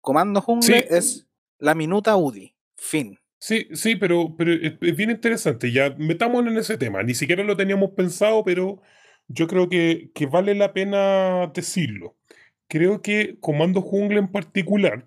Comando 0.00 0.40
jungle 0.40 0.86
es 0.88 1.26
la 1.58 1.74
minuta 1.74 2.16
UDI. 2.16 2.54
Fin. 2.76 3.18
Sí, 3.38 3.68
sí, 3.72 3.96
pero, 3.96 4.34
pero 4.36 4.52
es, 4.52 4.78
bien 4.96 5.10
interesante. 5.10 5.72
Ya 5.72 5.94
metámonos 5.98 6.52
en 6.52 6.58
ese 6.58 6.78
tema. 6.78 7.02
Ni 7.02 7.14
siquiera 7.14 7.42
lo 7.44 7.56
teníamos 7.56 7.90
pensado, 7.90 8.44
pero 8.44 8.82
yo 9.28 9.46
creo 9.46 9.68
que, 9.68 10.10
que 10.14 10.26
vale 10.26 10.54
la 10.54 10.72
pena 10.72 11.46
decirlo. 11.54 12.16
Creo 12.68 13.02
que 13.02 13.38
Comando 13.40 13.80
Jungle 13.82 14.18
en 14.18 14.28
particular, 14.30 15.06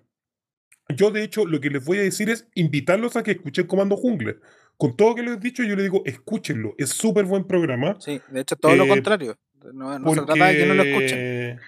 yo 0.88 1.10
de 1.10 1.22
hecho 1.22 1.46
lo 1.46 1.60
que 1.60 1.70
les 1.70 1.84
voy 1.84 1.98
a 1.98 2.02
decir 2.02 2.30
es 2.30 2.46
invitarlos 2.54 3.16
a 3.16 3.22
que 3.22 3.32
escuchen 3.32 3.66
Comando 3.66 3.96
Jungle. 3.96 4.38
Con 4.76 4.96
todo 4.96 5.10
lo 5.10 5.14
que 5.14 5.22
les 5.22 5.36
he 5.36 5.40
dicho, 5.40 5.62
yo 5.62 5.76
les 5.76 5.84
digo, 5.84 6.02
escúchenlo. 6.04 6.74
Es 6.78 6.90
súper 6.90 7.24
buen 7.24 7.44
programa. 7.44 7.96
Sí, 8.00 8.20
de 8.28 8.40
hecho, 8.40 8.56
todo 8.56 8.74
lo 8.74 8.84
eh, 8.84 8.88
contrario. 8.88 9.38
No, 9.72 9.98
no 9.98 10.14
se 10.14 10.22
trata 10.22 10.46
de 10.48 10.56
que 10.56 10.66
no 10.66 10.74
lo 10.74 10.82
escuchen. 10.82 11.60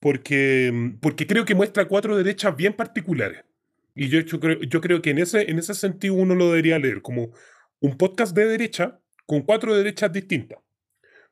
Porque, 0.00 0.94
porque 1.00 1.26
creo 1.26 1.44
que 1.44 1.54
muestra 1.54 1.86
cuatro 1.86 2.16
derechas 2.16 2.56
bien 2.56 2.72
particulares. 2.72 3.44
Y 3.94 4.08
yo, 4.08 4.20
yo, 4.20 4.40
creo, 4.40 4.60
yo 4.62 4.80
creo 4.80 5.02
que 5.02 5.10
en 5.10 5.18
ese, 5.18 5.50
en 5.50 5.58
ese 5.58 5.74
sentido 5.74 6.14
uno 6.14 6.34
lo 6.34 6.46
debería 6.46 6.78
leer 6.78 7.02
como 7.02 7.32
un 7.80 7.96
podcast 7.96 8.34
de 8.34 8.46
derecha 8.46 9.00
con 9.26 9.42
cuatro 9.42 9.76
derechas 9.76 10.12
distintas. 10.12 10.58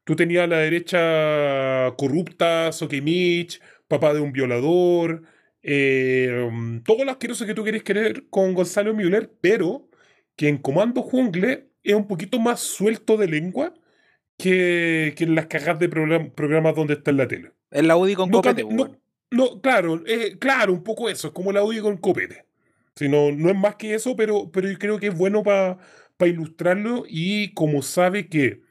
Tú 0.04 0.16
tenías 0.16 0.48
la 0.48 0.58
derecha 0.58 1.94
corrupta, 1.96 2.72
Sokimich, 2.72 3.60
papá 3.88 4.14
de 4.14 4.20
un 4.20 4.32
violador, 4.32 5.22
eh, 5.70 6.80
todo 6.84 7.04
lo 7.04 7.10
asqueroso 7.10 7.44
que 7.44 7.54
tú 7.54 7.62
quieres 7.62 7.82
querer 7.82 8.28
con 8.30 8.54
Gonzalo 8.54 8.94
Müller, 8.94 9.30
pero 9.40 9.88
que 10.34 10.48
en 10.48 10.58
Comando 10.58 11.02
Jungle 11.02 11.68
es 11.82 11.94
un 11.94 12.06
poquito 12.06 12.38
más 12.38 12.60
suelto 12.60 13.16
de 13.16 13.28
lengua 13.28 13.74
que, 14.38 15.14
que 15.16 15.24
en 15.24 15.34
las 15.34 15.46
cajas 15.46 15.78
de 15.78 15.88
programas 15.88 16.74
donde 16.74 16.94
está 16.94 17.10
en 17.10 17.16
la 17.16 17.28
tele. 17.28 17.52
Es 17.70 17.84
la 17.84 17.96
UDI 17.96 18.14
con 18.14 18.30
copete. 18.30 18.64
No, 19.30 19.60
claro, 19.60 20.02
eh, 20.06 20.38
claro, 20.38 20.72
un 20.72 20.82
poco 20.82 21.10
eso, 21.10 21.28
es 21.28 21.34
como 21.34 21.52
la 21.52 21.62
UDI 21.62 21.80
con 21.80 21.98
copete 21.98 22.48
no, 23.06 23.30
no 23.30 23.50
es 23.50 23.56
más 23.56 23.76
que 23.76 23.94
eso, 23.94 24.16
pero, 24.16 24.50
pero 24.50 24.68
yo 24.68 24.78
creo 24.78 24.98
que 24.98 25.08
es 25.08 25.16
bueno 25.16 25.44
para 25.44 25.78
ilustrarlo 26.20 27.04
y 27.06 27.52
como 27.54 27.82
sabe 27.82 28.28
que 28.28 28.62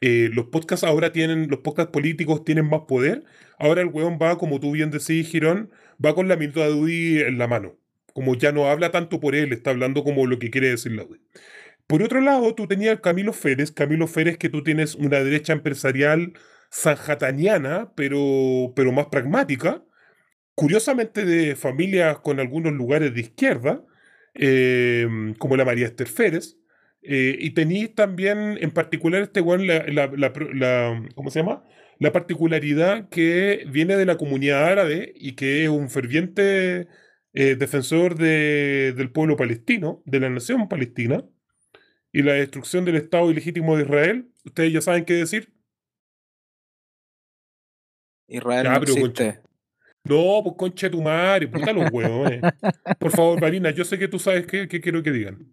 eh, 0.00 0.30
los 0.32 0.46
podcasts 0.46 0.84
ahora 0.84 1.12
tienen, 1.12 1.48
los 1.50 1.60
podcasts 1.60 1.92
políticos 1.92 2.44
tienen 2.44 2.68
más 2.68 2.82
poder, 2.82 3.24
ahora 3.58 3.82
el 3.82 3.88
weón 3.88 4.18
va, 4.20 4.38
como 4.38 4.60
tú 4.60 4.72
bien 4.72 4.90
decís, 4.90 5.28
Girón, 5.28 5.70
va 6.04 6.14
con 6.14 6.28
la 6.28 6.36
minuta 6.36 6.66
de 6.66 6.72
UDI 6.72 7.20
en 7.22 7.38
la 7.38 7.48
mano. 7.48 7.76
Como 8.12 8.36
ya 8.36 8.52
no 8.52 8.68
habla 8.68 8.90
tanto 8.90 9.20
por 9.20 9.34
él, 9.34 9.52
está 9.52 9.70
hablando 9.70 10.04
como 10.04 10.26
lo 10.26 10.38
que 10.38 10.50
quiere 10.50 10.70
decir 10.70 10.92
la 10.92 11.04
UDI. 11.04 11.20
Por 11.86 12.02
otro 12.02 12.20
lado, 12.20 12.54
tú 12.54 12.66
tenías 12.66 13.00
Camilo 13.00 13.32
Férez, 13.32 13.72
Camilo 13.72 14.06
Férez 14.06 14.38
que 14.38 14.48
tú 14.48 14.62
tienes 14.62 14.94
una 14.94 15.22
derecha 15.22 15.52
empresarial 15.52 16.32
sanjataniana, 16.70 17.92
pero, 17.94 18.72
pero 18.74 18.90
más 18.92 19.06
pragmática, 19.06 19.84
curiosamente 20.54 21.24
de 21.24 21.56
familias 21.56 22.18
con 22.20 22.40
algunos 22.40 22.72
lugares 22.72 23.14
de 23.14 23.20
izquierda, 23.20 23.84
em, 24.34 25.34
como 25.34 25.56
la 25.56 25.64
María 25.64 25.86
Esther 25.86 26.08
Férez, 26.08 26.56
eh, 27.02 27.36
y 27.38 27.50
tenéis 27.50 27.94
también 27.94 28.58
en 28.60 28.70
particular 28.70 29.22
este 29.22 29.40
weón, 29.40 29.66
la, 29.66 29.84
la, 29.86 31.08
¿cómo 31.14 31.30
se 31.30 31.40
llama? 31.40 31.64
La 31.98 32.12
particularidad 32.12 33.08
que 33.08 33.64
viene 33.68 33.96
de 33.96 34.06
la 34.06 34.16
comunidad 34.16 34.64
árabe 34.64 35.12
y 35.16 35.32
que 35.32 35.64
es 35.64 35.68
un 35.68 35.90
ferviente 35.90 36.88
eh, 37.32 37.56
defensor 37.56 38.16
de, 38.16 38.92
del 38.96 39.10
pueblo 39.10 39.36
palestino, 39.36 40.02
de 40.06 40.20
la 40.20 40.30
nación 40.30 40.68
palestina, 40.68 41.24
y 42.12 42.22
la 42.22 42.34
destrucción 42.34 42.84
del 42.84 42.96
Estado 42.96 43.30
ilegítimo 43.30 43.76
de 43.76 43.82
Israel. 43.82 44.30
Ustedes 44.44 44.72
ya 44.72 44.80
saben 44.80 45.04
qué 45.04 45.14
decir. 45.14 45.52
Israel 48.28 48.64
no 48.64 48.76
existe. 48.76 49.40
No, 50.04 50.42
pues 50.44 50.54
concha 50.56 50.90
tu 50.90 51.02
madre, 51.02 51.48
puta 51.48 51.72
los 51.72 51.90
huevos. 51.92 52.30
Por 52.98 53.10
favor, 53.10 53.40
Marina, 53.40 53.70
yo 53.70 53.84
sé 53.84 53.98
que 53.98 54.06
tú 54.06 54.18
sabes 54.18 54.46
qué, 54.46 54.68
quiero 54.68 55.02
que 55.02 55.10
digan. 55.10 55.52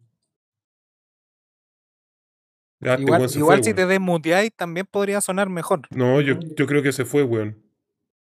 Igual, 3.00 3.64
si 3.64 3.74
te 3.74 3.86
desmuteáis 3.86 4.52
también 4.56 4.86
podría 4.90 5.22
sonar 5.22 5.50
mejor. 5.50 5.82
No, 5.92 6.22
yo, 6.22 6.40
yo 6.56 6.66
creo 6.66 6.82
que 6.82 6.92
se 6.92 7.06
fue, 7.06 7.24
weón. 7.24 7.58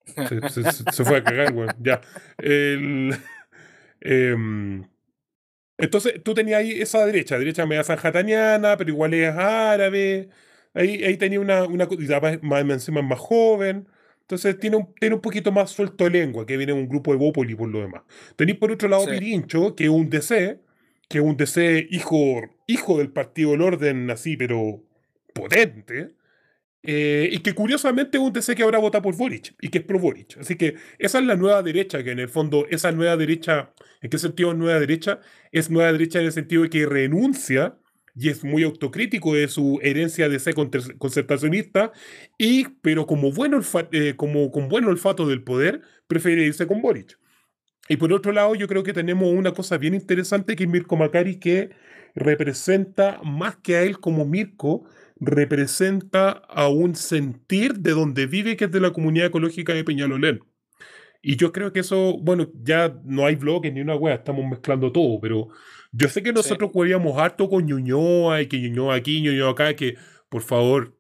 Se, 0.05 1.05
fue 1.05 1.19
a 1.19 1.25
cagar, 1.25 1.53
weón. 1.53 1.75
Ya. 1.81 2.01
Em, 3.99 4.85
entonces, 5.79 6.23
tú 6.23 6.35
tenías 6.35 6.61
ahí 6.61 6.81
esa 6.81 7.05
derecha, 7.05 7.39
derecha 7.39 7.67
media 7.67 7.83
sanjataniana, 7.83 8.77
pero 8.77 8.91
igual 8.91 9.15
es 9.15 9.35
árabe. 9.35 10.29
Ahí, 10.75 11.03
ahí 11.03 11.17
tenía 11.17 11.41
una, 11.41 11.65
una 11.65 11.89
más, 12.43 12.65
encima 12.71 13.03
más 13.03 13.19
joven. 13.19 13.89
Entonces 14.21 14.59
tiene 14.59 14.77
un, 14.77 14.95
tiene 14.95 15.15
un 15.15 15.21
poquito 15.21 15.53
más 15.53 15.71
suelto 15.71 16.05
de 16.05 16.11
lengua, 16.11 16.47
que 16.47 16.57
viene 16.57 16.73
un 16.73 16.89
grupo 16.89 17.13
de 17.13 17.19
Bópoli 17.19 17.55
por 17.55 17.69
lo 17.69 17.81
demás. 17.81 18.03
Tenéis 18.37 18.59
por 18.59 18.73
otro 18.73 18.89
lado 18.89 19.07
Pirincho, 19.07 19.75
que 19.75 19.85
es 19.85 19.91
un 19.91 20.11
DC, 20.11 20.59
que 21.09 21.21
un 21.21 21.37
DC 21.37 21.87
hijo, 21.91 22.43
hijo 22.67 22.99
del 22.99 23.13
Partido 23.13 23.53
del 23.53 23.63
Orden, 23.63 24.11
así, 24.11 24.37
pero 24.37 24.83
potente. 25.35 26.15
Eh, 26.89 27.29
y 27.33 27.41
que 27.41 27.53
curiosamente 27.53 28.17
es 28.17 28.23
un 28.23 28.33
DC 28.33 28.55
que 28.55 28.63
ahora 28.63 28.79
vota 28.79 29.03
por 29.03 29.17
Boric 29.17 29.57
y 29.61 29.71
que 29.71 29.79
es 29.79 29.85
pro 29.85 29.99
Boric. 29.99 30.39
Así 30.39 30.55
que 30.57 30.77
esa 30.99 31.19
es 31.19 31.25
la 31.25 31.35
nueva 31.35 31.63
derecha, 31.63 32.05
que 32.05 32.13
en 32.13 32.21
el 32.21 32.29
fondo, 32.29 32.67
esa 32.71 32.93
nueva 32.93 33.17
derecha, 33.17 33.73
¿en 34.03 34.11
qué 34.11 34.19
sentido 34.19 34.53
es 34.53 34.57
nueva 34.57 34.79
derecha? 34.79 35.21
Es 35.51 35.69
nueva 35.69 35.93
derecha 35.93 36.21
en 36.21 36.27
el 36.27 36.33
sentido 36.33 36.63
de 36.63 36.71
que 36.71 36.87
renuncia 36.87 37.77
y 38.15 38.31
es 38.31 38.45
muy 38.45 38.63
autocrítico 38.63 39.35
de 39.35 39.49
su 39.49 39.79
herencia 39.83 40.29
de 40.29 40.39
ser 40.39 40.55
concertacionista, 40.55 41.93
y, 42.39 42.67
pero 42.81 43.07
como, 43.07 43.31
bueno 43.31 43.61
eh, 43.93 44.15
como 44.17 44.51
con 44.51 44.69
buen 44.69 44.85
olfato 44.87 45.27
del 45.29 45.43
poder, 45.43 45.83
prefiere 46.07 46.45
irse 46.45 46.67
con 46.67 46.81
Boric. 46.81 47.19
Y 47.89 47.97
por 47.97 48.13
otro 48.13 48.33
lado, 48.33 48.55
yo 48.55 48.67
creo 48.67 48.83
que 48.83 48.93
tenemos 48.93 49.29
una 49.29 49.53
cosa 49.53 49.79
bien 49.79 49.95
interesante 49.95 50.57
que 50.57 50.65
es 50.65 50.71
Mirko 50.71 50.97
Macari, 50.97 51.37
que 51.39 51.71
representa 52.15 53.21
más 53.23 53.57
que 53.57 53.77
a 53.77 53.83
él 53.83 54.01
como 54.01 54.25
Mirko, 54.25 54.85
representa 55.21 56.31
a 56.31 56.69
un 56.69 56.95
sentir 56.95 57.75
de 57.75 57.93
donde 57.93 58.27
vive, 58.27 58.57
que 58.57 58.65
es 58.65 58.73
de 58.73 58.81
la 58.81 58.93
comunidad 58.93 59.29
ecológica 59.29 59.73
de 59.75 59.85
Peñalolén. 59.85 60.41
Y 61.23 61.37
yo 61.37 61.53
creo 61.53 61.73
que 61.73 61.81
eso, 61.81 62.19
bueno, 62.19 62.51
ya 62.63 63.01
no 63.05 63.27
hay 63.27 63.35
bloques 63.35 63.73
ni 63.73 63.81
una 63.81 63.97
wea, 63.97 64.15
estamos 64.15 64.47
mezclando 64.49 64.93
todo, 64.93 65.19
pero 65.21 65.49
yo 65.93 66.09
sé 66.09 66.23
que 66.23 66.33
nosotros 66.33 66.71
sí. 66.73 67.13
harto 67.17 67.49
con 67.49 67.67
Ñuñoa 67.67 68.43
y 68.43 68.47
que 68.47 68.61
Ñuñoa 68.61 68.95
aquí, 68.95 69.21
Ñuñoa 69.21 69.51
acá, 69.51 69.75
que 69.75 69.97
por 70.29 70.43
favor, 70.43 70.97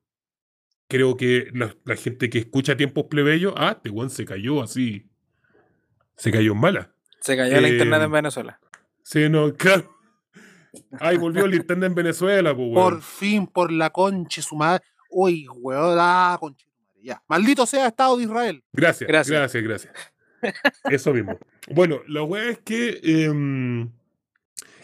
creo 0.89 1.17
que 1.17 1.49
la, 1.53 1.97
gente 1.97 2.31
que 2.31 2.39
escucha 2.39 2.77
tiempos 2.77 3.05
plebeyos, 3.11 3.55
ah, 3.57 3.75
este 3.77 3.91
weón 3.91 4.11
se 4.11 4.25
cayó 4.25 4.63
así. 4.63 5.11
Se 6.17 6.31
cayó 6.31 6.53
en 6.53 6.59
mala. 6.59 6.91
Se 7.21 7.37
cayó 7.37 7.61
la 7.61 7.69
internet 7.69 7.99
en 7.99 8.05
em, 8.05 8.13
Venezuela. 8.13 8.61
Sí, 9.03 9.29
no, 9.29 9.55
claro. 9.55 9.97
Ay, 11.01 11.17
volvió 11.17 11.45
el 11.45 11.55
internet 11.55 11.89
en 11.89 11.95
Venezuela, 11.95 12.55
pues, 12.55 12.69
Por 12.75 13.03
fin, 13.03 13.47
por 13.47 13.73
la 13.73 13.91
concha 13.91 14.43
su 14.43 14.57
madre. 14.57 14.85
Uy, 15.11 15.47
weón, 15.49 15.97
ah, 16.01 16.37
concha 16.39 16.67
madre. 16.67 17.03
Ya. 17.03 17.23
Maldito 17.29 17.67
sea 17.67 17.87
Estado 17.87 18.17
de 18.17 18.25
Israel. 18.25 18.65
Gracias, 18.73 19.09
gracias, 19.09 19.63
gracias. 19.63 19.63
gracias. 19.63 20.13
Eso 20.91 21.13
mismo. 21.13 21.39
Bueno, 21.71 22.01
la 22.09 22.23
weá 22.23 22.51
es 22.51 22.59
que. 22.59 23.01
Em, 23.03 23.91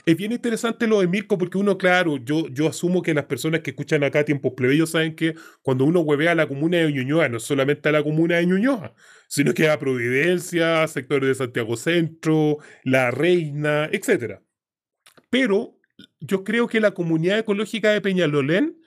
es 0.05 0.17
bien 0.17 0.33
interesante 0.33 0.87
lo 0.87 1.01
de 1.01 1.07
Mirko 1.07 1.39
porque 1.39 1.59
uno, 1.59 1.79
claro, 1.79 2.17
yo, 2.17 2.49
yo 2.49 2.67
asumo 2.67 3.03
que 3.03 3.15
las 3.15 3.27
personas 3.27 3.61
que 3.61 3.71
escuchan 3.71 4.03
acá 4.03 4.25
Tiempos 4.25 4.53
Plebeyos 4.57 4.91
saben 4.91 5.15
que 5.15 5.35
cuando 5.63 5.85
uno 5.85 6.01
huevea 6.01 6.33
a 6.33 6.35
la 6.35 6.49
comuna 6.49 6.79
de 6.79 6.93
Ñuñoa, 6.93 7.29
no 7.29 7.39
solamente 7.39 7.89
a 7.89 7.93
la 7.93 8.03
comuna 8.03 8.37
de 8.37 8.47
Ñuñoa, 8.47 8.95
sino 9.29 9.55
que 9.55 9.69
a 9.69 9.79
Providencia, 9.79 10.87
sectores 10.89 11.29
de 11.29 11.35
Santiago 11.37 11.77
Centro, 11.77 12.59
La 12.83 13.11
Reina, 13.11 13.89
etc. 13.93 14.41
Pero 15.31 15.79
yo 16.21 16.43
creo 16.43 16.67
que 16.67 16.81
la 16.81 16.93
comunidad 16.93 17.39
ecológica 17.39 17.91
de 17.93 18.01
Peñalolén, 18.01 18.79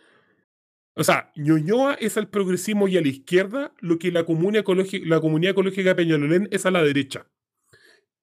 o 0.96 1.04
sea, 1.04 1.32
Ñuñoa 1.36 1.94
es 1.96 2.18
al 2.18 2.30
progresismo 2.30 2.90
y 2.90 2.98
a 2.98 3.02
la 3.02 3.08
izquierda 3.08 3.74
lo 3.80 4.00
que 4.00 4.12
la, 4.12 4.26
comuna 4.26 4.64
la 5.04 5.20
comunidad 5.22 5.52
ecológica 5.52 5.90
de 5.90 5.96
Peñalolén 5.96 6.50
es 6.52 6.66
a 6.66 6.72
la 6.72 6.84
derecha. 6.84 7.28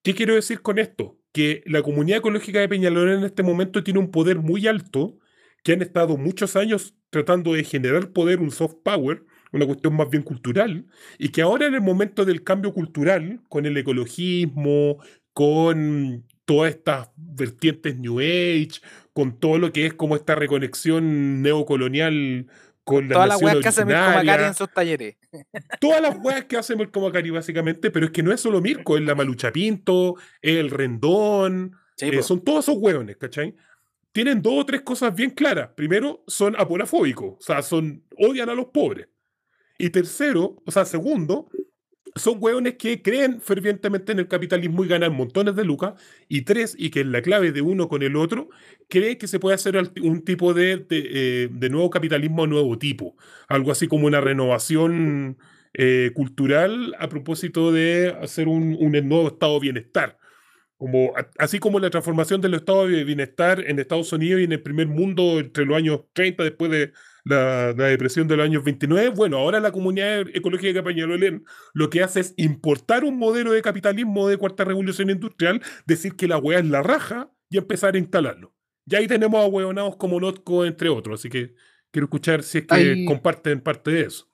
¿Qué 0.02 0.14
quiero 0.14 0.34
decir 0.34 0.60
con 0.60 0.78
esto? 0.78 1.21
Que 1.32 1.62
la 1.66 1.82
comunidad 1.82 2.18
ecológica 2.18 2.60
de 2.60 2.68
Peñalolén 2.68 3.20
en 3.20 3.24
este 3.24 3.42
momento 3.42 3.82
tiene 3.82 4.00
un 4.00 4.10
poder 4.10 4.38
muy 4.38 4.66
alto, 4.66 5.18
que 5.62 5.72
han 5.72 5.82
estado 5.82 6.16
muchos 6.16 6.56
años 6.56 6.94
tratando 7.10 7.52
de 7.54 7.64
generar 7.64 8.10
poder, 8.12 8.40
un 8.40 8.50
soft 8.50 8.76
power, 8.82 9.24
una 9.52 9.66
cuestión 9.66 9.94
más 9.94 10.08
bien 10.10 10.22
cultural, 10.22 10.86
y 11.18 11.28
que 11.28 11.42
ahora 11.42 11.66
en 11.66 11.74
el 11.74 11.82
momento 11.82 12.24
del 12.24 12.42
cambio 12.42 12.72
cultural, 12.72 13.40
con 13.48 13.66
el 13.66 13.76
ecologismo, 13.76 14.98
con 15.32 16.24
todas 16.44 16.70
estas 16.74 17.10
vertientes 17.16 17.98
New 17.98 18.18
Age, 18.20 18.80
con 19.12 19.38
todo 19.38 19.58
lo 19.58 19.72
que 19.72 19.86
es 19.86 19.94
como 19.94 20.16
esta 20.16 20.34
reconexión 20.34 21.42
neocolonial 21.42 22.46
con 22.84 23.08
la 23.08 23.14
Todas 23.14 23.28
las 23.28 23.42
weas 23.42 23.56
que 23.56 23.68
hace 23.68 23.84
Mirko. 23.84 24.00
Macari 24.00 24.44
en 24.44 24.54
sus 24.54 24.72
talleres. 24.72 25.16
Todas 25.80 26.02
las 26.02 26.16
weas 26.18 26.44
que 26.44 26.56
hace 26.56 26.76
Mirko 26.76 27.00
Macari, 27.00 27.30
básicamente, 27.30 27.90
pero 27.90 28.06
es 28.06 28.12
que 28.12 28.22
no 28.22 28.32
es 28.32 28.40
solo 28.40 28.60
Mirko, 28.60 28.96
es 28.96 29.02
la 29.02 29.14
Malucha 29.14 29.52
Pinto, 29.52 30.16
es 30.40 30.56
el 30.56 30.70
Rendón, 30.70 31.76
Sí, 31.96 32.06
eh, 32.06 32.22
son 32.22 32.40
todos 32.40 32.64
esos 32.64 32.76
hueones, 32.78 33.16
¿cachai? 33.16 33.54
Tienen 34.12 34.42
dos 34.42 34.54
o 34.56 34.66
tres 34.66 34.82
cosas 34.82 35.14
bien 35.14 35.30
claras. 35.30 35.70
Primero, 35.74 36.22
son 36.26 36.54
aporafóbicos, 36.58 37.34
o 37.38 37.40
sea, 37.40 37.62
son, 37.62 38.04
odian 38.16 38.48
a 38.48 38.54
los 38.54 38.66
pobres. 38.66 39.08
Y 39.78 39.90
tercero, 39.90 40.56
o 40.64 40.70
sea, 40.70 40.84
segundo, 40.84 41.48
son 42.14 42.36
hueones 42.40 42.74
que 42.74 43.02
creen 43.02 43.40
fervientemente 43.40 44.12
en 44.12 44.18
el 44.18 44.28
capitalismo 44.28 44.84
y 44.84 44.88
ganan 44.88 45.14
montones 45.14 45.56
de 45.56 45.64
lucas. 45.64 45.94
Y 46.28 46.42
tres, 46.42 46.74
y 46.78 46.90
que 46.90 47.00
es 47.00 47.06
la 47.06 47.22
clave 47.22 47.52
de 47.52 47.62
uno 47.62 47.88
con 47.88 48.02
el 48.02 48.16
otro, 48.16 48.48
creen 48.88 49.18
que 49.18 49.28
se 49.28 49.38
puede 49.38 49.54
hacer 49.54 49.76
un 50.02 50.22
tipo 50.24 50.54
de, 50.54 50.86
eh, 50.90 51.48
de 51.50 51.70
nuevo 51.70 51.90
capitalismo 51.90 52.44
a 52.44 52.46
nuevo 52.46 52.78
tipo. 52.78 53.16
Algo 53.48 53.72
así 53.72 53.88
como 53.88 54.06
una 54.06 54.20
renovación 54.20 55.38
eh, 55.74 56.10
cultural 56.14 56.94
a 56.98 57.08
propósito 57.08 57.72
de 57.72 58.14
hacer 58.20 58.46
un, 58.46 58.78
nuevo 58.78 59.28
estado 59.28 59.54
de 59.54 59.60
bienestar. 59.60 60.18
Como, 60.76 61.12
así 61.38 61.60
como 61.60 61.78
la 61.80 61.90
transformación 61.90 62.40
del 62.40 62.54
estado 62.54 62.88
de 62.88 63.04
bienestar 63.04 63.64
en 63.66 63.78
Estados 63.78 64.12
Unidos 64.12 64.40
y 64.40 64.44
en 64.44 64.52
el 64.52 64.62
primer 64.62 64.88
mundo 64.88 65.38
entre 65.38 65.64
los 65.64 65.76
años 65.76 66.00
30, 66.12 66.42
después 66.42 66.70
de 66.70 66.92
la, 67.24 67.72
la 67.76 67.86
depresión 67.86 68.28
de 68.28 68.36
los 68.36 68.44
años 68.44 68.64
29, 68.64 69.10
bueno, 69.10 69.38
ahora 69.38 69.60
la 69.60 69.72
comunidad 69.72 70.24
ecológica 70.34 70.72
de 70.72 70.82
Peñalolén 70.82 71.44
lo 71.72 71.90
que 71.90 72.02
hace 72.02 72.20
es 72.20 72.34
importar 72.36 73.04
un 73.04 73.18
modelo 73.18 73.52
de 73.52 73.62
capitalismo 73.62 74.28
de 74.28 74.36
cuarta 74.36 74.64
revolución 74.64 75.10
industrial, 75.10 75.62
decir 75.86 76.16
que 76.16 76.28
la 76.28 76.38
weá 76.38 76.58
es 76.58 76.66
la 76.66 76.82
raja 76.82 77.30
y 77.48 77.58
empezar 77.58 77.94
a 77.94 77.98
instalarlo. 77.98 78.54
Y 78.86 78.96
ahí 78.96 79.06
tenemos 79.06 79.42
a 79.42 79.46
hueonados 79.46 79.96
como 79.96 80.18
Notco, 80.18 80.64
entre 80.64 80.88
otros, 80.88 81.20
así 81.20 81.28
que 81.28 81.54
quiero 81.90 82.06
escuchar 82.06 82.42
si 82.42 82.58
es 82.58 82.66
que 82.66 83.04
comparten 83.06 83.60
parte 83.60 83.90
de 83.92 84.02
eso. 84.02 84.28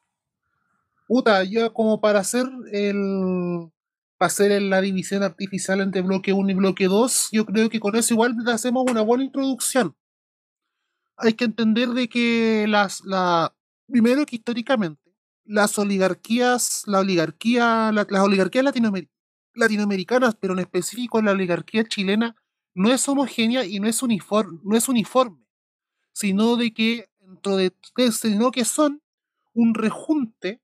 Puta, 1.07 1.43
ya 1.45 1.71
como 1.71 2.01
para 2.01 2.21
hacer 2.21 2.47
el. 2.73 3.71
Para 4.19 4.27
hacer 4.27 4.63
la 4.63 4.81
división 4.81 5.23
artificial 5.23 5.81
entre 5.81 6.03
bloque 6.03 6.33
1 6.33 6.51
y 6.51 6.55
bloque 6.55 6.87
2, 6.87 7.29
yo 7.31 7.47
creo 7.47 7.71
que 7.71 7.79
con 7.79 7.95
eso 7.95 8.15
igual 8.15 8.35
hacemos 8.47 8.85
una 8.91 9.01
buena 9.01 9.25
introducción. 9.25 9.95
Hay 11.19 11.35
que 11.35 11.45
entender 11.45 11.91
de 11.91 12.09
que 12.09 12.67
las. 12.69 13.03
La, 13.05 13.55
primero 13.87 14.25
que 14.27 14.37
históricamente, 14.37 15.13
las 15.45 15.79
oligarquías, 15.79 16.83
la 16.87 17.01
oligarquía, 17.01 17.91
la- 17.93 18.07
las 18.09 18.23
oligarquías 18.23 18.65
latinoamer- 18.65 19.09
latinoamericanas, 19.55 20.37
pero 20.37 20.53
en 20.55 20.61
específico 20.61 21.21
la 21.23 21.33
oligarquía 21.33 21.85
chilena, 21.85 22.37
no 22.75 22.93
es 22.93 23.09
homogénea 23.09 23.65
y 23.65 23.81
no 23.81 23.89
es 23.89 24.03
uniforme, 24.03 24.61
no 24.65 24.77
es 24.77 24.89
uniforme 24.89 25.45
sino 26.15 26.57
de 26.57 26.73
que 26.75 27.09
dentro 27.21 27.57
de 27.57 27.73
sino 28.13 28.51
que 28.51 28.65
son 28.65 29.03
un 29.55 29.75
rejunte 29.75 30.61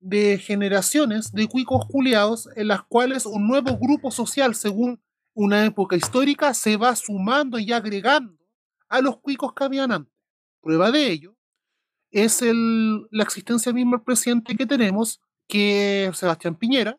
de 0.00 0.38
generaciones 0.38 1.32
de 1.32 1.48
cuicos 1.48 1.86
culiados 1.86 2.48
en 2.56 2.68
las 2.68 2.84
cuales 2.84 3.26
un 3.26 3.48
nuevo 3.48 3.78
grupo 3.78 4.10
social, 4.10 4.54
según 4.54 5.02
una 5.34 5.64
época 5.66 5.96
histórica, 5.96 6.54
se 6.54 6.76
va 6.78 6.96
sumando 6.96 7.58
y 7.58 7.72
agregando 7.72 8.38
a 8.90 9.00
los 9.00 9.18
cuicos 9.20 9.54
que 9.54 9.64
habían 9.64 9.92
antes. 9.92 10.12
Prueba 10.62 10.90
de 10.90 11.10
ello 11.10 11.36
es 12.10 12.42
el, 12.42 13.06
la 13.10 13.22
existencia 13.22 13.72
misma 13.72 13.98
del 13.98 14.04
presidente 14.04 14.56
que 14.56 14.66
tenemos, 14.66 15.20
que 15.48 16.06
es 16.06 16.16
Sebastián 16.18 16.56
Piñera, 16.56 16.98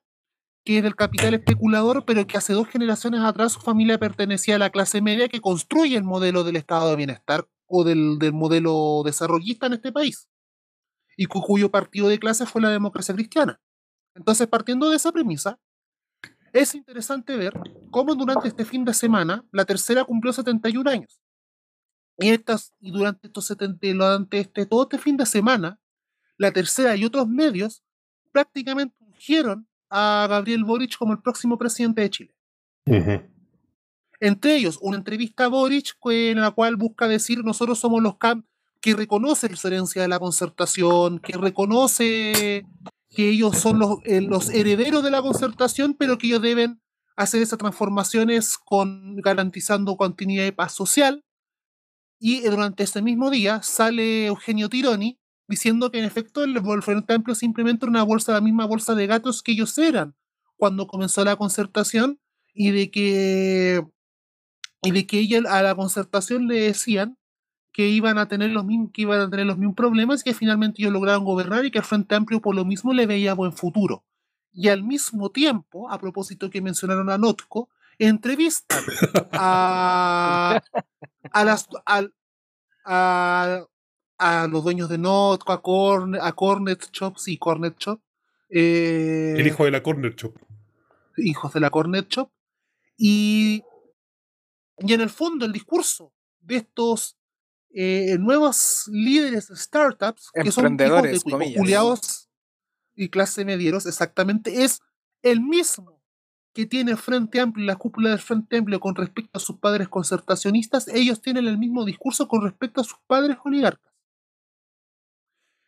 que 0.66 0.78
es 0.78 0.84
del 0.84 0.96
capital 0.96 1.34
especulador, 1.34 2.06
pero 2.06 2.26
que 2.28 2.38
hace 2.38 2.54
dos 2.54 2.68
generaciones 2.68 3.22
atrás 3.22 3.54
su 3.54 3.60
familia 3.62 3.98
pertenecía 4.00 4.56
a 4.56 4.60
la 4.60 4.70
clase 4.70 5.02
media 5.02 5.28
que 5.28 5.42
construye 5.42 5.98
el 5.98 6.04
modelo 6.04 6.44
del 6.44 6.56
estado 6.56 6.90
de 6.90 6.96
bienestar 6.96 7.48
o 7.68 7.84
del, 7.84 8.20
del 8.20 8.34
modelo 8.34 9.02
desarrollista 9.06 9.68
en 9.68 9.74
este 9.74 9.92
país, 9.92 10.28
y 11.18 11.26
cu- 11.26 11.42
cuyo 11.42 11.72
partido 11.72 12.08
de 12.10 12.20
clase 12.20 12.46
fue 12.46 12.62
la 12.62 12.70
democracia 12.70 13.16
cristiana. 13.16 13.60
Entonces, 14.16 14.48
partiendo 14.48 14.90
de 14.90 14.98
esa 14.98 15.12
premisa, 15.12 15.60
es 16.54 16.76
interesante 16.76 17.38
ver 17.38 17.54
cómo 17.92 18.14
durante 18.16 18.50
este 18.50 18.66
fin 18.66 18.84
de 18.86 18.94
semana 18.94 19.46
la 19.52 19.66
tercera 19.66 20.04
cumplió 20.04 20.34
71 20.34 20.90
años. 20.90 21.21
Y, 22.22 22.30
estas, 22.30 22.74
y 22.80 22.92
durante, 22.92 23.28
estos 23.28 23.46
70, 23.46 23.88
durante 23.94 24.40
este, 24.40 24.66
todo 24.66 24.84
este 24.84 24.98
fin 24.98 25.18
de 25.18 25.26
semana, 25.26 25.80
la 26.38 26.52
tercera 26.52 26.96
y 26.96 27.06
otros 27.06 27.28
medios 27.28 27.84
prácticamente 28.32 28.96
ungieron 29.00 29.68
a 29.90 30.28
Gabriel 30.30 30.64
Boric 30.64 30.98
como 30.98 31.14
el 31.14 31.22
próximo 31.22 31.58
presidente 31.58 32.02
de 32.02 32.10
Chile. 32.10 32.36
Entre 34.20 34.56
ellos, 34.56 34.80
una 34.82 34.98
entrevista 34.98 35.46
a 35.46 35.48
Boric 35.50 35.96
en 36.06 36.42
la 36.42 36.52
cual 36.52 36.76
busca 36.76 37.08
decir 37.08 37.44
nosotros 37.44 37.80
somos 37.80 38.02
los 38.02 38.18
cam 38.18 38.46
que 38.80 38.96
reconoce 38.96 39.56
su 39.56 39.68
herencia 39.68 40.02
de 40.02 40.08
la 40.08 40.20
concertación, 40.20 41.20
que 41.20 41.38
reconoce 41.38 42.66
que 43.10 43.30
ellos 43.30 43.58
son 43.58 43.80
los, 43.80 44.00
eh, 44.06 44.22
los 44.22 44.50
herederos 44.50 45.04
de 45.04 45.12
la 45.12 45.22
concertación, 45.22 45.94
pero 45.94 46.18
que 46.18 46.28
ellos 46.28 46.42
deben 46.42 46.82
hacer 47.16 47.42
esas 47.42 47.60
transformaciones 47.60 48.58
con 48.58 49.18
garantizando 49.18 49.98
continuidad 49.98 50.46
y 50.46 50.52
paz 50.52 50.74
social. 50.74 51.24
Y 52.24 52.46
eh, 52.46 52.52
durante 52.52 52.84
ese 52.84 53.02
mismo 53.02 53.32
día 53.32 53.64
sale 53.64 54.28
Eugenio 54.28 54.70
Tironi 54.70 55.20
diciendo 55.48 55.92
que 55.92 55.98
en 55.98 56.06
efecto 56.06 56.44
el, 56.44 56.56
el 56.56 56.84
Frente 56.84 57.14
Amplio 57.14 57.34
simplemente 57.34 57.84
era 57.84 57.90
una 57.90 58.04
bolsa, 58.04 58.32
la 58.32 58.42
misma 58.42 58.66
bolsa 58.66 58.94
de 58.94 59.08
gatos 59.08 59.42
que 59.42 59.54
ellos 59.54 59.76
eran 59.80 60.16
cuando 60.56 60.86
comenzó 60.86 61.26
la 61.26 61.36
concertación 61.36 62.20
y 62.54 62.70
de 62.70 62.92
que 62.92 63.84
y 64.84 64.92
de 64.92 65.08
que 65.08 65.18
ella 65.18 65.42
a 65.50 65.64
la 65.64 65.74
concertación 65.74 66.48
le 66.48 66.62
decían 66.62 67.18
que 67.74 67.88
iban 67.90 68.20
a 68.20 68.28
tener 68.28 68.52
los 68.52 68.66
mismos 68.66 68.92
que 68.94 69.02
iban 69.02 69.20
a 69.20 69.30
tener 69.30 69.48
los 69.48 69.58
mismos 69.58 69.76
problemas 69.76 70.22
y 70.22 70.26
que 70.26 70.36
finalmente 70.36 70.82
ellos 70.82 70.94
lograron 70.94 71.26
gobernar 71.26 71.66
y 71.66 71.72
que 71.72 71.80
el 71.80 71.86
Frente 71.86 72.14
Amplio 72.14 72.40
por 72.40 72.54
lo 72.54 72.66
mismo 72.66 72.94
le 72.94 73.08
veía 73.08 73.34
buen 73.34 73.54
futuro. 73.54 74.06
Y 74.54 74.68
al 74.68 74.84
mismo 74.84 75.32
tiempo, 75.32 75.90
a 75.90 75.98
propósito 75.98 76.52
que 76.52 76.62
mencionaron 76.62 77.10
a 77.10 77.18
Notco, 77.18 77.70
entrevistan 77.98 78.80
a, 79.32 80.62
a 81.32 81.44
las 81.44 81.68
al- 81.86 82.14
a, 82.86 83.66
a 84.18 84.48
los 84.48 84.64
dueños 84.64 84.90
de 84.90 84.98
Notco, 84.98 85.52
a, 85.52 85.62
Corn, 85.62 86.16
a 86.20 86.32
Cornet 86.34 86.90
Shop, 86.92 87.18
sí, 87.18 87.38
Cornet 87.38 87.78
Shop. 87.78 88.02
eh, 88.50 89.36
El 89.38 89.48
hijo 89.48 89.66
de 89.66 89.72
la 89.72 89.84
Corner 89.84 90.16
Shop. 90.16 90.36
hijos 91.18 91.54
de 91.54 91.60
la 91.60 91.70
Cornet 91.70 92.08
Shop. 92.10 92.30
Y, 92.98 93.64
y 94.80 94.94
en 94.94 95.02
el 95.02 95.10
fondo, 95.10 95.46
el 95.46 95.52
discurso 95.52 96.14
de 96.40 96.58
estos 96.58 97.18
eh, 97.74 98.18
nuevos 98.20 98.88
líderes 98.92 99.48
de 99.48 99.56
startups, 99.56 100.30
que 100.34 100.52
son 100.52 100.76
hijos 100.80 101.02
de 101.04 101.22
comillas. 101.32 101.58
culiados 101.58 102.30
y 102.96 103.10
clase 103.10 103.46
medieros, 103.46 103.86
exactamente, 103.86 104.64
es 104.64 104.82
el 105.22 105.40
mismo 105.42 106.01
que 106.54 106.66
tiene 106.66 106.92
el 106.92 106.98
Frente 106.98 107.40
Amplio 107.40 107.64
y 107.64 107.68
la 107.68 107.76
cúpula 107.76 108.10
del 108.10 108.20
Frente 108.20 108.58
Amplio 108.58 108.80
con 108.80 108.96
respecto 108.96 109.38
a 109.38 109.40
sus 109.40 109.58
padres 109.58 109.88
concertacionistas, 109.88 110.88
ellos 110.90 111.22
tienen 111.22 111.48
el 111.48 111.58
mismo 111.58 111.86
discurso 111.86 112.28
con 112.28 112.44
respecto 112.44 112.82
a 112.82 112.84
sus 112.84 113.00
padres 113.08 113.38
oligarcas. 113.44 113.92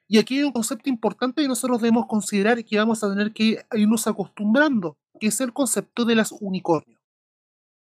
Y 0.08 0.18
aquí 0.18 0.38
hay 0.38 0.44
un 0.44 0.52
concepto 0.52 0.90
importante 0.90 1.42
que 1.42 1.48
nosotros 1.48 1.82
debemos 1.82 2.06
considerar 2.08 2.60
y 2.60 2.64
que 2.64 2.78
vamos 2.78 3.04
a 3.04 3.10
tener 3.10 3.34
que 3.34 3.66
irnos 3.74 4.06
acostumbrando, 4.06 4.98
que 5.20 5.28
es 5.28 5.40
el 5.42 5.54
concepto 5.54 6.06
de 6.06 6.16
las 6.16 6.34
unicornios. 6.34 7.02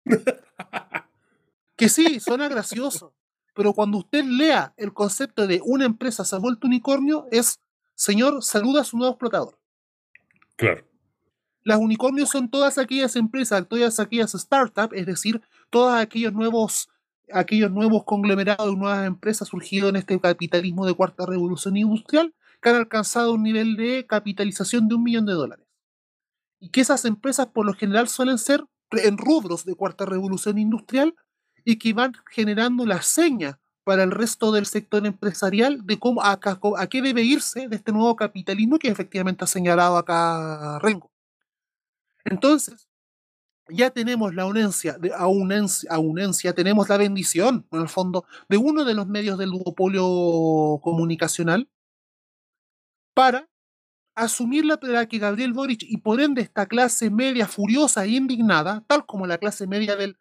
que 1.75 1.89
sí, 1.89 2.19
suena 2.19 2.47
gracioso, 2.47 3.13
pero 3.53 3.73
cuando 3.73 3.97
usted 3.99 4.23
lea 4.23 4.73
el 4.77 4.93
concepto 4.93 5.45
de 5.45 5.61
una 5.63 5.85
empresa 5.85 6.23
se 6.23 6.35
ha 6.35 6.39
vuelto 6.39 6.67
unicornio, 6.67 7.27
es, 7.31 7.59
señor, 7.95 8.41
saluda 8.41 8.81
a 8.81 8.85
su 8.85 8.97
nuevo 8.97 9.11
explotador. 9.11 9.59
Claro. 10.55 10.92
Las 11.64 11.80
unicornios 11.80 12.30
son 12.30 12.49
todas 12.49 12.78
aquellas 12.78 13.16
empresas, 13.16 13.66
todas 13.68 13.99
aquellas 13.99 14.34
startups, 14.34 14.95
es 14.95 15.05
decir, 15.05 15.41
todos 15.70 15.93
aquellos 15.93 16.34
nuevos, 16.34 16.89
aquellos 17.32 17.72
nuevos 17.72 18.03
conglomerados 18.03 18.78
nuevas 18.78 19.07
empresas 19.07 19.47
surgidos 19.47 19.89
en 19.89 19.95
este 19.95 20.20
capitalismo 20.20 20.86
de 20.86 20.93
cuarta 20.93 21.26
revolución 21.26 21.78
industrial 21.78 22.34
que 22.61 22.70
han 22.70 22.76
alcanzado 22.76 23.34
un 23.34 23.43
nivel 23.43 23.76
de 23.76 24.05
capitalización 24.05 24.88
de 24.88 24.95
un 24.95 25.03
millón 25.03 25.26
de 25.26 25.34
dólares. 25.34 25.66
Y 26.59 26.70
que 26.70 26.82
esas 26.82 27.05
empresas 27.05 27.47
por 27.47 27.66
lo 27.66 27.74
general 27.74 28.07
suelen 28.07 28.38
ser 28.38 28.64
en 28.91 29.18
rubros 29.18 29.66
de 29.66 29.76
cuarta 29.76 30.05
revolución 30.05 30.57
industrial 30.57 31.16
y 31.66 31.78
que 31.78 31.93
van 31.93 32.14
generando 32.30 32.86
la 32.86 33.01
seña 33.01 33.59
para 33.84 34.03
el 34.03 34.11
resto 34.11 34.51
del 34.51 34.66
sector 34.66 35.05
empresarial 35.05 35.86
de 35.86 35.99
cómo 35.99 36.22
a, 36.24 36.39
qué 36.89 37.01
debe 37.01 37.24
irse 37.24 37.68
de 37.68 37.76
este 37.76 37.91
nuevo 37.91 38.16
capitalismo 38.16 38.80
que 38.80 38.88
efectivamente 38.88 39.43
ha 39.43 39.47
señalado 39.47 39.97
acá 39.97 40.80
Rengo. 40.80 41.12
Entonces, 42.26 42.88
ya 43.69 43.89
tenemos 43.91 44.34
la 44.34 44.45
unencia, 44.45 44.97
tenemos 46.53 46.89
la 46.89 46.97
bendición, 46.97 47.65
en 47.71 47.82
el 47.82 47.89
fondo, 47.89 48.26
de 48.49 48.57
uno 48.57 48.84
de 48.84 48.93
los 48.93 49.07
medios 49.07 49.38
del 49.38 49.51
duopolio 49.51 50.80
comunicacional 50.82 51.69
para 53.13 53.49
asumir 54.15 54.65
la 54.65 54.78
que 55.07 55.17
Gabriel 55.17 55.53
Boric 55.53 55.84
y 55.84 55.97
por 55.97 56.21
ende 56.21 56.41
esta 56.41 56.67
clase 56.67 57.09
media 57.09 57.47
furiosa 57.47 58.05
e 58.05 58.09
indignada, 58.09 58.84
tal 58.88 59.05
como 59.05 59.26
la 59.26 59.38
clase 59.38 59.65
media 59.67 59.95
de 59.95 60.15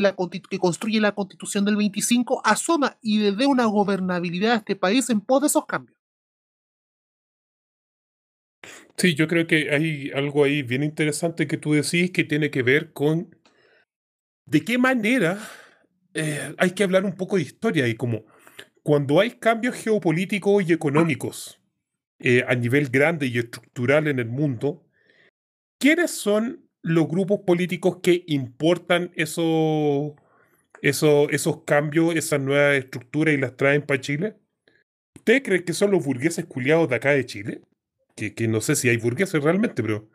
la, 0.00 0.16
que 0.50 0.58
construye 0.58 1.00
la 1.00 1.14
constitución 1.14 1.64
del 1.64 1.76
25, 1.76 2.42
asoma 2.44 2.98
y 3.02 3.18
le 3.18 3.32
dé 3.32 3.46
una 3.46 3.66
gobernabilidad 3.66 4.52
a 4.52 4.56
este 4.56 4.76
país 4.76 5.10
en 5.10 5.20
pos 5.20 5.42
de 5.42 5.46
esos 5.48 5.66
cambios. 5.66 5.95
Sí, 8.98 9.14
yo 9.14 9.26
creo 9.28 9.46
que 9.46 9.70
hay 9.74 10.10
algo 10.14 10.44
ahí 10.44 10.62
bien 10.62 10.82
interesante 10.82 11.46
que 11.46 11.56
tú 11.58 11.72
decís 11.74 12.10
que 12.12 12.24
tiene 12.24 12.50
que 12.50 12.62
ver 12.62 12.92
con 12.92 13.30
de 14.46 14.64
qué 14.64 14.78
manera 14.78 15.38
eh, 16.14 16.54
hay 16.58 16.70
que 16.72 16.84
hablar 16.84 17.04
un 17.04 17.14
poco 17.14 17.36
de 17.36 17.42
historia 17.42 17.88
y 17.88 17.94
como 17.94 18.24
cuando 18.82 19.20
hay 19.20 19.32
cambios 19.32 19.76
geopolíticos 19.76 20.68
y 20.68 20.72
económicos 20.72 21.60
eh, 22.20 22.44
a 22.48 22.54
nivel 22.54 22.88
grande 22.90 23.26
y 23.26 23.38
estructural 23.38 24.08
en 24.08 24.18
el 24.20 24.28
mundo, 24.28 24.84
¿quiénes 25.78 26.12
son 26.12 26.68
los 26.82 27.08
grupos 27.08 27.40
políticos 27.46 27.98
que 28.02 28.24
importan 28.28 29.12
esos, 29.16 30.14
esos, 30.82 31.28
esos 31.32 31.64
cambios, 31.64 32.16
esas 32.16 32.40
nuevas 32.40 32.76
estructuras 32.78 33.34
y 33.34 33.38
las 33.38 33.56
traen 33.56 33.82
para 33.82 34.00
Chile? 34.00 34.36
¿Usted 35.16 35.42
cree 35.42 35.64
que 35.64 35.74
son 35.74 35.92
los 35.92 36.04
burgueses 36.04 36.46
culiados 36.46 36.88
de 36.90 36.96
acá 36.96 37.10
de 37.12 37.26
Chile? 37.26 37.62
Que, 38.16 38.34
que 38.34 38.48
no 38.48 38.60
sé 38.60 38.74
si 38.74 38.88
hay 38.88 38.96
burgueses 38.96 39.42
realmente, 39.42 39.82
pero... 39.82 40.08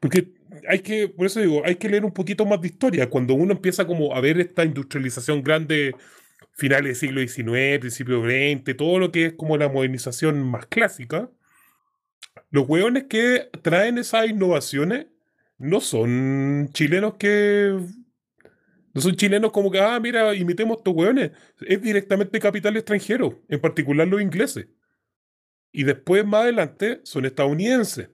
Porque 0.00 0.32
hay 0.68 0.80
que, 0.80 1.08
por 1.08 1.26
eso 1.26 1.40
digo, 1.40 1.62
hay 1.64 1.76
que 1.76 1.88
leer 1.88 2.04
un 2.06 2.12
poquito 2.12 2.46
más 2.46 2.60
de 2.62 2.68
historia. 2.68 3.10
Cuando 3.10 3.34
uno 3.34 3.52
empieza 3.52 3.86
como 3.86 4.14
a 4.14 4.20
ver 4.20 4.40
esta 4.40 4.64
industrialización 4.64 5.42
grande, 5.42 5.94
finales 6.52 6.84
del 6.84 6.96
siglo 6.96 7.20
XIX, 7.20 7.78
principio 7.80 8.22
XX, 8.22 8.76
todo 8.76 8.98
lo 8.98 9.12
que 9.12 9.26
es 9.26 9.32
como 9.34 9.56
la 9.58 9.68
modernización 9.68 10.42
más 10.42 10.66
clásica, 10.66 11.30
los 12.50 12.68
hueones 12.68 13.04
que 13.04 13.48
traen 13.62 13.98
esas 13.98 14.28
innovaciones 14.28 15.06
no 15.58 15.80
son 15.80 16.70
chilenos 16.72 17.14
que. 17.14 17.78
No 18.92 19.00
son 19.00 19.14
chilenos 19.14 19.52
como 19.52 19.70
que, 19.70 19.78
ah, 19.78 20.00
mira, 20.00 20.34
imitemos 20.34 20.78
estos 20.78 20.94
hueones. 20.94 21.30
Es 21.60 21.80
directamente 21.80 22.40
capital 22.40 22.76
extranjero, 22.76 23.40
en 23.48 23.60
particular 23.60 24.08
los 24.08 24.20
ingleses. 24.20 24.66
Y 25.72 25.84
después, 25.84 26.24
más 26.26 26.42
adelante, 26.42 27.00
son 27.04 27.24
estadounidenses. 27.24 28.10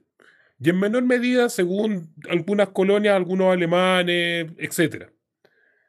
Y 0.59 0.69
en 0.69 0.79
menor 0.79 1.03
medida, 1.03 1.49
según 1.49 2.13
algunas 2.29 2.69
colonias, 2.69 3.15
algunos 3.15 3.53
alemanes, 3.53 4.51
etc. 4.57 5.11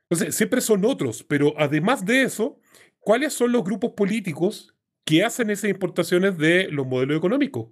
Entonces, 0.08 0.34
siempre 0.34 0.60
son 0.60 0.84
otros. 0.84 1.24
Pero 1.24 1.54
además 1.58 2.04
de 2.04 2.22
eso, 2.22 2.60
¿cuáles 3.00 3.32
son 3.32 3.52
los 3.52 3.64
grupos 3.64 3.92
políticos 3.92 4.74
que 5.04 5.24
hacen 5.24 5.50
esas 5.50 5.70
importaciones 5.70 6.36
de 6.38 6.68
los 6.70 6.86
modelos 6.86 7.16
económicos? 7.16 7.68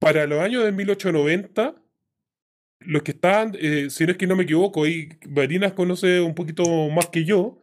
para 0.00 0.26
los 0.26 0.40
años 0.40 0.64
de 0.64 0.72
1890, 0.72 1.76
los 2.80 3.02
que 3.02 3.12
estaban, 3.12 3.52
eh, 3.60 3.90
si 3.90 4.04
no 4.06 4.12
es 4.12 4.18
que 4.18 4.26
no 4.26 4.34
me 4.34 4.44
equivoco, 4.44 4.86
y 4.86 5.18
Barinas 5.28 5.74
conoce 5.74 6.20
un 6.20 6.34
poquito 6.34 6.64
más 6.88 7.08
que 7.10 7.24
yo, 7.24 7.60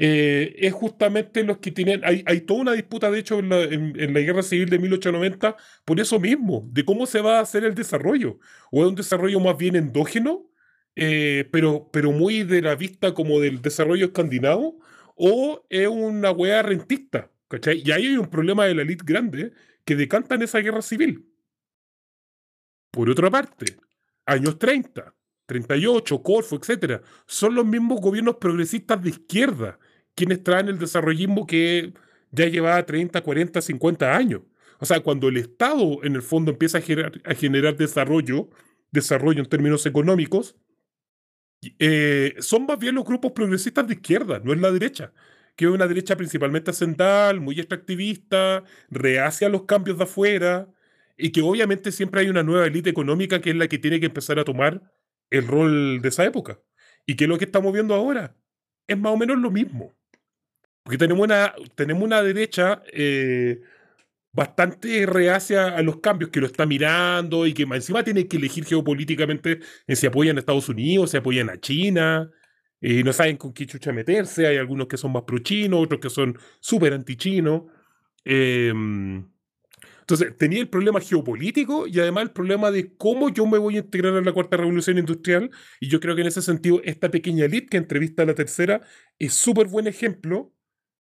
eh, 0.00 0.54
es 0.58 0.72
justamente 0.72 1.42
los 1.42 1.58
que 1.58 1.72
tienen, 1.72 2.04
hay, 2.04 2.22
hay, 2.24 2.42
toda 2.42 2.60
una 2.60 2.72
disputa 2.72 3.10
de 3.10 3.18
hecho 3.18 3.40
en 3.40 3.48
la, 3.48 3.64
en, 3.64 4.14
la, 4.14 4.20
guerra 4.20 4.44
civil 4.44 4.68
de 4.70 4.78
1890 4.78 5.56
por 5.84 5.98
eso 5.98 6.20
mismo, 6.20 6.68
de 6.70 6.84
cómo 6.84 7.04
se 7.04 7.20
va 7.20 7.38
a 7.38 7.42
hacer 7.42 7.64
el 7.64 7.74
desarrollo, 7.74 8.38
o 8.70 8.82
es 8.84 8.88
un 8.90 8.94
desarrollo 8.94 9.40
más 9.40 9.56
bien 9.56 9.74
endógeno, 9.74 10.52
eh, 10.94 11.48
pero, 11.50 11.90
pero 11.92 12.12
muy 12.12 12.44
de 12.44 12.62
la 12.62 12.76
vista 12.76 13.12
como 13.12 13.40
del 13.40 13.60
desarrollo 13.60 14.06
escandinavo, 14.06 14.78
o 15.16 15.66
es 15.68 15.88
una 15.88 16.30
wea 16.30 16.62
rentista, 16.62 17.32
¿cachai? 17.48 17.82
Y 17.84 17.90
ahí 17.90 18.06
hay 18.06 18.18
un 18.18 18.30
problema 18.30 18.66
de 18.66 18.76
la 18.76 18.82
elite 18.82 19.04
grande 19.04 19.52
que 19.84 19.96
decantan 19.96 20.42
esa 20.42 20.60
guerra 20.60 20.82
civil. 20.82 21.26
Por 22.92 23.10
otra 23.10 23.30
parte, 23.30 23.76
años 24.26 24.60
30, 24.60 25.12
38, 25.46 26.22
Corfo, 26.22 26.54
etc., 26.54 27.02
son 27.26 27.56
los 27.56 27.66
mismos 27.66 28.00
gobiernos 28.00 28.36
progresistas 28.36 29.02
de 29.02 29.10
izquierda 29.10 29.80
quienes 30.18 30.42
traen 30.42 30.68
el 30.68 30.80
desarrollismo 30.80 31.46
que 31.46 31.92
ya 32.32 32.46
lleva 32.46 32.84
30, 32.84 33.22
40, 33.22 33.62
50 33.62 34.16
años. 34.16 34.42
O 34.80 34.84
sea, 34.84 34.98
cuando 35.00 35.28
el 35.28 35.36
Estado 35.36 36.02
en 36.02 36.16
el 36.16 36.22
fondo 36.22 36.50
empieza 36.50 36.78
a 36.78 37.34
generar, 37.34 37.76
desarrollo, 37.76 38.50
desarrollo 38.90 39.40
en 39.40 39.48
términos 39.48 39.86
económicos, 39.86 40.56
eh, 41.78 42.34
son 42.40 42.66
más 42.66 42.78
bien 42.80 42.96
los 42.96 43.04
grupos 43.04 43.32
progresistas 43.32 43.86
de 43.86 43.94
izquierda, 43.94 44.40
no 44.42 44.52
es 44.52 44.60
la 44.60 44.72
derecha, 44.72 45.12
que 45.56 45.66
es 45.66 45.70
una 45.70 45.86
derecha 45.86 46.16
principalmente 46.16 46.72
ascendal, 46.72 47.40
muy 47.40 47.58
extractivista, 47.58 48.64
reacia 48.90 49.46
a 49.46 49.50
los 49.50 49.64
cambios 49.64 49.98
de 49.98 50.04
afuera, 50.04 50.68
y 51.16 51.30
que 51.30 51.42
obviamente 51.42 51.92
siempre 51.92 52.22
hay 52.22 52.28
una 52.28 52.42
nueva 52.42 52.66
élite 52.66 52.90
económica 52.90 53.40
que 53.40 53.50
es 53.50 53.56
la 53.56 53.68
que 53.68 53.78
tiene 53.78 54.00
que 54.00 54.06
empezar 54.06 54.38
a 54.38 54.44
tomar 54.44 54.82
el 55.30 55.46
rol 55.46 56.00
de 56.00 56.08
esa 56.08 56.24
época. 56.24 56.60
Y 57.06 57.16
que 57.16 57.26
lo 57.26 57.38
que 57.38 57.44
estamos 57.46 57.72
viendo 57.72 57.94
ahora 57.94 58.36
es 58.86 58.98
más 58.98 59.12
o 59.12 59.16
menos 59.16 59.38
lo 59.38 59.50
mismo. 59.50 59.97
Porque 60.88 60.96
tenemos 60.96 61.22
una, 61.22 61.54
tenemos 61.74 62.02
una 62.02 62.22
derecha 62.22 62.82
eh, 62.94 63.60
bastante 64.32 65.04
reacia 65.04 65.66
a 65.76 65.82
los 65.82 66.00
cambios, 66.00 66.30
que 66.30 66.40
lo 66.40 66.46
está 66.46 66.64
mirando 66.64 67.46
y 67.46 67.52
que 67.52 67.64
encima 67.64 68.02
tiene 68.02 68.26
que 68.26 68.38
elegir 68.38 68.64
geopolíticamente 68.64 69.60
en 69.86 69.96
si 69.96 70.06
apoyan 70.06 70.38
a 70.38 70.40
Estados 70.40 70.66
Unidos, 70.70 71.10
si 71.10 71.18
apoyan 71.18 71.50
a 71.50 71.60
China, 71.60 72.30
y 72.80 73.02
no 73.02 73.12
saben 73.12 73.36
con 73.36 73.52
qué 73.52 73.66
chucha 73.66 73.92
meterse. 73.92 74.46
Hay 74.46 74.56
algunos 74.56 74.86
que 74.88 74.96
son 74.96 75.12
más 75.12 75.24
pro-chinos, 75.24 75.84
otros 75.84 76.00
que 76.00 76.08
son 76.08 76.38
súper 76.58 76.94
anti-chinos. 76.94 77.64
Eh, 78.24 78.72
entonces, 80.00 80.38
tenía 80.38 80.60
el 80.60 80.70
problema 80.70 81.00
geopolítico 81.02 81.86
y 81.86 82.00
además 82.00 82.22
el 82.22 82.30
problema 82.30 82.70
de 82.70 82.96
cómo 82.96 83.28
yo 83.28 83.44
me 83.44 83.58
voy 83.58 83.76
a 83.76 83.80
integrar 83.80 84.16
en 84.16 84.24
la 84.24 84.32
cuarta 84.32 84.56
revolución 84.56 84.96
industrial. 84.96 85.50
Y 85.80 85.88
yo 85.88 86.00
creo 86.00 86.14
que 86.14 86.22
en 86.22 86.28
ese 86.28 86.40
sentido, 86.40 86.80
esta 86.82 87.10
pequeña 87.10 87.44
elite 87.44 87.66
que 87.66 87.76
entrevista 87.76 88.22
a 88.22 88.26
la 88.26 88.34
tercera 88.34 88.80
es 89.18 89.34
súper 89.34 89.66
buen 89.66 89.86
ejemplo 89.86 90.54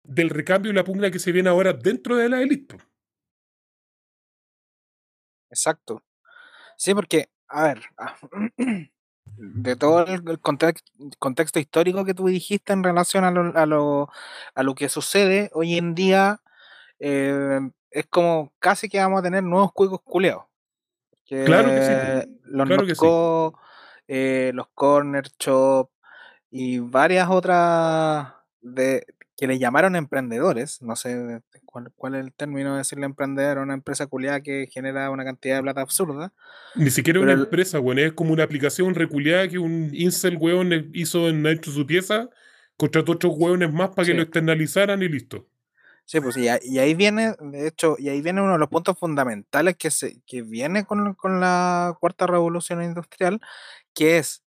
del 0.08 0.30
recambio 0.30 0.72
y 0.72 0.74
la 0.74 0.84
pugna 0.84 1.10
que 1.10 1.18
se 1.18 1.32
viene 1.32 1.50
ahora 1.50 1.74
dentro 1.74 2.16
de 2.16 2.28
la 2.28 2.40
élite. 2.40 2.78
Exacto. 5.50 6.02
Sí, 6.76 6.94
porque, 6.94 7.28
a 7.48 7.64
ver, 7.64 7.82
ah, 7.98 8.16
de 9.26 9.76
todo 9.76 10.04
el 10.06 10.40
contexto 10.40 11.60
histórico 11.60 12.04
que 12.04 12.14
tú 12.14 12.26
dijiste 12.26 12.72
en 12.72 12.82
relación 12.82 13.24
a 13.24 13.30
lo, 13.30 13.56
a 13.56 13.66
lo, 13.66 14.08
a 14.54 14.62
lo 14.62 14.74
que 14.74 14.88
sucede 14.88 15.50
hoy 15.52 15.76
en 15.76 15.94
día, 15.94 16.40
eh, 16.98 17.60
es 17.90 18.06
como 18.06 18.52
casi 18.58 18.88
que 18.88 18.98
vamos 18.98 19.20
a 19.20 19.24
tener 19.24 19.42
nuevos 19.42 19.70
juegos 19.74 20.00
culeados. 20.02 20.44
claro 21.28 21.68
que 21.68 21.82
sí. 21.82 22.38
Los 22.44 22.66
claro 22.66 23.54
eh, 24.10 24.52
los 24.54 24.68
Corner 24.68 25.28
Shop 25.38 25.90
y 26.50 26.78
varias 26.78 27.28
otras 27.28 28.32
de 28.62 29.04
que 29.38 29.46
le 29.46 29.60
llamaron 29.60 29.94
emprendedores, 29.94 30.82
no 30.82 30.96
sé 30.96 31.40
cuál, 31.64 32.16
es 32.16 32.24
el 32.24 32.32
término 32.32 32.72
de 32.72 32.78
decirle 32.78 33.06
emprendedor 33.06 33.58
a 33.58 33.62
una 33.62 33.74
empresa 33.74 34.08
culiada 34.08 34.40
que 34.40 34.66
genera 34.66 35.10
una 35.10 35.24
cantidad 35.24 35.54
de 35.54 35.62
plata 35.62 35.80
absurda. 35.80 36.32
Ni 36.74 36.90
siquiera 36.90 37.20
una 37.20 37.34
empresa, 37.34 37.78
bueno, 37.78 38.00
es 38.00 38.12
como 38.14 38.32
una 38.32 38.42
aplicación 38.42 38.96
reculeada 38.96 39.46
que 39.46 39.58
un 39.58 39.94
incel 39.94 40.38
weón 40.40 40.90
hizo 40.92 41.28
en 41.28 41.46
hecho 41.46 41.70
su 41.70 41.86
pieza, 41.86 42.28
contrató 42.76 43.12
otros 43.12 43.32
hueones 43.36 43.72
más 43.72 43.90
para 43.90 44.06
que 44.06 44.14
lo 44.14 44.22
externalizaran 44.22 45.00
y 45.02 45.08
listo. 45.08 45.46
Sí, 46.04 46.20
pues 46.20 46.36
y, 46.36 46.48
ahí 46.48 46.94
viene, 46.94 47.36
de 47.38 47.68
hecho, 47.68 47.94
y 47.96 48.08
ahí 48.08 48.20
viene 48.20 48.42
uno 48.42 48.54
de 48.54 48.58
los 48.58 48.68
puntos 48.68 48.98
fundamentales 48.98 49.76
que, 49.76 49.92
se, 49.92 50.20
que 50.26 50.42
viene 50.42 50.84
con, 50.84 51.14
con 51.14 51.38
la 51.38 51.96
cuarta 52.00 52.26
revolución 52.26 52.82
industrial, 52.82 53.40
que 53.94 54.18
es 54.18 54.42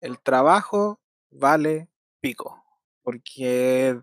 el 0.00 0.18
trabajo 0.18 0.98
vale 1.30 1.88
pico. 2.22 2.61
Porque 3.02 4.00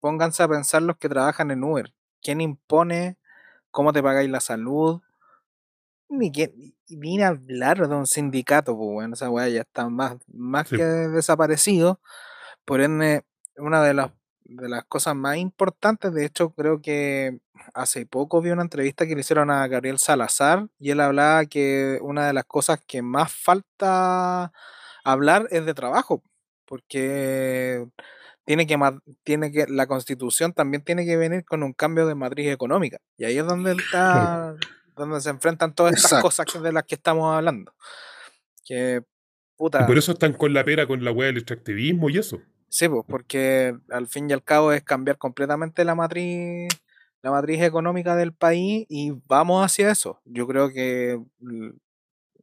pónganse 0.00 0.42
a 0.42 0.48
pensar 0.48 0.82
los 0.82 0.96
que 0.98 1.08
trabajan 1.08 1.50
en 1.50 1.64
Uber. 1.64 1.92
¿Quién 2.22 2.40
impone 2.40 3.18
cómo 3.70 3.92
te 3.92 4.02
pagáis 4.02 4.30
la 4.30 4.40
salud? 4.40 5.02
ni, 6.08 6.30
que, 6.30 6.52
ni 6.88 7.22
hablar 7.22 7.88
de 7.88 7.94
un 7.94 8.06
sindicato, 8.06 8.76
pues 8.76 8.90
bueno, 8.92 9.14
esa 9.14 9.30
weá 9.30 9.48
ya 9.48 9.62
está 9.62 9.88
más, 9.88 10.16
más 10.28 10.68
Sí. 10.68 10.76
que 10.76 10.84
desaparecido. 10.84 12.00
Por 12.64 12.80
ende, 12.82 13.24
una 13.56 13.82
de 13.82 13.94
las, 13.94 14.10
de 14.44 14.68
las 14.68 14.84
cosas 14.84 15.14
más 15.16 15.36
importantes, 15.38 16.12
de 16.14 16.24
hecho, 16.26 16.50
creo 16.50 16.80
que 16.82 17.40
hace 17.74 18.06
poco 18.06 18.42
vi 18.42 18.50
una 18.50 18.62
entrevista 18.62 19.06
que 19.06 19.14
le 19.14 19.20
hicieron 19.20 19.50
a 19.50 19.66
Gabriel 19.68 19.98
Salazar 19.98 20.68
y 20.78 20.90
él 20.90 21.00
hablaba 21.00 21.46
que 21.46 21.98
una 22.02 22.26
de 22.26 22.32
las 22.34 22.44
cosas 22.44 22.80
que 22.86 23.02
más 23.02 23.32
falta 23.32 24.52
hablar 25.04 25.48
es 25.50 25.64
de 25.66 25.74
trabajo, 25.74 26.22
porque 26.66 27.86
tiene 28.44 28.66
que, 28.66 28.78
tiene 29.24 29.52
que, 29.52 29.66
la 29.68 29.86
constitución 29.86 30.52
también 30.52 30.82
tiene 30.82 31.04
que 31.04 31.16
venir 31.16 31.44
con 31.44 31.62
un 31.62 31.72
cambio 31.72 32.06
de 32.06 32.14
matriz 32.14 32.50
económica. 32.50 32.98
Y 33.16 33.24
ahí 33.24 33.38
es 33.38 33.46
donde 33.46 33.72
está, 33.72 34.56
donde 34.96 35.20
se 35.20 35.30
enfrentan 35.30 35.74
todas 35.74 35.94
estas 35.94 36.12
Exacto. 36.12 36.28
cosas 36.28 36.62
de 36.62 36.72
las 36.72 36.84
que 36.84 36.96
estamos 36.96 37.34
hablando. 37.34 37.72
Que, 38.64 39.02
puta. 39.56 39.82
Y 39.82 39.86
por 39.86 39.98
eso 39.98 40.12
están 40.12 40.32
con 40.32 40.52
la 40.52 40.64
pera 40.64 40.86
con 40.86 41.04
la 41.04 41.12
weá 41.12 41.26
del 41.26 41.38
extractivismo 41.38 42.10
y 42.10 42.18
eso. 42.18 42.40
Sí, 42.68 42.88
pues, 42.88 43.04
porque 43.06 43.76
al 43.90 44.08
fin 44.08 44.30
y 44.30 44.32
al 44.32 44.42
cabo 44.42 44.72
es 44.72 44.82
cambiar 44.82 45.18
completamente 45.18 45.84
la 45.84 45.94
matriz, 45.94 46.68
la 47.22 47.30
matriz 47.30 47.62
económica 47.62 48.16
del 48.16 48.32
país 48.32 48.86
y 48.88 49.12
vamos 49.26 49.64
hacia 49.64 49.90
eso. 49.90 50.20
Yo 50.24 50.46
creo 50.46 50.70
que 50.70 51.20
mm, 51.40 51.68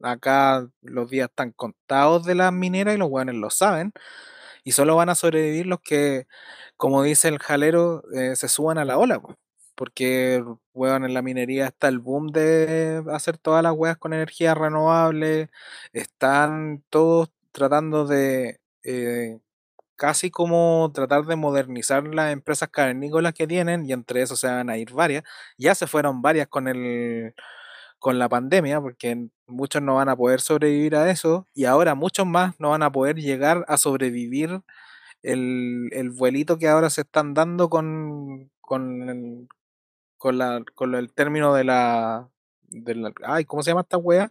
acá 0.02 0.68
los 0.82 1.10
días 1.10 1.28
están 1.28 1.50
contados 1.50 2.24
de 2.24 2.36
las 2.36 2.52
mineras 2.52 2.94
y 2.94 2.98
los 2.98 3.10
buenos 3.10 3.34
lo 3.34 3.50
saben. 3.50 3.92
Y 4.70 4.72
solo 4.72 4.94
van 4.94 5.08
a 5.08 5.16
sobrevivir 5.16 5.66
los 5.66 5.80
que, 5.80 6.28
como 6.76 7.02
dice 7.02 7.26
el 7.28 7.40
jalero, 7.40 8.04
eh, 8.14 8.36
se 8.36 8.48
suban 8.48 8.78
a 8.78 8.84
la 8.84 8.98
ola. 8.98 9.18
pues, 9.20 9.36
Porque, 9.74 10.44
weón, 10.74 11.04
en 11.04 11.12
la 11.14 11.22
minería 11.22 11.66
está 11.66 11.88
el 11.88 11.98
boom 11.98 12.28
de 12.28 13.02
hacer 13.12 13.36
todas 13.36 13.64
las 13.64 13.72
weas 13.74 13.96
con 13.98 14.12
energía 14.12 14.54
renovable. 14.54 15.50
Están 15.92 16.84
todos 16.88 17.30
tratando 17.52 18.06
de 18.06 18.60
eh, 18.84 19.40
casi 19.96 20.30
como 20.30 20.90
tratar 20.94 21.24
de 21.26 21.36
modernizar 21.36 22.04
las 22.14 22.32
empresas 22.32 22.68
cavernícolas 22.70 23.34
que 23.34 23.46
tienen, 23.48 23.86
y 23.86 23.92
entre 23.92 24.22
eso 24.22 24.36
se 24.36 24.48
van 24.48 24.70
a 24.70 24.78
ir 24.78 24.92
varias. 24.92 25.24
Ya 25.58 25.74
se 25.74 25.86
fueron 25.88 26.22
varias 26.22 26.48
con 26.48 26.68
el 26.68 27.34
con 28.00 28.18
la 28.18 28.28
pandemia, 28.28 28.80
porque 28.80 29.28
muchos 29.46 29.80
no 29.82 29.94
van 29.94 30.08
a 30.08 30.16
poder 30.16 30.40
sobrevivir 30.40 30.96
a 30.96 31.08
eso, 31.10 31.46
y 31.54 31.66
ahora 31.66 31.94
muchos 31.94 32.26
más 32.26 32.58
no 32.58 32.70
van 32.70 32.82
a 32.82 32.90
poder 32.90 33.14
llegar 33.16 33.64
a 33.68 33.76
sobrevivir 33.76 34.62
el, 35.22 35.88
el 35.92 36.10
vuelito 36.10 36.58
que 36.58 36.66
ahora 36.66 36.90
se 36.90 37.02
están 37.02 37.34
dando 37.34 37.68
con, 37.70 38.50
con, 38.60 39.08
el, 39.08 39.48
con, 40.18 40.38
la, 40.38 40.64
con 40.74 40.94
el 40.96 41.12
término 41.12 41.54
de 41.54 41.62
la, 41.64 42.28
de 42.70 42.94
la- 42.96 43.12
Ay, 43.22 43.44
¿cómo 43.44 43.62
se 43.62 43.70
llama 43.70 43.82
esta 43.82 43.98
wea? 43.98 44.30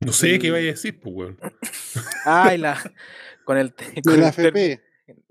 No 0.00 0.12
sé 0.12 0.38
qué 0.38 0.50
vaya 0.52 0.68
a 0.68 0.72
decir, 0.72 1.00
pues, 1.00 1.12
weón. 1.16 1.38
Ay, 2.24 2.58
la. 2.58 2.78
Con 3.44 3.56
el, 3.58 3.70
De 3.94 4.02
con 4.02 4.20
la 4.20 4.28
FP. 4.28 4.80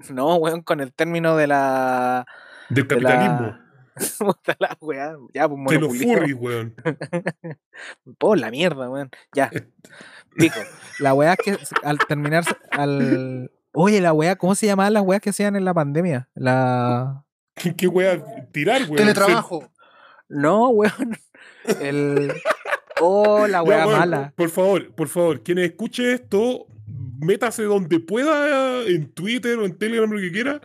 No, 0.09 0.35
weón, 0.37 0.61
con 0.61 0.81
el 0.81 0.91
término 0.93 1.37
de 1.37 1.47
la. 1.47 2.25
Del 2.69 2.85
de 2.85 2.87
capitalismo. 2.87 3.41
la. 3.41 3.66
La 4.59 4.77
weá, 4.81 5.15
Ya, 5.33 5.47
pues 5.47 5.59
los 5.59 5.91
monopolio. 5.91 6.07
furries, 6.17 6.35
weón. 6.39 6.75
Por 8.17 8.37
la 8.39 8.51
mierda, 8.51 8.89
weón. 8.89 9.09
Ya. 9.35 9.49
Pico. 10.37 10.59
La 10.99 11.13
weá 11.13 11.35
que 11.35 11.57
al 11.83 11.97
terminar. 11.99 12.43
Al. 12.71 13.51
Oye, 13.73 14.01
la 14.01 14.13
weá, 14.13 14.35
¿cómo 14.35 14.55
se 14.55 14.65
llamaban 14.65 14.93
las 14.93 15.03
weas 15.03 15.21
que 15.21 15.29
hacían 15.31 15.55
en 15.55 15.65
la 15.65 15.73
pandemia? 15.73 16.29
La. 16.35 17.23
¿Qué, 17.55 17.75
qué 17.75 17.87
weá 17.87 18.23
tirar, 18.51 18.81
weón? 18.83 18.95
Teletrabajo. 18.95 19.71
No, 20.29 20.69
weón. 20.69 21.17
El. 21.81 22.33
Oh, 23.01 23.47
la 23.47 23.61
weá 23.63 23.85
mala. 23.85 24.33
Por 24.35 24.49
favor, 24.49 24.93
por 24.95 25.07
favor, 25.07 25.43
quien 25.43 25.59
escuche 25.59 26.13
esto, 26.13 26.65
métase 27.19 27.63
donde 27.63 27.99
pueda, 27.99 28.83
en 28.87 29.11
Twitter 29.13 29.57
o 29.59 29.65
en 29.65 29.77
Telegram, 29.77 30.09
lo 30.09 30.19
que 30.19 30.31
quiera, 30.31 30.61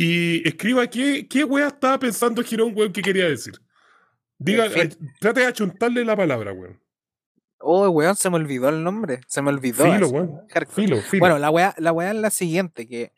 y 0.00 0.46
escriba 0.46 0.86
qué, 0.86 1.26
qué 1.26 1.42
weá 1.42 1.66
estaba 1.66 1.98
pensando 1.98 2.40
Girón, 2.44 2.72
weón, 2.72 2.92
que 2.92 3.02
quería 3.02 3.28
decir. 3.28 3.54
Diga, 4.38 4.66
eh, 4.66 4.90
trate 5.18 5.40
de 5.40 5.46
achuntarle 5.46 6.04
la 6.04 6.14
palabra, 6.14 6.52
weón. 6.52 6.80
Oh, 7.58 7.88
weón, 7.88 8.14
se 8.14 8.30
me 8.30 8.36
olvidó 8.36 8.68
el 8.68 8.84
nombre. 8.84 9.22
Se 9.26 9.42
me 9.42 9.48
olvidó. 9.48 9.84
Filo, 9.84 10.08
weón. 10.10 10.40
Filo, 10.68 11.00
filo. 11.02 11.18
Bueno, 11.18 11.40
la 11.40 11.50
weá, 11.50 11.74
la 11.78 11.90
weá 11.90 12.10
es 12.12 12.16
la 12.16 12.30
siguiente, 12.30 12.86
que 12.86 13.12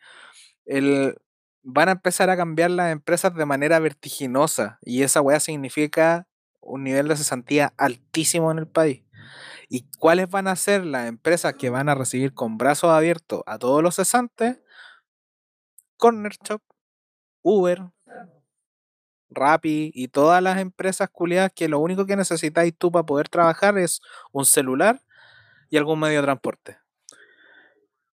el, 0.64 1.18
van 1.62 1.91
a 1.91 1.93
empezar 1.93 2.31
a 2.31 2.37
cambiar 2.39 2.70
las 2.70 2.91
empresas 2.93 3.35
de 3.35 3.45
manera 3.45 3.78
vertiginosa 3.78 4.78
y 4.81 5.03
esa 5.03 5.20
weá 5.20 5.39
significa 5.39 6.28
un 6.61 6.85
nivel 6.85 7.09
de 7.09 7.16
cesantía 7.16 7.74
altísimo 7.76 8.51
en 8.53 8.59
el 8.59 8.66
país. 8.66 9.05
¿Y 9.68 9.85
cuáles 9.99 10.31
van 10.31 10.49
a 10.49 10.57
ser 10.57 10.87
las 10.87 11.09
empresas 11.09 11.53
que 11.59 11.68
van 11.68 11.91
a 11.91 11.95
recibir 11.95 12.33
con 12.33 12.57
brazos 12.57 12.91
abiertos 12.91 13.43
a 13.45 13.59
todos 13.59 13.83
los 13.83 13.97
cesantes? 13.97 14.61
Corner 15.99 16.33
Shop, 16.43 16.62
Uber, 17.43 17.82
Rappi 19.30 19.93
y 19.95 20.09
todas 20.09 20.43
las 20.43 20.59
empresas 20.59 21.09
culiadas 21.09 21.53
que 21.55 21.68
lo 21.68 21.78
único 21.78 22.05
que 22.05 22.16
necesitáis 22.16 22.74
tú 22.76 22.91
para 22.91 23.07
poder 23.07 23.28
trabajar 23.28 23.78
es 23.78 24.01
un 24.32 24.45
celular 24.45 25.01
y 25.70 25.76
algún 25.76 26.01
medio 26.01 26.16
de 26.16 26.24
transporte. 26.24 26.78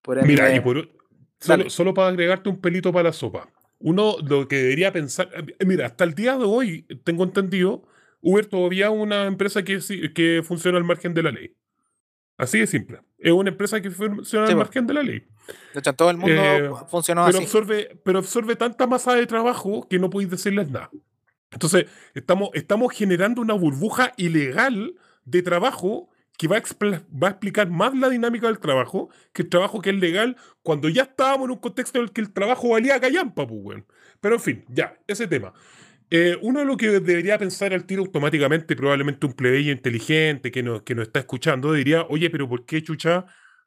Por 0.01 0.25
Mira, 0.25 0.55
y 0.55 0.59
por, 0.59 0.89
solo, 1.39 1.69
solo 1.69 1.93
para 1.93 2.09
agregarte 2.09 2.49
un 2.49 2.61
pelito 2.61 2.93
para 2.93 3.09
la 3.09 3.13
sopa. 3.13 3.49
Uno 3.80 4.15
lo 4.23 4.47
que 4.47 4.57
debería 4.57 4.91
pensar, 4.93 5.30
eh, 5.34 5.65
mira, 5.65 5.88
hasta 5.88 6.03
el 6.03 6.13
día 6.13 6.38
de 6.38 6.45
hoy, 6.45 6.84
tengo 7.03 7.23
entendido, 7.23 7.84
Uber 8.21 8.45
todavía 8.45 8.88
es 8.88 8.91
una 8.91 9.25
empresa 9.25 9.63
que, 9.63 9.80
que 10.13 10.41
funciona 10.43 10.78
al 10.78 10.84
margen 10.84 11.13
de 11.13 11.23
la 11.23 11.32
ley. 11.32 11.55
Así 12.38 12.60
de 12.60 12.68
simple. 12.68 13.02
Es 13.18 13.32
una 13.32 13.50
empresa 13.50 13.82
que 13.82 13.90
funciona 13.90 14.46
Sí, 14.46 14.52
al 14.54 14.58
margen 14.58 14.86
de 14.86 14.94
la 14.94 15.02
ley. 15.04 15.26
De 15.74 15.80
hecho, 15.80 15.90
en 15.90 15.96
todo 15.96 16.10
el 16.12 16.18
mundo 16.18 16.36
Eh, 16.42 16.70
funcionó 16.88 17.26
Pero 17.26 17.38
así. 17.38 17.46
absorbe, 17.46 18.00
pero 18.04 18.20
absorbe 18.20 18.56
tanta 18.56 18.86
masa 18.86 19.16
de 19.16 19.26
trabajo 19.26 19.88
que 19.90 19.98
no 19.98 20.10
podéis 20.10 20.30
decirles 20.30 20.70
nada. 20.70 20.92
Entonces, 21.52 21.86
estamos, 22.14 22.50
estamos 22.54 22.94
generando 22.94 23.42
una 23.42 23.54
burbuja 23.54 24.12
ilegal 24.18 24.94
de 25.26 25.42
trabajo 25.42 26.10
que 26.38 26.48
va 26.48 26.58
a, 26.58 26.62
va 26.62 27.28
a 27.30 27.32
explicar 27.32 27.70
más 27.72 27.96
la 27.96 28.10
dinámica 28.10 28.46
del 28.48 28.60
trabajo 28.60 29.10
que 29.34 29.42
el 29.42 29.50
trabajo 29.50 29.82
que 29.82 29.90
es 29.90 29.96
legal 29.96 30.38
cuando 30.62 30.88
ya 30.90 31.04
estábamos 31.04 31.46
en 31.46 31.52
un 31.52 31.58
contexto 31.58 31.98
en 31.98 32.04
el 32.06 32.12
que 32.12 32.22
el 32.22 32.32
trabajo 32.32 32.70
valía 32.70 33.00
callampa, 33.00 33.48
pues, 33.48 33.60
weón. 33.64 33.86
Pero 34.22 34.36
en 34.36 34.42
fin, 34.42 34.66
ya, 34.68 34.96
ese 35.08 35.26
tema. 35.26 35.54
Eh, 36.10 36.38
uno 36.41 36.60
de 36.60 36.66
lo 36.66 36.78
que 36.78 36.88
debería 36.88 37.38
pensar 37.38 37.74
al 37.74 37.86
tiro 37.86 38.01
automáticamente, 38.03 38.76
probablemente 38.76 39.26
un 39.26 39.34
plebeyo 39.34 39.72
inteligente 39.72 40.51
que 40.51 40.64
nos, 40.64 40.82
que 40.84 40.95
nos 40.95 41.08
está 41.08 41.20
escuchando, 41.20 41.74
diría, 41.74 42.03
oye, 42.03 42.30
pero 42.30 42.47
¿por 42.47 42.66
qué, 42.66 42.82
chucha, 42.82 43.26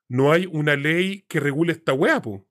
no 0.08 0.32
hay 0.32 0.46
una 0.50 0.74
ley 0.74 1.24
que 1.28 1.38
regule 1.38 1.72
esta 1.72 1.92
weá, 1.92 2.22
po? 2.22 2.48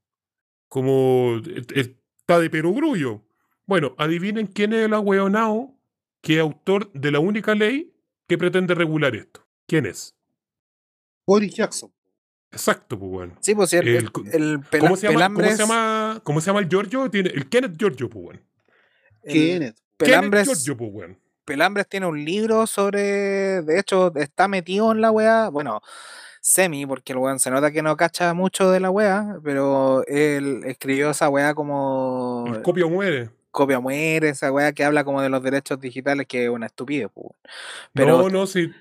Como 0.68 1.42
eh, 1.46 1.64
eh, 1.74 1.98
está 2.20 2.40
de 2.40 2.50
perogrullo. 2.50 3.26
Bueno, 3.66 3.96
adivinen 3.98 4.48
quién 4.48 4.74
es 4.74 4.86
el 4.86 4.94
ahueonao 4.94 5.80
que 6.22 6.36
es 6.36 6.40
autor 6.40 6.92
de 6.94 7.12
la 7.12 7.20
única 7.20 7.56
ley 7.56 7.94
que 8.28 8.38
pretende 8.38 8.76
regular 8.76 9.16
esto. 9.16 9.48
¿Quién 9.68 9.86
es? 9.86 10.16
Boris 11.26 11.56
Jackson. 11.56 11.92
Exacto, 12.52 12.98
pues, 12.98 13.12
weón. 13.12 13.38
Sí, 13.42 13.54
pues 13.56 13.74
el, 13.74 13.88
el 13.88 14.60
¿Cómo 14.80 14.96
se, 14.96 15.12
llama, 15.12 15.34
¿Cómo 15.34 15.50
se 15.50 15.58
llama? 15.58 16.22
¿Cómo 16.24 16.42
se 16.42 16.48
llama 16.48 16.60
el 16.60 16.68
Giorgio? 16.68 17.10
Tiene, 17.10 17.30
el 17.30 17.48
Kenneth 17.48 17.78
Giorgio, 17.78 18.10
pues, 18.10 18.26
weón. 18.26 18.49
Kenneth. 19.24 19.76
Pelambres, 19.98 20.48
Kenneth 20.48 20.64
Giorgio, 20.64 20.78
pues, 20.78 20.92
weón. 20.94 21.20
Pelambres 21.46 21.88
tiene 21.88 22.06
un 22.06 22.24
libro 22.24 22.68
sobre. 22.68 23.62
De 23.62 23.80
hecho, 23.80 24.14
está 24.16 24.48
metido 24.48 24.92
en 24.92 25.02
la 25.02 25.12
weá. 25.12 25.50
Bueno, 25.50 25.82
semi, 26.42 26.86
porque 26.86 27.14
el 27.14 27.20
weón 27.20 27.40
se 27.40 27.52
nota 27.52 27.72
que 27.72 27.82
no 27.82 27.98
cacha 27.98 28.34
mucho 28.34 28.72
de 28.72 28.80
la 28.80 28.90
weá, 28.90 29.40
pero 29.44 30.06
él 30.08 30.62
escribió 30.66 31.10
esa 31.10 31.30
weá 31.30 31.54
como. 31.54 32.46
El 32.48 32.62
copia 32.62 32.86
o 32.86 32.90
muere. 32.90 33.30
Copia 33.52 33.80
muere, 33.80 34.30
esa 34.30 34.52
weá 34.52 34.74
que 34.74 34.84
habla 34.84 35.04
como 35.04 35.22
de 35.22 35.30
los 35.30 35.42
derechos 35.42 35.80
digitales, 35.80 36.28
que 36.28 36.44
es 36.44 36.50
una 36.50 36.68
estupidez, 36.68 37.08
pues, 37.14 37.26
weón. 37.26 37.36
Pero, 37.94 38.18
no, 38.18 38.30
no, 38.30 38.48
sí. 38.48 38.72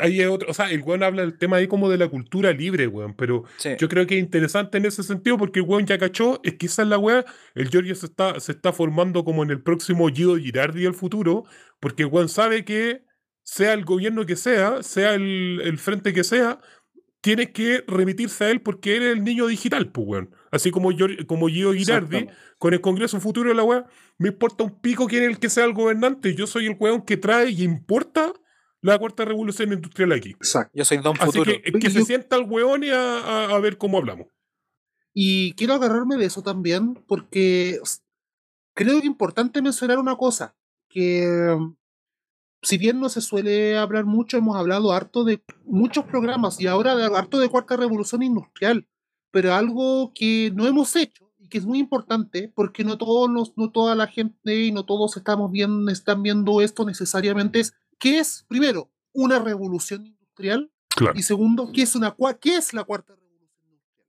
Ahí 0.00 0.20
es 0.20 0.28
otro. 0.28 0.50
O 0.50 0.54
sea, 0.54 0.70
el 0.70 0.82
weón 0.82 1.02
habla 1.02 1.22
del 1.22 1.36
tema 1.36 1.56
ahí 1.56 1.68
como 1.68 1.90
de 1.90 1.98
la 1.98 2.08
cultura 2.08 2.52
libre, 2.52 2.86
weón. 2.86 3.14
Pero 3.14 3.44
sí. 3.58 3.70
Yo 3.78 3.88
creo 3.88 4.06
que 4.06 4.16
es 4.16 4.20
interesante 4.20 4.78
en 4.78 4.86
ese 4.86 5.02
sentido 5.02 5.36
porque 5.36 5.60
el 5.60 5.66
weón 5.66 5.86
ya 5.86 5.98
cachó, 5.98 6.40
es 6.42 6.54
que 6.54 6.66
esa 6.66 6.82
es 6.82 6.88
la 6.88 6.98
weá, 6.98 7.24
el 7.54 7.68
Giorgio 7.68 7.94
se 7.94 8.06
está, 8.06 8.40
se 8.40 8.52
está 8.52 8.72
formando 8.72 9.24
como 9.24 9.42
en 9.42 9.50
el 9.50 9.62
próximo 9.62 10.06
Guido 10.08 10.36
Girardi 10.36 10.82
del 10.82 10.94
futuro, 10.94 11.44
porque 11.80 12.04
el 12.04 12.08
weón 12.08 12.28
sabe 12.28 12.64
que 12.64 13.04
sea 13.42 13.74
el 13.74 13.84
gobierno 13.84 14.24
que 14.24 14.36
sea, 14.36 14.82
sea 14.82 15.14
el, 15.14 15.60
el 15.62 15.76
frente 15.76 16.14
que 16.14 16.24
sea, 16.24 16.60
tiene 17.20 17.52
que 17.52 17.84
remitirse 17.86 18.44
a 18.44 18.50
él 18.50 18.60
porque 18.60 18.96
él 18.96 19.02
es 19.02 19.12
el 19.12 19.24
niño 19.24 19.46
digital, 19.46 19.90
pues 19.92 20.06
weón. 20.06 20.34
Así 20.50 20.70
como, 20.70 20.92
Gior- 20.92 21.26
como 21.26 21.46
Guido 21.46 21.72
Girardi, 21.72 22.28
con 22.58 22.74
el 22.74 22.80
Congreso 22.80 23.20
futuro 23.20 23.48
de 23.48 23.54
la 23.54 23.64
weá, 23.64 23.86
me 24.18 24.28
importa 24.28 24.64
un 24.64 24.78
pico 24.80 25.06
quién 25.06 25.24
es 25.24 25.30
el 25.30 25.38
que 25.38 25.50
sea 25.50 25.64
el 25.64 25.72
gobernante, 25.74 26.34
yo 26.34 26.46
soy 26.46 26.66
el 26.66 26.76
weón 26.78 27.02
que 27.02 27.16
trae 27.16 27.50
y 27.50 27.62
importa 27.62 28.32
la 28.80 28.98
cuarta 28.98 29.24
revolución 29.24 29.72
industrial 29.72 30.12
aquí. 30.12 30.30
Exacto. 30.30 30.70
Yo 30.74 30.84
soy 30.84 30.98
Don 30.98 31.16
Así 31.18 31.26
Futuro. 31.38 31.44
que, 31.52 31.62
que 31.62 31.76
Oye, 31.78 31.90
se 31.90 31.98
yo- 32.00 32.04
sienta 32.04 32.36
el 32.36 32.44
weón 32.48 32.84
y 32.84 32.90
a- 32.90 33.18
a- 33.18 33.44
a 33.54 33.58
ver 33.58 33.78
cómo 33.78 33.98
hablamos. 33.98 34.28
Y 35.14 35.52
quiero 35.54 35.74
agarrarme 35.74 36.16
de 36.16 36.26
eso 36.26 36.42
también, 36.42 36.94
porque 37.06 37.78
creo 38.74 38.92
que 38.94 38.98
es 38.98 39.04
importante 39.04 39.62
mencionar 39.62 39.98
una 39.98 40.16
cosa, 40.16 40.54
que, 40.88 41.56
si 42.62 42.78
bien 42.78 43.00
no 43.00 43.08
se 43.08 43.20
suele 43.20 43.76
hablar 43.78 44.04
mucho, 44.04 44.36
hemos 44.36 44.56
hablado 44.56 44.92
harto 44.92 45.24
de 45.24 45.42
muchos 45.64 46.04
programas 46.04 46.60
y 46.60 46.66
ahora 46.66 46.94
de 46.96 47.04
harto 47.04 47.38
de 47.38 47.48
cuarta 47.48 47.76
revolución 47.76 48.22
industrial, 48.22 48.86
pero 49.30 49.54
algo 49.54 50.12
que 50.14 50.50
no 50.54 50.66
hemos 50.66 50.94
hecho 50.96 51.23
que 51.54 51.58
es 51.58 51.66
muy 51.66 51.78
importante 51.78 52.50
porque 52.52 52.82
no 52.82 52.98
todos 52.98 53.30
los, 53.30 53.56
no 53.56 53.70
toda 53.70 53.94
la 53.94 54.08
gente 54.08 54.64
y 54.64 54.72
no 54.72 54.84
todos 54.84 55.16
estamos 55.16 55.52
viendo, 55.52 55.88
están 55.92 56.20
viendo 56.20 56.60
esto 56.60 56.84
necesariamente 56.84 57.60
es 57.60 57.74
qué 58.00 58.18
es 58.18 58.44
primero 58.48 58.90
una 59.12 59.38
revolución 59.38 60.04
industrial 60.04 60.72
Claro. 60.88 61.16
y 61.16 61.22
segundo 61.22 61.70
qué 61.72 61.82
es 61.82 61.94
una 61.94 62.16
qué 62.40 62.56
es 62.56 62.74
la 62.74 62.82
cuarta 62.82 63.14
revolución 63.14 63.68
industrial. 63.70 64.08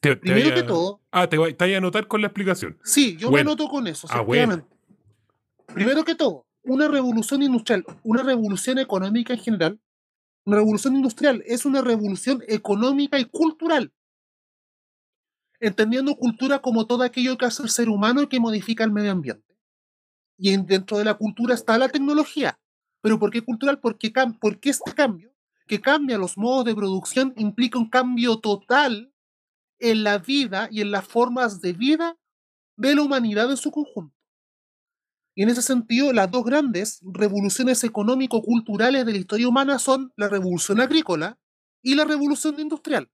Te- 0.00 0.16
te 0.16 0.16
Primero 0.16 0.52
que 0.52 0.62
todo, 0.64 1.00
Ah, 1.12 1.28
te, 1.28 1.38
voy- 1.38 1.54
te 1.54 1.64
voy 1.64 1.74
a 1.74 1.78
anotar 1.78 2.08
con 2.08 2.22
la 2.22 2.26
explicación. 2.26 2.76
Sí, 2.82 3.16
yo 3.16 3.30
Bueno. 3.30 3.50
me 3.50 3.52
anoto 3.52 3.68
con 3.70 3.86
eso, 3.86 4.08
Ah, 4.10 4.22
bueno. 4.22 4.66
Primero 5.72 6.04
que 6.04 6.16
todo, 6.16 6.44
una 6.64 6.88
revolución 6.88 7.40
industrial, 7.44 7.84
una 8.02 8.24
revolución 8.24 8.78
económica 8.80 9.32
en 9.34 9.38
general, 9.38 9.80
una 10.44 10.56
revolución 10.56 10.96
industrial 10.96 11.44
es 11.46 11.64
una 11.64 11.82
revolución 11.82 12.42
económica 12.48 13.16
y 13.20 13.26
cultural. 13.26 13.92
Entendiendo 15.60 16.16
cultura 16.16 16.60
como 16.60 16.86
todo 16.86 17.02
aquello 17.04 17.36
que 17.38 17.46
hace 17.46 17.62
el 17.62 17.70
ser 17.70 17.88
humano 17.88 18.22
y 18.22 18.28
que 18.28 18.40
modifica 18.40 18.84
el 18.84 18.92
medio 18.92 19.12
ambiente. 19.12 19.56
Y 20.38 20.50
en- 20.54 20.66
dentro 20.66 20.98
de 20.98 21.04
la 21.04 21.14
cultura 21.14 21.54
está 21.54 21.78
la 21.78 21.88
tecnología. 21.88 22.58
¿Pero 23.02 23.18
por 23.18 23.30
qué 23.30 23.42
cultural? 23.42 23.80
Porque 23.80 24.12
este 24.70 24.92
cambio, 24.94 25.32
que 25.68 25.80
cambia 25.80 26.18
los 26.18 26.38
modos 26.38 26.64
de 26.66 26.74
producción, 26.74 27.34
implica 27.36 27.78
un 27.78 27.90
cambio 27.90 28.38
total 28.38 29.12
en 29.80 30.04
la 30.04 30.18
vida 30.18 30.68
y 30.70 30.82
en 30.82 30.90
las 30.92 31.06
formas 31.06 31.60
de 31.60 31.72
vida 31.74 32.18
de 32.76 32.94
la 32.96 33.02
humanidad 33.02 33.50
en 33.50 33.56
su 33.58 33.70
conjunto. 33.70 34.14
Y 35.34 35.42
en 35.42 35.48
ese 35.48 35.62
sentido, 35.62 36.12
las 36.12 36.30
dos 36.30 36.44
grandes 36.44 37.00
revoluciones 37.02 37.82
económico-culturales 37.84 39.04
de 39.04 39.12
la 39.12 39.18
historia 39.18 39.48
humana 39.48 39.78
son 39.80 40.12
la 40.16 40.28
revolución 40.28 40.80
agrícola 40.80 41.38
y 41.82 41.94
la 41.96 42.04
revolución 42.04 42.60
industrial. 42.60 43.10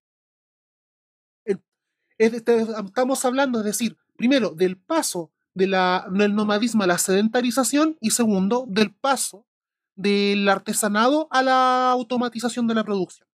Es 2.19 2.33
de- 2.45 2.67
estamos 2.87 3.25
hablando, 3.25 3.59
es 3.59 3.64
decir, 3.64 3.97
primero, 4.17 4.51
del 4.51 4.79
paso 4.79 5.33
de 5.55 5.67
la- 5.67 6.07
del 6.11 6.35
nomadismo 6.35 6.83
a 6.83 6.87
la 6.87 6.99
sedentarización 6.99 7.97
y 8.01 8.11
segundo, 8.11 8.64
del 8.69 8.95
paso 8.95 9.47
del 9.95 10.49
artesanado 10.49 11.29
a 11.31 11.43
la 11.43 11.91
automatización 11.91 12.67
de 12.67 12.75
la 12.75 12.85
producción 12.85 13.27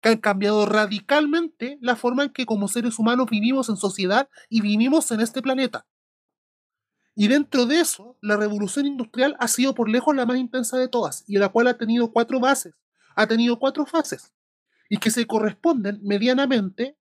que 0.00 0.10
han 0.10 0.18
cambiado 0.18 0.64
radicalmente 0.64 1.76
la 1.80 1.96
forma 1.96 2.22
en 2.22 2.30
que 2.30 2.46
como 2.46 2.68
seres 2.68 2.98
humanos 3.00 3.26
vivimos 3.28 3.68
en 3.68 3.76
sociedad 3.76 4.28
y 4.48 4.60
vivimos 4.60 5.10
en 5.10 5.20
este 5.20 5.42
planeta. 5.42 5.86
Y 7.16 7.26
dentro 7.26 7.66
de 7.66 7.80
eso, 7.80 8.16
la 8.22 8.36
revolución 8.36 8.86
industrial 8.86 9.36
ha 9.40 9.48
sido 9.48 9.74
por 9.74 9.88
lejos 9.88 10.14
la 10.14 10.24
más 10.24 10.36
intensa 10.38 10.78
de 10.78 10.86
todas, 10.86 11.24
y 11.26 11.38
la 11.38 11.48
cual 11.48 11.66
ha 11.66 11.76
tenido 11.76 12.12
cuatro 12.12 12.38
bases, 12.38 12.76
ha 13.16 13.26
tenido 13.26 13.58
cuatro 13.58 13.86
fases, 13.86 14.32
y 14.88 14.98
que 14.98 15.10
se 15.10 15.26
corresponden 15.26 15.98
medianamente, 16.02 16.96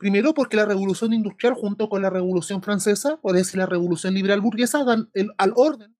primero 0.00 0.34
porque 0.34 0.56
la 0.58 0.66
revolución 0.66 1.14
industrial 1.14 1.54
junto 1.54 1.90
con 1.90 2.02
la 2.02 2.10
revolución 2.10 2.62
francesa, 2.62 3.20
o 3.22 3.34
decir 3.34 3.58
la 3.58 3.66
revolución 3.66 4.14
liberal 4.14 4.42
burguesa, 4.42 4.84
dan 4.84 5.10
el- 5.14 5.32
al 5.38 5.54
orden 5.56 5.96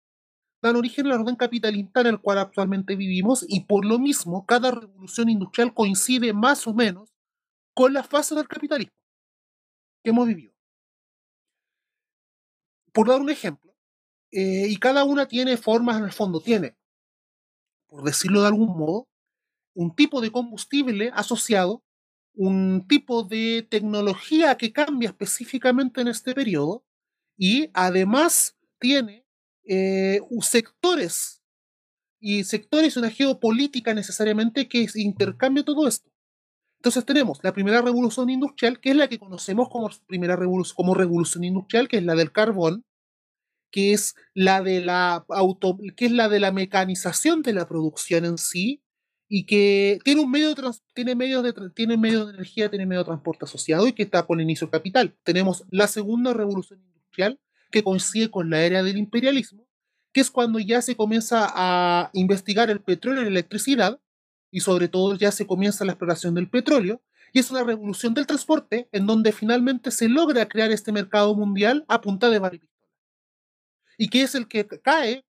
dan 0.62 0.76
origen 0.76 1.06
al 1.06 1.20
orden 1.20 1.36
capitalista 1.36 2.00
en 2.02 2.08
el 2.08 2.20
cual 2.20 2.38
actualmente 2.38 2.96
vivimos 2.96 3.46
y 3.48 3.60
por 3.66 3.84
lo 3.86 3.98
mismo 4.00 4.46
cada 4.46 4.72
revolución 4.72 5.28
industrial 5.30 5.74
coincide 5.74 6.32
más 6.34 6.66
o 6.66 6.74
menos 6.74 7.10
con 7.74 7.94
la 7.94 8.04
fase 8.04 8.34
del 8.34 8.48
capitalismo 8.48 8.94
que 10.02 10.10
hemos 10.10 10.26
vivido. 10.26 10.52
Por 12.92 13.08
dar 13.08 13.20
un 13.20 13.30
ejemplo, 13.30 13.74
eh, 14.32 14.66
y 14.68 14.76
cada 14.78 15.04
una 15.04 15.26
tiene 15.28 15.56
formas 15.56 15.98
en 15.98 16.04
el 16.04 16.12
fondo, 16.12 16.40
tiene, 16.40 16.76
por 17.88 18.04
decirlo 18.04 18.40
de 18.42 18.48
algún 18.48 18.76
modo, 18.78 19.08
un 19.74 19.94
tipo 19.94 20.20
de 20.20 20.32
combustible 20.32 21.10
asociado, 21.14 21.82
un 22.34 22.86
tipo 22.88 23.22
de 23.22 23.66
tecnología 23.68 24.56
que 24.56 24.72
cambia 24.72 25.10
específicamente 25.10 26.00
en 26.00 26.08
este 26.08 26.34
periodo 26.34 26.84
y 27.36 27.70
además 27.74 28.56
tiene 28.78 29.26
eh, 29.66 30.20
sectores 30.40 31.42
y 32.20 32.44
sectores, 32.44 32.96
una 32.96 33.10
geopolítica 33.10 33.94
necesariamente 33.94 34.68
que 34.68 34.86
intercambia 34.94 35.64
todo 35.64 35.88
esto. 35.88 36.10
Entonces 36.80 37.04
tenemos 37.04 37.40
la 37.42 37.52
primera 37.52 37.82
revolución 37.82 38.30
industrial, 38.30 38.80
que 38.80 38.90
es 38.90 38.96
la 38.96 39.08
que 39.08 39.18
conocemos 39.18 39.68
como 39.68 39.90
primera 40.06 40.36
revolución, 40.36 40.76
como 40.76 40.94
revolución 40.94 41.44
industrial, 41.44 41.88
que 41.88 41.98
es 41.98 42.04
la 42.04 42.14
del 42.14 42.32
carbón, 42.32 42.84
que 43.70 43.92
es 43.92 44.14
la 44.34 44.62
de 44.62 44.80
la 44.80 45.26
que 45.96 46.06
es 46.06 46.12
la 46.12 46.28
de 46.28 46.40
la 46.40 46.52
mecanización 46.52 47.42
de 47.42 47.52
la 47.52 47.68
producción 47.68 48.24
en 48.24 48.38
sí, 48.38 48.82
y 49.32 49.44
que 49.44 50.00
tiene 50.04 50.20
un 50.20 50.30
medio 50.30 50.52
de 50.52 50.72
tiene 50.92 51.14
medios 51.14 51.44
de 51.44 51.54
tiene 51.70 51.96
medios 51.96 52.26
de 52.26 52.34
energía, 52.34 52.68
tiene 52.68 52.84
medio 52.84 53.02
de 53.02 53.04
transporte 53.04 53.44
asociado 53.44 53.86
y 53.86 53.92
que 53.92 54.02
está 54.02 54.26
con 54.26 54.40
el 54.40 54.44
inicio 54.44 54.68
capital. 54.68 55.14
Tenemos 55.22 55.64
la 55.70 55.86
segunda 55.86 56.34
revolución 56.34 56.82
industrial, 56.82 57.38
que 57.70 57.84
coincide 57.84 58.28
con 58.28 58.50
la 58.50 58.62
era 58.62 58.82
del 58.82 58.98
imperialismo, 58.98 59.68
que 60.12 60.20
es 60.20 60.32
cuando 60.32 60.58
ya 60.58 60.82
se 60.82 60.96
comienza 60.96 61.46
a 61.54 62.10
investigar 62.12 62.70
el 62.70 62.80
petróleo 62.80 63.22
y 63.22 63.26
la 63.26 63.30
electricidad, 63.30 64.00
y 64.50 64.60
sobre 64.60 64.88
todo 64.88 65.14
ya 65.14 65.30
se 65.30 65.46
comienza 65.46 65.84
la 65.84 65.92
exploración 65.92 66.34
del 66.34 66.50
petróleo, 66.50 67.00
y 67.32 67.38
es 67.38 67.52
una 67.52 67.62
revolución 67.62 68.14
del 68.14 68.26
transporte 68.26 68.88
en 68.90 69.06
donde 69.06 69.30
finalmente 69.30 69.92
se 69.92 70.08
logra 70.08 70.48
crear 70.48 70.72
este 70.72 70.90
mercado 70.90 71.36
mundial 71.36 71.84
a 71.86 72.00
punta 72.00 72.30
de 72.30 72.40
pistola. 72.40 72.88
Y 73.96 74.08
que 74.08 74.22
es 74.22 74.34
el 74.34 74.48
que 74.48 74.66
cae 74.66 75.24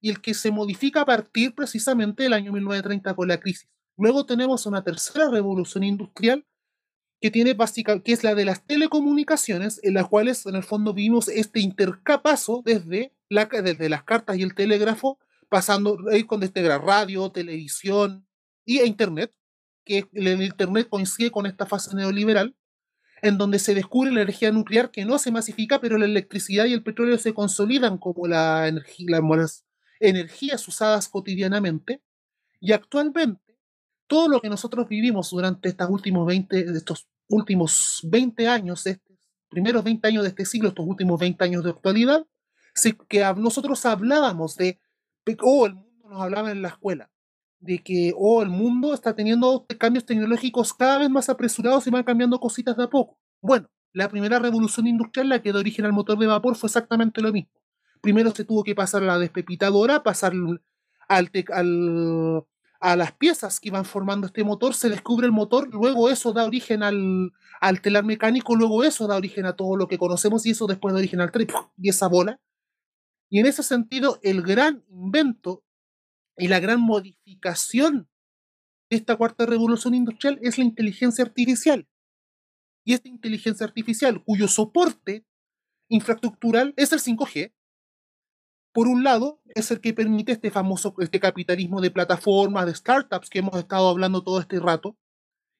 y 0.00 0.10
el 0.10 0.20
que 0.20 0.34
se 0.34 0.50
modifica 0.50 1.02
a 1.02 1.06
partir 1.06 1.54
precisamente 1.54 2.22
del 2.22 2.32
año 2.32 2.52
1930 2.52 3.14
con 3.14 3.28
la 3.28 3.40
crisis. 3.40 3.68
Luego 3.96 4.26
tenemos 4.26 4.66
una 4.66 4.84
tercera 4.84 5.28
revolución 5.28 5.82
industrial 5.82 6.46
que 7.20 7.30
tiene 7.30 7.54
básica, 7.54 8.00
que 8.00 8.12
es 8.12 8.22
la 8.22 8.34
de 8.34 8.44
las 8.44 8.64
telecomunicaciones, 8.64 9.80
en 9.82 9.94
las 9.94 10.08
cuales 10.08 10.46
en 10.46 10.54
el 10.54 10.62
fondo 10.62 10.94
vimos 10.94 11.28
este 11.28 11.60
intercapazo 11.60 12.62
desde, 12.64 13.12
la, 13.28 13.46
desde 13.46 13.88
las 13.88 14.04
cartas 14.04 14.38
y 14.38 14.42
el 14.42 14.54
telégrafo, 14.54 15.18
pasando 15.48 15.98
ahí 16.12 16.24
con 16.24 16.42
era 16.42 16.78
radio, 16.78 17.30
televisión 17.30 18.26
y 18.64 18.78
e 18.78 18.86
internet, 18.86 19.32
que 19.84 20.06
el, 20.12 20.42
internet 20.42 20.88
coincide 20.88 21.30
con 21.30 21.46
esta 21.46 21.66
fase 21.66 21.96
neoliberal, 21.96 22.54
en 23.20 23.36
donde 23.36 23.58
se 23.58 23.74
descubre 23.74 24.12
la 24.12 24.22
energía 24.22 24.52
nuclear 24.52 24.92
que 24.92 25.04
no 25.04 25.18
se 25.18 25.32
masifica, 25.32 25.80
pero 25.80 25.98
la 25.98 26.04
electricidad 26.04 26.66
y 26.66 26.72
el 26.72 26.84
petróleo 26.84 27.18
se 27.18 27.34
consolidan 27.34 27.98
como 27.98 28.28
la 28.28 28.68
energía, 28.68 29.06
las 29.08 29.22
energías 30.00 30.66
usadas 30.68 31.08
cotidianamente, 31.08 32.02
y 32.60 32.72
actualmente 32.72 33.48
todo 34.06 34.28
lo 34.28 34.40
que 34.40 34.48
nosotros 34.48 34.88
vivimos 34.88 35.30
durante 35.30 35.68
estos 35.68 35.88
últimos 35.90 36.26
20, 36.26 36.60
estos 36.76 37.06
últimos 37.28 38.00
20 38.04 38.48
años, 38.48 38.86
estos 38.86 39.16
primeros 39.48 39.84
20 39.84 40.08
años 40.08 40.22
de 40.24 40.30
este 40.30 40.44
siglo, 40.44 40.70
estos 40.70 40.86
últimos 40.86 41.20
20 41.20 41.44
años 41.44 41.62
de 41.62 41.70
actualidad, 41.70 42.26
se, 42.74 42.96
que 42.96 43.20
nosotros 43.36 43.84
hablábamos 43.86 44.56
de, 44.56 44.80
oh, 45.42 45.66
el 45.66 45.74
mundo 45.74 46.08
nos 46.08 46.22
hablaba 46.22 46.50
en 46.50 46.62
la 46.62 46.68
escuela, 46.68 47.10
de 47.60 47.78
que, 47.78 48.14
oh, 48.16 48.42
el 48.42 48.48
mundo 48.48 48.94
está 48.94 49.14
teniendo 49.14 49.66
cambios 49.78 50.06
tecnológicos 50.06 50.72
cada 50.72 50.98
vez 50.98 51.10
más 51.10 51.28
apresurados 51.28 51.86
y 51.86 51.90
van 51.90 52.04
cambiando 52.04 52.40
cositas 52.40 52.76
de 52.76 52.84
a 52.84 52.90
poco. 52.90 53.18
Bueno, 53.40 53.68
la 53.92 54.08
primera 54.08 54.38
revolución 54.38 54.86
industrial, 54.86 55.28
la 55.28 55.42
que 55.42 55.52
da 55.52 55.58
origen 55.58 55.84
al 55.84 55.92
motor 55.92 56.18
de 56.18 56.26
vapor, 56.26 56.56
fue 56.56 56.68
exactamente 56.68 57.20
lo 57.20 57.32
mismo. 57.32 57.50
Primero 58.00 58.30
se 58.32 58.44
tuvo 58.44 58.64
que 58.64 58.74
pasar 58.74 59.02
la 59.02 59.18
despepitadora, 59.18 60.02
pasar 60.02 60.32
al, 61.08 61.30
a 62.80 62.96
las 62.96 63.12
piezas 63.12 63.60
que 63.60 63.68
iban 63.68 63.84
formando 63.84 64.26
este 64.26 64.44
motor, 64.44 64.74
se 64.74 64.88
descubre 64.88 65.26
el 65.26 65.32
motor, 65.32 65.68
luego 65.72 66.10
eso 66.10 66.32
da 66.32 66.44
origen 66.44 66.82
al, 66.82 67.32
al 67.60 67.80
telar 67.80 68.04
mecánico, 68.04 68.56
luego 68.56 68.84
eso 68.84 69.06
da 69.06 69.16
origen 69.16 69.46
a 69.46 69.56
todo 69.56 69.76
lo 69.76 69.88
que 69.88 69.98
conocemos 69.98 70.46
y 70.46 70.50
eso 70.50 70.66
después 70.66 70.92
da 70.92 70.98
origen 70.98 71.20
al 71.20 71.32
tren 71.32 71.48
y 71.76 71.88
esa 71.88 72.08
bola. 72.08 72.40
Y 73.30 73.40
en 73.40 73.46
ese 73.46 73.62
sentido, 73.62 74.20
el 74.22 74.42
gran 74.42 74.84
invento 74.88 75.64
y 76.36 76.48
la 76.48 76.60
gran 76.60 76.80
modificación 76.80 78.08
de 78.90 78.96
esta 78.96 79.16
cuarta 79.16 79.44
revolución 79.44 79.94
industrial 79.94 80.38
es 80.40 80.56
la 80.56 80.64
inteligencia 80.64 81.24
artificial. 81.24 81.86
Y 82.84 82.94
esta 82.94 83.08
inteligencia 83.08 83.66
artificial, 83.66 84.22
cuyo 84.24 84.48
soporte 84.48 85.26
infraestructural 85.88 86.72
es 86.76 86.92
el 86.92 87.00
5G, 87.00 87.52
por 88.78 88.86
un 88.86 89.02
lado, 89.02 89.40
es 89.56 89.72
el 89.72 89.80
que 89.80 89.92
permite 89.92 90.30
este 90.30 90.52
famoso 90.52 90.94
este 91.00 91.18
capitalismo 91.18 91.80
de 91.80 91.90
plataformas, 91.90 92.64
de 92.64 92.76
startups 92.76 93.28
que 93.28 93.40
hemos 93.40 93.58
estado 93.58 93.88
hablando 93.88 94.22
todo 94.22 94.38
este 94.38 94.60
rato, 94.60 94.96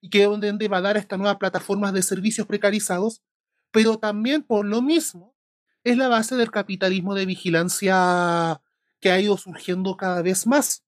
y 0.00 0.08
que 0.08 0.22
donde 0.22 0.68
va 0.68 0.76
a 0.76 0.82
dar 0.82 0.96
estas 0.96 1.18
nuevas 1.18 1.38
plataformas 1.38 1.92
de 1.92 2.02
servicios 2.02 2.46
precarizados, 2.46 3.24
pero 3.72 3.98
también 3.98 4.44
por 4.44 4.64
lo 4.64 4.82
mismo 4.82 5.34
es 5.82 5.96
la 5.96 6.06
base 6.06 6.36
del 6.36 6.52
capitalismo 6.52 7.16
de 7.16 7.26
vigilancia 7.26 8.62
que 9.00 9.10
ha 9.10 9.20
ido 9.20 9.36
surgiendo 9.36 9.96
cada 9.96 10.22
vez 10.22 10.46
más. 10.46 10.84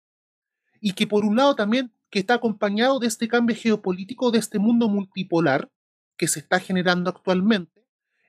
Y 0.82 0.92
que 0.92 1.06
por 1.06 1.24
un 1.24 1.34
lado 1.34 1.54
también 1.54 1.94
que 2.10 2.18
está 2.18 2.34
acompañado 2.34 2.98
de 2.98 3.06
este 3.06 3.26
cambio 3.26 3.56
geopolítico, 3.56 4.30
de 4.32 4.40
este 4.40 4.58
mundo 4.58 4.90
multipolar 4.90 5.70
que 6.18 6.28
se 6.28 6.40
está 6.40 6.60
generando 6.60 7.08
actualmente, 7.08 7.77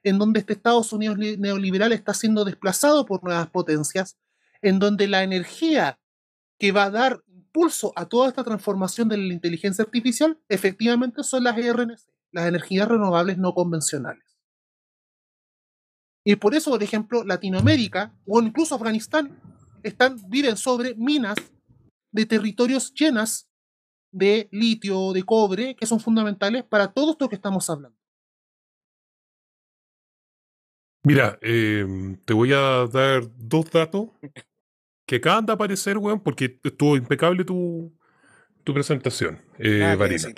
en 0.04 0.18
donde 0.20 0.40
este 0.40 0.54
Estados 0.54 0.92
Unidos 0.94 1.18
li- 1.18 1.38
neoliberal 1.38 1.92
está 1.92 2.14
siendo 2.14 2.46
desplazado 2.46 3.06
por 3.06 3.24
nuevas 3.24 3.50
potencias, 3.50 4.18
en 4.62 4.80
donde 4.80 5.08
la 5.08 5.24
energía 5.24 6.00
que 6.58 6.72
va 6.72 6.86
a 6.86 6.92
dar 6.92 7.24
impulso 7.28 7.94
a 7.96 8.06
toda 8.06 8.28
esta 8.30 8.44
transformación 8.44 9.10
de 9.10 9.18
la 9.18 9.34
inteligencia 9.34 9.84
artificial 9.84 10.40
efectivamente 10.50 11.24
son 11.24 11.44
las 11.44 11.58
RNC, 11.58 12.08
las 12.32 12.48
energías 12.48 12.88
renovables 12.88 13.38
no 13.38 13.54
convencionales. 13.54 14.24
Y 16.26 16.36
por 16.36 16.54
eso, 16.54 16.72
por 16.72 16.84
ejemplo, 16.84 17.24
Latinoamérica 17.24 18.14
o 18.28 18.42
incluso 18.42 18.76
Afganistán 18.76 19.40
están, 19.84 20.18
viven 20.30 20.58
sobre 20.58 20.94
minas 20.96 21.38
de 22.12 22.26
territorios 22.26 22.94
llenas 22.94 23.50
de 24.12 24.50
litio, 24.52 25.14
de 25.14 25.24
cobre, 25.24 25.76
que 25.76 25.86
son 25.86 26.00
fundamentales 26.00 26.64
para 26.64 26.92
todo 26.92 27.12
esto 27.12 27.30
que 27.30 27.36
estamos 27.36 27.70
hablando. 27.70 27.99
Mira, 31.04 31.40
em, 31.42 32.16
te 32.26 32.34
voy 32.34 32.54
a 32.54 32.86
dar 32.92 33.24
dos 33.38 33.70
datos 33.72 34.10
que 35.06 35.18
acaban 35.18 35.46
de 35.46 35.54
aparecer, 35.54 35.98
weón, 35.98 36.22
porque 36.22 36.60
estuvo 36.64 36.96
impecable 36.98 37.44
tu, 37.46 37.92
tu 38.64 38.74
presentación, 38.74 39.40
eh, 39.58 39.96
Varina. 39.98 40.30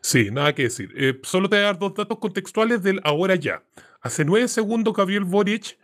Sí, 0.00 0.30
nada 0.30 0.54
que 0.54 0.64
decir. 0.64 0.92
Eh, 0.96 1.18
solo 1.22 1.48
te 1.48 1.56
voy 1.56 1.64
a 1.64 1.66
dar 1.66 1.78
dos 1.78 1.94
datos 1.94 2.18
contextuales 2.18 2.82
del 2.82 3.00
ahora 3.04 3.34
ya. 3.34 3.62
Hace 4.00 4.24
nueve 4.24 4.48
segundos 4.48 4.94
Gabriel 4.94 5.24
Boric 5.24 5.78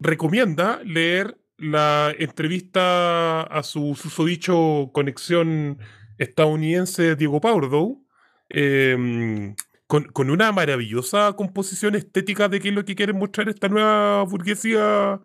recomienda 0.00 0.80
leer 0.84 1.36
la 1.56 2.12
entrevista 2.18 3.42
a 3.42 3.62
su 3.62 3.94
susodicho 3.94 4.90
conexión 4.92 5.78
estadounidense 6.18 7.16
Diego 7.16 7.40
Pardo, 7.40 7.98
em, 8.48 9.54
con, 10.12 10.30
una 10.30 10.50
maravillosa 10.52 11.34
composición 11.34 11.94
estética 11.94 12.48
de 12.48 12.60
qué 12.60 12.68
es 12.68 12.74
lo 12.74 12.84
que 12.84 12.96
quiere 12.96 13.12
mostrar 13.12 13.48
esta 13.48 13.68
nueva 13.68 14.24
burguesía 14.24 15.20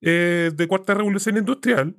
eh, 0.00 0.50
de 0.54 0.68
cuarta 0.68 0.94
revolución 0.94 1.36
industrial. 1.36 1.96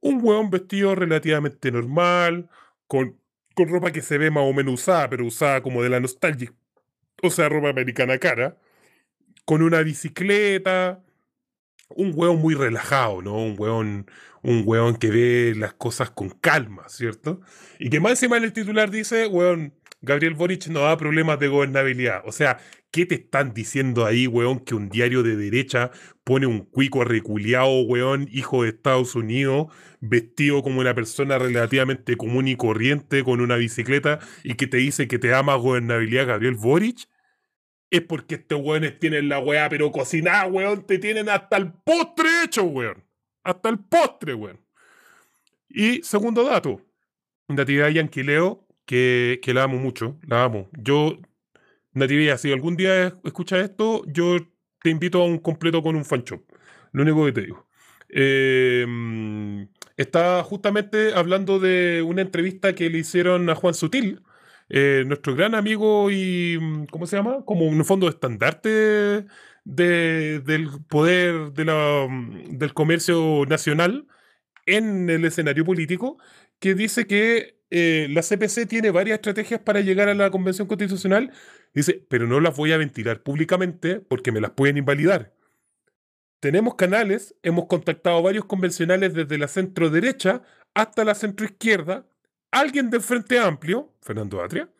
Un 0.00 0.20
hueón 0.22 0.50
vestido 0.50 0.94
relativamente 0.94 1.70
normal, 1.70 2.48
con, 2.86 3.20
con 3.54 3.68
ropa 3.68 3.90
que 3.92 4.02
se 4.02 4.16
ve 4.16 4.30
más 4.30 4.44
o 4.44 4.52
menos 4.52 4.74
usada, 4.74 5.10
pero 5.10 5.26
usada 5.26 5.62
como 5.62 5.82
de 5.82 5.90
la 5.90 6.00
nostalgia, 6.00 6.52
o 7.22 7.30
sea, 7.30 7.48
ropa 7.48 7.68
americana 7.68 8.18
cara, 8.18 8.56
con 9.44 9.62
una 9.62 9.80
bicicleta, 9.82 11.02
un 11.90 12.12
hueón 12.14 12.38
muy 12.40 12.54
relajado, 12.54 13.22
¿no? 13.22 13.34
Un 13.36 13.56
hueón, 13.58 14.10
un 14.42 14.62
hueón 14.64 14.96
que 14.96 15.10
ve 15.10 15.54
las 15.56 15.74
cosas 15.74 16.10
con 16.10 16.30
calma, 16.30 16.88
¿cierto? 16.88 17.40
Y 17.78 17.90
que 17.90 18.00
más 18.00 18.12
encima 18.12 18.36
en 18.36 18.44
el 18.44 18.52
titular 18.52 18.90
dice, 18.90 19.26
hueón, 19.26 19.74
Gabriel 20.00 20.34
Boric 20.34 20.68
no 20.68 20.80
da 20.80 20.96
problemas 20.96 21.40
de 21.40 21.48
gobernabilidad. 21.48 22.22
O 22.24 22.32
sea, 22.32 22.58
¿qué 22.92 23.04
te 23.04 23.16
están 23.16 23.52
diciendo 23.52 24.06
ahí, 24.06 24.26
weón, 24.26 24.60
que 24.60 24.74
un 24.74 24.88
diario 24.88 25.22
de 25.22 25.36
derecha 25.36 25.90
pone 26.24 26.46
un 26.46 26.60
cuico 26.60 27.04
reculeado, 27.04 27.80
weón, 27.82 28.28
hijo 28.30 28.62
de 28.62 28.70
Estados 28.70 29.16
Unidos, 29.16 29.66
vestido 30.00 30.62
como 30.62 30.80
una 30.80 30.94
persona 30.94 31.38
relativamente 31.38 32.16
común 32.16 32.46
y 32.46 32.56
corriente 32.56 33.24
con 33.24 33.40
una 33.40 33.56
bicicleta 33.56 34.20
y 34.44 34.54
que 34.54 34.68
te 34.68 34.76
dice 34.76 35.08
que 35.08 35.18
te 35.18 35.30
más 35.42 35.58
gobernabilidad 35.58 36.28
Gabriel 36.28 36.54
Boric? 36.54 37.08
Es 37.90 38.02
porque 38.02 38.36
estos 38.36 38.60
weones 38.62 38.98
tienen 38.98 39.28
la 39.28 39.38
weá, 39.40 39.68
pero 39.68 39.90
cocinada, 39.90 40.46
weón, 40.46 40.86
te 40.86 40.98
tienen 40.98 41.28
hasta 41.28 41.56
el 41.56 41.72
postre 41.72 42.28
hecho, 42.44 42.64
weón. 42.64 43.04
Hasta 43.42 43.70
el 43.70 43.78
postre, 43.78 44.34
weón. 44.34 44.60
Y 45.68 46.02
segundo 46.02 46.44
dato, 46.44 46.82
Natividad 47.48 47.88
Yanquileo 47.88 48.67
que, 48.88 49.52
la 49.54 49.64
amo 49.64 49.78
mucho, 49.78 50.18
la 50.26 50.44
amo. 50.44 50.70
Yo, 50.72 51.18
Natividad, 51.92 52.38
si 52.38 52.52
algún 52.52 52.76
día 52.76 53.14
escuchas 53.24 53.60
esto, 53.62 54.02
yo 54.06 54.38
te 54.82 54.90
invito 54.90 55.22
a 55.22 55.26
un 55.26 55.38
completo 55.38 55.82
con 55.82 55.94
un 55.96 56.04
fan 56.04 56.22
shop. 56.24 56.42
Lo 56.92 57.02
único 57.02 57.24
que 57.26 57.32
te 57.32 57.42
digo. 57.42 57.68
Em, 58.08 59.68
está 59.96 60.42
justamente 60.42 61.12
hablando 61.14 61.58
de 61.58 62.02
una 62.02 62.22
entrevista 62.22 62.74
que 62.74 62.88
le 62.90 62.98
hicieron 62.98 63.50
a 63.50 63.54
Juan 63.54 63.74
Sutil, 63.74 64.22
eh, 64.70 65.04
nuestro 65.06 65.34
gran 65.34 65.54
amigo 65.54 66.10
y, 66.10 66.58
¿cómo 66.90 67.06
se 67.06 67.16
llama? 67.16 67.44
Como 67.44 67.66
un 67.66 67.84
fondo 67.84 68.08
estandarte 68.08 69.26
de, 69.64 70.40
del 70.40 70.68
poder 70.88 71.52
de 71.52 71.64
la, 71.66 72.08
del 72.50 72.72
comercio 72.74 73.44
nacional 73.46 74.06
en 74.66 75.08
el 75.10 75.24
escenario 75.24 75.64
político, 75.64 76.18
que 76.58 76.74
dice 76.74 77.06
que 77.06 77.58
eh, 77.70 78.08
la 78.10 78.22
CPC 78.22 78.66
tiene 78.66 78.90
varias 78.90 79.16
estrategias 79.16 79.60
para 79.60 79.80
llegar 79.80 80.08
a 80.08 80.14
la 80.14 80.30
Convención 80.30 80.66
Constitucional. 80.66 81.32
Dice, 81.74 82.04
pero 82.08 82.26
no 82.26 82.40
las 82.40 82.56
voy 82.56 82.72
a 82.72 82.78
ventilar 82.78 83.22
públicamente 83.22 84.00
porque 84.00 84.32
me 84.32 84.40
las 84.40 84.52
pueden 84.52 84.78
invalidar. 84.78 85.34
Tenemos 86.40 86.76
canales, 86.76 87.34
hemos 87.42 87.66
contactado 87.66 88.22
varios 88.22 88.44
convencionales 88.44 89.12
desde 89.12 89.38
la 89.38 89.48
centro 89.48 89.90
derecha 89.90 90.42
hasta 90.74 91.04
la 91.04 91.14
centro 91.14 91.44
izquierda, 91.44 92.06
alguien 92.52 92.90
del 92.90 93.00
Frente 93.00 93.38
Amplio, 93.38 93.92
Fernando 94.00 94.40
Atria, 94.40 94.70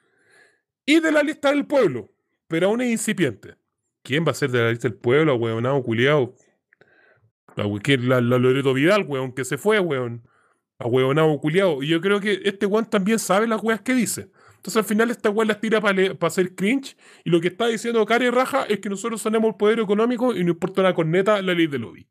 y 0.87 1.01
de 1.01 1.12
la 1.12 1.22
lista 1.22 1.51
del 1.51 1.66
pueblo, 1.66 2.12
pero 2.47 2.68
aún 2.68 2.81
es 2.81 2.91
incipiente. 2.91 3.57
¿Quién 4.03 4.24
va 4.24 4.31
a 4.31 4.35
ser 4.35 4.51
de 4.51 4.62
la 4.62 4.70
lista 4.70 4.89
del 4.89 4.97
pueblo, 4.97 5.35
weón? 5.35 5.83
culiao? 5.83 6.35
La, 7.57 7.64
la, 7.66 8.20
la 8.20 8.39
Loreto 8.39 8.72
Vidal, 8.72 9.05
weón, 9.07 9.33
que 9.33 9.45
se 9.45 9.59
fue, 9.59 9.81
weón 9.81 10.22
huevonado 10.87 11.39
culiado. 11.41 11.83
Y 11.83 11.89
yo 11.89 12.01
creo 12.01 12.20
que 12.20 12.41
este 12.45 12.66
weón 12.66 12.89
también 12.89 13.18
sabe 13.18 13.47
las 13.47 13.62
weas 13.62 13.81
que 13.81 13.95
dice. 13.95 14.31
Entonces 14.57 14.76
al 14.76 14.85
final 14.85 15.11
esta 15.11 15.31
weá 15.31 15.47
las 15.47 15.61
tira 15.61 15.81
para 15.81 16.16
hacer 16.22 16.55
cringe. 16.55 16.97
Y 17.24 17.31
lo 17.31 17.41
que 17.41 17.49
está 17.49 17.66
diciendo 17.66 18.05
Cari 18.07 18.31
Raja 18.31 18.64
es 18.64 18.81
que 18.81 18.89
nosotros 18.89 19.22
tenemos 19.22 19.51
el 19.51 19.57
poder 19.57 19.81
económico 19.81 20.35
y 20.35 20.45
no 20.45 20.51
importa 20.51 20.83
la 20.83 20.95
corneta 20.95 21.43
la 21.43 21.55
ley 21.55 21.66
de 21.66 21.79
lobby. 21.79 22.09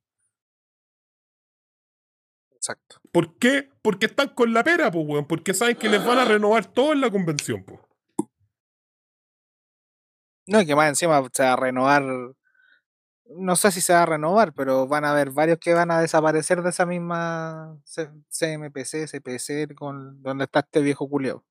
Exacto. 2.56 3.00
¿Por 3.12 3.38
qué? 3.38 3.70
Porque 3.82 4.08
están 4.08 4.30
con 4.30 4.54
la 4.54 4.64
pera, 4.64 4.92
pues, 4.92 5.06
weón. 5.08 5.26
Porque 5.28 5.54
saben 5.54 5.78
que 5.78 5.90
les 5.90 6.04
van 6.06 6.18
a 6.18 6.26
renovar 6.26 6.66
todo 6.66 6.92
en 6.94 7.02
la 7.02 7.10
convención, 7.10 7.64
pues. 7.64 7.80
No, 10.48 10.66
que 10.66 10.76
más 10.76 10.90
encima 10.90 11.22
se 11.34 11.44
va 11.44 11.54
a 11.54 11.56
renovar 11.58 12.04
no 13.36 13.56
sé 13.56 13.72
si 13.72 13.82
se 13.82 13.94
va 13.94 14.04
a 14.04 14.06
renovar, 14.06 14.54
pero 14.54 14.88
van 14.88 15.06
a 15.06 15.12
haber 15.12 15.32
varios 15.32 15.60
que 15.60 15.74
van 15.74 15.92
a 15.92 16.00
desaparecer 16.00 16.62
de 16.62 16.70
esa 16.70 16.86
misma 16.86 17.78
CMPC, 18.30 19.08
CPC, 19.08 19.76
con 19.76 20.22
donde 20.22 20.46
está 20.46 20.60
este 20.60 20.82
viejo 20.82 21.10
culeo. 21.10 21.44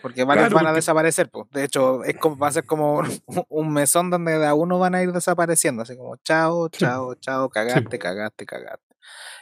Porque 0.00 0.24
varios 0.24 0.52
van 0.52 0.66
a 0.66 0.72
desaparecer, 0.72 1.28
pues. 1.28 1.50
De 1.50 1.64
hecho, 1.64 2.02
es 2.04 2.16
como, 2.16 2.38
va 2.38 2.48
a 2.48 2.52
ser 2.52 2.64
como 2.64 3.02
un 3.48 3.72
mesón 3.72 4.10
donde 4.10 4.38
de 4.38 4.46
a 4.46 4.54
uno 4.54 4.78
van 4.78 4.94
a 4.94 5.02
ir 5.02 5.12
desapareciendo, 5.12 5.82
así 5.82 5.96
como 5.96 6.16
chao, 6.16 6.68
chao, 6.68 7.14
chao, 7.16 7.50
cagaste, 7.50 7.98
cagaste, 7.98 8.46
cagaste. 8.46 8.96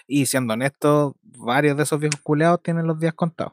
Y 0.07 0.27
siendo 0.27 0.55
honesto, 0.55 1.17
varios 1.23 1.77
de 1.77 1.85
esos 1.85 2.01
viejos 2.01 2.21
culeados 2.23 2.63
tienen 2.63 2.87
los 2.87 2.99
días 2.99 3.15
contados. 3.15 3.53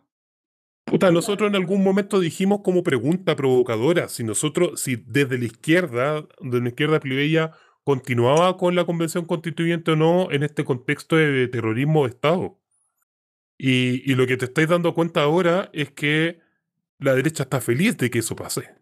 Puta, 0.85 1.11
nosotros 1.11 1.49
en 1.49 1.55
algún 1.57 1.83
momento 1.83 2.19
dijimos 2.19 2.61
como 2.63 2.81
pregunta 2.81 3.35
provocadora, 3.35 4.07
si 4.07 4.23
nosotros, 4.23 4.79
si 4.79 4.95
desde 4.95 5.37
la 5.37 5.43
izquierda, 5.43 6.25
desde 6.39 6.61
la 6.61 6.69
izquierda 6.69 6.99
plebeya, 7.01 7.51
continuaba 7.87 8.57
con 8.57 8.75
la 8.75 8.83
convención 8.83 9.23
constituyente 9.23 9.91
o 9.91 9.95
no 9.95 10.29
en 10.29 10.43
este 10.43 10.65
contexto 10.65 11.15
de 11.15 11.47
terrorismo 11.47 12.03
de 12.03 12.09
Estado. 12.09 12.59
Y, 13.57 14.13
lo 14.15 14.27
que 14.27 14.35
te 14.35 14.43
estáis 14.43 14.67
dando 14.67 14.93
cuenta 14.93 15.21
ahora 15.21 15.69
es 15.71 15.91
que 15.91 16.41
la 16.99 17.15
derecha 17.15 17.43
está 17.43 17.61
feliz 17.61 17.95
de 17.95 18.09
que 18.09 18.19
eso 18.19 18.35
pase. 18.35 18.75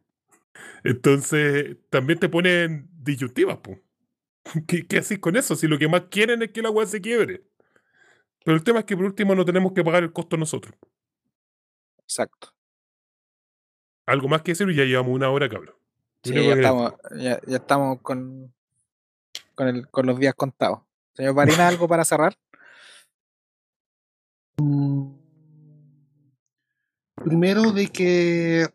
Entonces, 0.84 1.78
también 1.91 2.18
te 2.18 2.30
ponen 2.30 2.89
disyuntivas, 2.91 3.60
pues. 3.62 3.80
¿Qué, 4.68 4.88
¿Qué 4.88 4.97
haces 4.97 5.20
con 5.20 5.36
eso? 5.36 5.56
Si 5.56 5.68
lo 5.68 5.78
que 5.78 5.88
más 5.88 6.06
quieren 6.10 6.41
es 6.41 6.49
que 6.49 6.64
la 6.64 6.72
web 6.72 6.88
se 6.88 6.99
quiebre. 6.99 7.43
Pero 8.43 8.58
el 8.58 8.64
tema 8.64 8.80
es 8.80 8.86
que 8.86 8.97
por 8.97 9.06
último 9.06 9.36
no 9.36 9.45
tenemos 9.45 9.74
que 9.74 9.84
pagar 9.84 10.01
el 10.01 10.14
costo 10.14 10.36
nosotros. 10.36 10.74
Exacto. 11.99 12.56
Algo 14.08 14.28
más 14.30 14.41
que 14.41 14.53
decir, 14.53 14.68
ya 14.74 14.84
llevamos 14.84 15.14
una 15.14 15.30
hora, 15.30 15.47
cabrón. 15.47 15.76
Sí, 16.24 16.34
ya 16.34 17.39
estamos 17.47 18.01
con, 18.01 18.56
con, 19.56 19.68
el, 19.68 19.89
con 19.89 20.06
los 20.06 20.20
días 20.20 20.36
contados. 20.36 20.82
Señor 21.14 21.34
Marina, 21.34 21.68
¿algo 21.68 21.88
para 21.88 22.06
cerrar? 22.06 22.38
Mm. 24.58 25.16
Primero 27.24 27.72
de 27.72 27.88
que, 27.88 28.68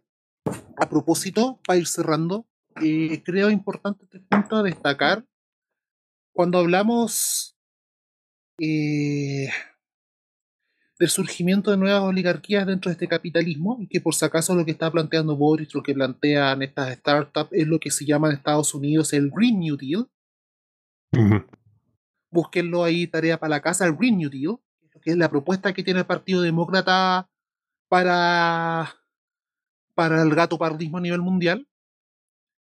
a 0.76 0.88
propósito, 0.88 1.60
para 1.66 1.78
ir 1.78 1.86
cerrando, 1.86 2.46
eh, 2.82 3.22
creo 3.22 3.50
importante 3.50 4.04
este 4.04 4.20
punto 4.20 4.62
destacar 4.62 5.24
cuando 6.32 6.58
hablamos 6.58 7.56
eh, 8.58 9.48
del 10.98 11.08
surgimiento 11.08 11.70
de 11.70 11.76
nuevas 11.76 12.02
oligarquías 12.02 12.66
dentro 12.66 12.88
de 12.88 12.94
este 12.94 13.08
capitalismo, 13.08 13.78
y 13.80 13.88
que 13.88 14.00
por 14.00 14.14
si 14.14 14.24
acaso 14.24 14.54
lo 14.54 14.64
que 14.64 14.70
está 14.70 14.90
planteando 14.90 15.36
Boris, 15.36 15.74
lo 15.74 15.82
que 15.82 15.94
plantean 15.94 16.62
estas 16.62 16.94
startups, 16.96 17.52
es 17.52 17.66
lo 17.66 17.78
que 17.78 17.90
se 17.90 18.04
llama 18.04 18.28
en 18.28 18.36
Estados 18.36 18.74
Unidos 18.74 19.12
el 19.12 19.30
Green 19.30 19.60
New 19.60 19.76
Deal, 19.76 20.08
Búsquenlo 22.30 22.84
ahí, 22.84 23.06
tarea 23.06 23.38
para 23.38 23.50
la 23.50 23.60
casa, 23.60 23.86
el 23.86 23.96
Green 23.96 24.18
New 24.18 24.30
Deal, 24.30 24.58
que 25.02 25.10
es 25.10 25.16
la 25.16 25.30
propuesta 25.30 25.72
que 25.72 25.82
tiene 25.82 26.00
el 26.00 26.06
Partido 26.06 26.42
Demócrata 26.42 27.28
para, 27.88 28.94
para 29.94 30.22
el 30.22 30.34
gato 30.34 30.58
pardismo 30.58 30.98
a 30.98 31.00
nivel 31.00 31.20
mundial. 31.20 31.66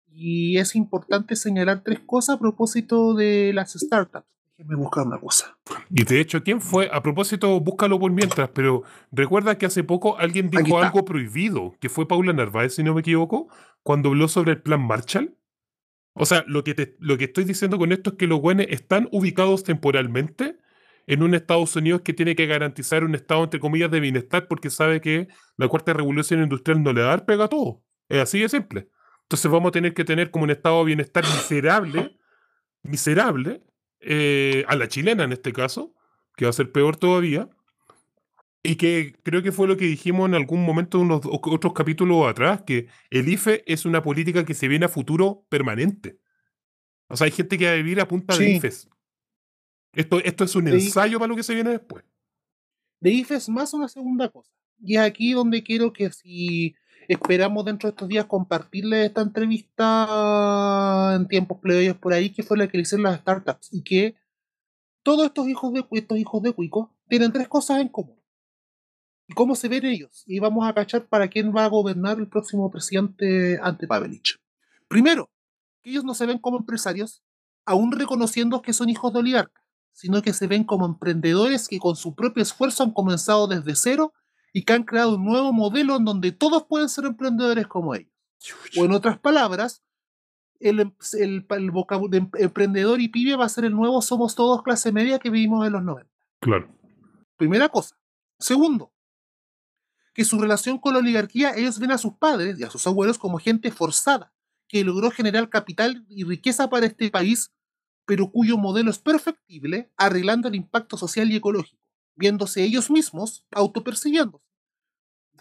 Y 0.07 0.57
es 0.57 0.75
importante 0.75 1.35
señalar 1.35 1.83
tres 1.83 1.99
cosas 1.99 2.35
a 2.35 2.39
propósito 2.39 3.13
de 3.13 3.51
las 3.53 3.73
startups. 3.73 4.27
Por 4.57 4.67
me 4.67 4.75
buscar 4.75 5.07
una 5.07 5.19
cosa. 5.19 5.57
Y 5.89 6.03
de 6.03 6.19
hecho, 6.19 6.43
¿quién 6.43 6.61
fue? 6.61 6.89
A 6.93 7.01
propósito, 7.01 7.59
búscalo 7.59 7.99
por 7.99 8.11
mientras, 8.11 8.49
pero 8.49 8.83
recuerda 9.11 9.57
que 9.57 9.65
hace 9.65 9.83
poco 9.83 10.19
alguien 10.19 10.49
dijo 10.51 10.77
algo 10.77 11.03
prohibido, 11.03 11.73
que 11.79 11.89
fue 11.89 12.07
Paula 12.07 12.31
Narváez, 12.31 12.75
si 12.75 12.83
no 12.83 12.93
me 12.93 13.01
equivoco, 13.01 13.47
cuando 13.81 14.09
habló 14.09 14.27
sobre 14.27 14.51
el 14.51 14.61
plan 14.61 14.85
Marshall. 14.85 15.35
O 16.13 16.25
sea, 16.25 16.43
lo 16.47 16.63
que, 16.63 16.73
te- 16.73 16.95
lo 16.99 17.17
que 17.17 17.25
estoy 17.25 17.43
diciendo 17.45 17.77
con 17.77 17.91
esto 17.91 18.11
es 18.11 18.15
que 18.17 18.27
los 18.27 18.41
buenos 18.41 18.65
están 18.69 19.07
ubicados 19.11 19.63
temporalmente 19.63 20.57
en 21.07 21.23
un 21.23 21.33
Estados 21.35 21.75
Unidos 21.75 22.01
que 22.01 22.13
tiene 22.13 22.35
que 22.35 22.45
garantizar 22.47 23.03
un 23.03 23.15
estado, 23.15 23.43
entre 23.43 23.59
comillas, 23.59 23.89
de 23.91 23.99
bienestar 23.99 24.47
porque 24.47 24.69
sabe 24.69 25.01
que 25.01 25.27
la 25.57 25.67
cuarta 25.67 25.93
revolución 25.93 26.41
industrial 26.43 26.83
no 26.83 26.93
le 26.93 27.01
va 27.01 27.07
a 27.07 27.09
dar 27.11 27.25
pega 27.25 27.45
a 27.45 27.47
todo. 27.49 27.83
Es 28.09 28.19
así 28.21 28.39
de 28.39 28.49
simple. 28.49 28.89
Entonces 29.23 29.49
vamos 29.49 29.69
a 29.69 29.71
tener 29.71 29.93
que 29.93 30.03
tener 30.05 30.29
como 30.31 30.43
un 30.43 30.51
estado 30.51 30.79
de 30.79 30.85
bienestar 30.85 31.23
miserable, 31.23 32.17
miserable, 32.83 33.63
eh, 33.99 34.65
a 34.67 34.75
la 34.75 34.87
chilena 34.87 35.23
en 35.23 35.31
este 35.33 35.53
caso, 35.53 35.93
que 36.35 36.45
va 36.45 36.49
a 36.49 36.53
ser 36.53 36.71
peor 36.71 36.97
todavía, 36.97 37.49
y 38.63 38.75
que 38.75 39.15
creo 39.23 39.41
que 39.41 39.51
fue 39.51 39.67
lo 39.67 39.75
que 39.77 39.85
dijimos 39.85 40.27
en 40.29 40.35
algún 40.35 40.63
momento 40.63 40.97
de 40.99 41.03
unos 41.05 41.21
otros 41.25 41.73
capítulos 41.73 42.27
atrás, 42.29 42.61
que 42.65 42.87
el 43.09 43.27
IFE 43.27 43.63
es 43.65 43.85
una 43.85 44.01
política 44.03 44.45
que 44.45 44.53
se 44.53 44.67
viene 44.67 44.85
a 44.85 44.89
futuro 44.89 45.45
permanente. 45.49 46.19
O 47.07 47.17
sea, 47.17 47.25
hay 47.25 47.31
gente 47.31 47.57
que 47.57 47.65
va 47.65 47.71
a 47.71 47.75
vivir 47.75 47.99
a 47.99 48.07
punta 48.07 48.37
de. 48.37 48.51
IFES. 48.51 48.89
Esto, 49.93 50.19
esto 50.23 50.43
es 50.45 50.55
un 50.55 50.67
Sí. 50.67 50.73
ensayo 50.73 51.19
para 51.19 51.29
lo 51.29 51.35
que 51.35 51.43
se 51.43 51.53
viene 51.55 51.71
después. 51.71 52.05
De 53.01 53.09
IFE 53.11 53.35
es 53.35 53.49
más 53.49 53.73
una 53.73 53.87
segunda 53.89 54.29
cosa. 54.29 54.53
Y 54.79 54.95
es 54.95 55.01
aquí 55.01 55.33
donde 55.33 55.63
quiero 55.63 55.91
que 55.91 56.09
si 56.11 56.75
esperamos 57.07 57.65
dentro 57.65 57.87
de 57.87 57.91
estos 57.91 58.07
días 58.07 58.25
compartirle 58.25 59.05
esta 59.05 59.21
entrevista 59.21 61.13
en 61.15 61.27
tiempos 61.27 61.59
plebeyos 61.59 61.97
por 61.97 62.13
ahí, 62.13 62.29
que 62.29 62.43
fue 62.43 62.57
la 62.57 62.67
que 62.67 62.77
le 62.77 62.83
hicieron 62.83 63.03
las 63.03 63.19
startups, 63.19 63.69
y 63.73 63.83
que 63.83 64.15
todos 65.03 65.25
estos 65.25 65.47
hijos 65.49 65.73
de 65.73 65.83
estos 65.93 66.17
hijos 66.17 66.41
de 66.43 66.53
Cuico 66.53 66.95
tienen 67.09 67.31
tres 67.33 67.47
cosas 67.47 67.81
en 67.81 67.89
común. 67.89 68.20
¿Y 69.31 69.33
cómo 69.33 69.55
se 69.55 69.69
ven 69.69 69.85
ellos? 69.85 70.25
Y 70.27 70.39
vamos 70.39 70.67
a 70.67 70.73
cachar 70.73 71.07
para 71.07 71.29
quién 71.29 71.55
va 71.55 71.63
a 71.63 71.69
gobernar 71.69 72.19
el 72.19 72.27
próximo 72.27 72.69
presidente 72.69 73.57
ante 73.63 73.87
Pavelich. 73.87 74.37
Primero, 74.89 75.29
que 75.81 75.89
ellos 75.91 76.03
no 76.03 76.13
se 76.13 76.25
ven 76.25 76.37
como 76.37 76.57
empresarios, 76.57 77.23
aún 77.65 77.93
reconociendo 77.93 78.61
que 78.61 78.73
son 78.73 78.89
hijos 78.89 79.13
de 79.13 79.19
oligarcas, 79.19 79.63
sino 79.93 80.21
que 80.21 80.33
se 80.33 80.47
ven 80.47 80.65
como 80.65 80.85
emprendedores 80.85 81.69
que 81.69 81.79
con 81.79 81.95
su 81.95 82.13
propio 82.13 82.43
esfuerzo 82.43 82.83
han 82.83 82.91
comenzado 82.91 83.47
desde 83.47 83.73
cero 83.75 84.11
y 84.51 84.63
que 84.65 84.73
han 84.73 84.83
creado 84.83 85.15
un 85.15 85.23
nuevo 85.23 85.53
modelo 85.53 85.95
en 85.95 86.03
donde 86.03 86.33
todos 86.33 86.65
pueden 86.67 86.89
ser 86.89 87.05
emprendedores 87.05 87.67
como 87.67 87.95
ellos. 87.95 88.11
O 88.77 88.83
en 88.83 88.91
otras 88.91 89.17
palabras, 89.17 89.81
el, 90.59 90.81
em- 90.81 90.93
el, 91.13 91.45
el 91.49 91.71
vocabu- 91.71 92.09
de 92.09 92.17
em- 92.17 92.29
emprendedor 92.37 92.99
y 92.99 93.07
pibe 93.07 93.37
va 93.37 93.45
a 93.45 93.49
ser 93.49 93.63
el 93.63 93.73
nuevo 93.73 94.01
somos 94.01 94.35
todos 94.35 94.61
clase 94.61 94.91
media 94.91 95.19
que 95.19 95.29
vivimos 95.29 95.65
en 95.65 95.71
los 95.71 95.83
90. 95.83 96.11
Claro. 96.41 96.67
Primera 97.37 97.69
cosa. 97.69 97.95
Segundo, 98.37 98.90
que 100.13 100.25
su 100.25 100.39
relación 100.39 100.77
con 100.77 100.93
la 100.93 100.99
oligarquía, 100.99 101.55
ellos 101.55 101.79
ven 101.79 101.91
a 101.91 101.97
sus 101.97 102.13
padres 102.13 102.59
y 102.59 102.63
a 102.63 102.69
sus 102.69 102.85
abuelos 102.87 103.17
como 103.17 103.39
gente 103.39 103.71
forzada, 103.71 104.33
que 104.67 104.83
logró 104.83 105.11
generar 105.11 105.49
capital 105.49 106.05
y 106.09 106.23
riqueza 106.23 106.69
para 106.69 106.85
este 106.85 107.09
país, 107.09 107.51
pero 108.05 108.31
cuyo 108.31 108.57
modelo 108.57 108.91
es 108.91 108.99
perfectible, 108.99 109.91
arreglando 109.97 110.47
el 110.47 110.55
impacto 110.55 110.97
social 110.97 111.31
y 111.31 111.35
ecológico, 111.35 111.81
viéndose 112.15 112.63
ellos 112.63 112.89
mismos 112.89 113.45
autopercibiéndose 113.51 114.51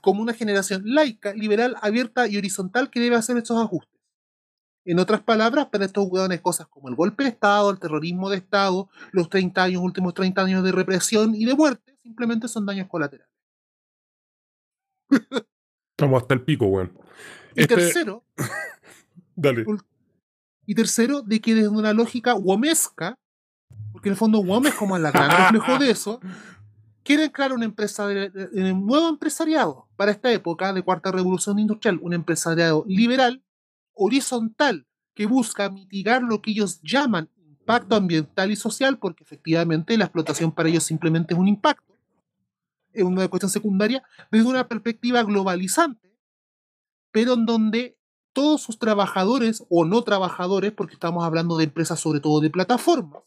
como 0.00 0.22
una 0.22 0.34
generación 0.34 0.82
laica, 0.84 1.32
liberal, 1.34 1.76
abierta 1.82 2.26
y 2.26 2.36
horizontal 2.36 2.90
que 2.90 3.00
debe 3.00 3.16
hacer 3.16 3.36
estos 3.36 3.62
ajustes. 3.62 4.00
En 4.84 4.98
otras 4.98 5.20
palabras, 5.20 5.66
para 5.66 5.84
estos 5.84 6.06
hueones 6.08 6.40
cosas 6.40 6.66
como 6.66 6.88
el 6.88 6.94
golpe 6.94 7.24
de 7.24 7.30
Estado, 7.30 7.70
el 7.70 7.78
terrorismo 7.78 8.30
de 8.30 8.38
Estado, 8.38 8.88
los 9.12 9.28
30 9.28 9.62
años, 9.62 9.82
últimos 9.82 10.14
30 10.14 10.42
años 10.42 10.64
de 10.64 10.72
represión 10.72 11.34
y 11.34 11.44
de 11.44 11.54
muerte, 11.54 11.98
simplemente 12.02 12.48
son 12.48 12.64
daños 12.64 12.88
colaterales. 12.88 13.29
Estamos 15.96 16.22
hasta 16.22 16.34
el 16.34 16.42
pico, 16.42 16.66
weón. 16.66 16.92
Y 17.54 17.62
Este- 17.62 17.74
tercero, 17.76 18.24
Dale. 19.36 19.64
y 20.66 20.74
tercero, 20.74 21.22
de 21.22 21.40
que 21.40 21.54
desde 21.54 21.68
una 21.68 21.92
lógica 21.92 22.34
womesca, 22.34 23.18
porque 23.92 24.08
en 24.08 24.12
el 24.12 24.18
fondo 24.18 24.40
WOM 24.40 24.66
es 24.66 24.74
como 24.74 24.96
la 24.98 25.10
gran 25.10 25.52
reflejo 25.52 25.78
de 25.78 25.90
eso, 25.90 26.20
quieren 27.02 27.30
crear 27.30 27.52
una 27.52 27.64
empresa 27.64 28.06
de, 28.06 28.30
de- 28.30 28.46
de 28.48 28.72
un 28.72 28.86
nuevo 28.86 29.08
empresariado 29.08 29.88
para 29.96 30.12
esta 30.12 30.30
época 30.32 30.72
de 30.72 30.82
cuarta 30.82 31.10
revolución 31.10 31.58
industrial, 31.58 31.98
un 32.02 32.12
empresariado 32.14 32.84
liberal, 32.86 33.42
horizontal, 33.94 34.86
que 35.14 35.26
busca 35.26 35.68
mitigar 35.70 36.22
lo 36.22 36.40
que 36.40 36.52
ellos 36.52 36.80
llaman 36.82 37.28
impacto 37.36 37.96
ambiental 37.96 38.50
y 38.50 38.56
social, 38.56 38.98
porque 38.98 39.24
efectivamente 39.24 39.96
la 39.98 40.04
explotación 40.04 40.52
para 40.52 40.68
ellos 40.68 40.84
simplemente 40.84 41.34
es 41.34 41.40
un 41.40 41.48
impacto, 41.48 41.89
es 42.92 43.04
una 43.04 43.28
cuestión 43.28 43.50
secundaria, 43.50 44.02
desde 44.30 44.48
una 44.48 44.66
perspectiva 44.68 45.22
globalizante, 45.22 46.16
pero 47.12 47.34
en 47.34 47.46
donde 47.46 47.96
todos 48.32 48.62
sus 48.62 48.78
trabajadores 48.78 49.64
o 49.68 49.84
no 49.84 50.02
trabajadores, 50.02 50.72
porque 50.72 50.94
estamos 50.94 51.24
hablando 51.24 51.56
de 51.56 51.64
empresas 51.64 51.98
sobre 52.00 52.20
todo 52.20 52.40
de 52.40 52.50
plataformas, 52.50 53.22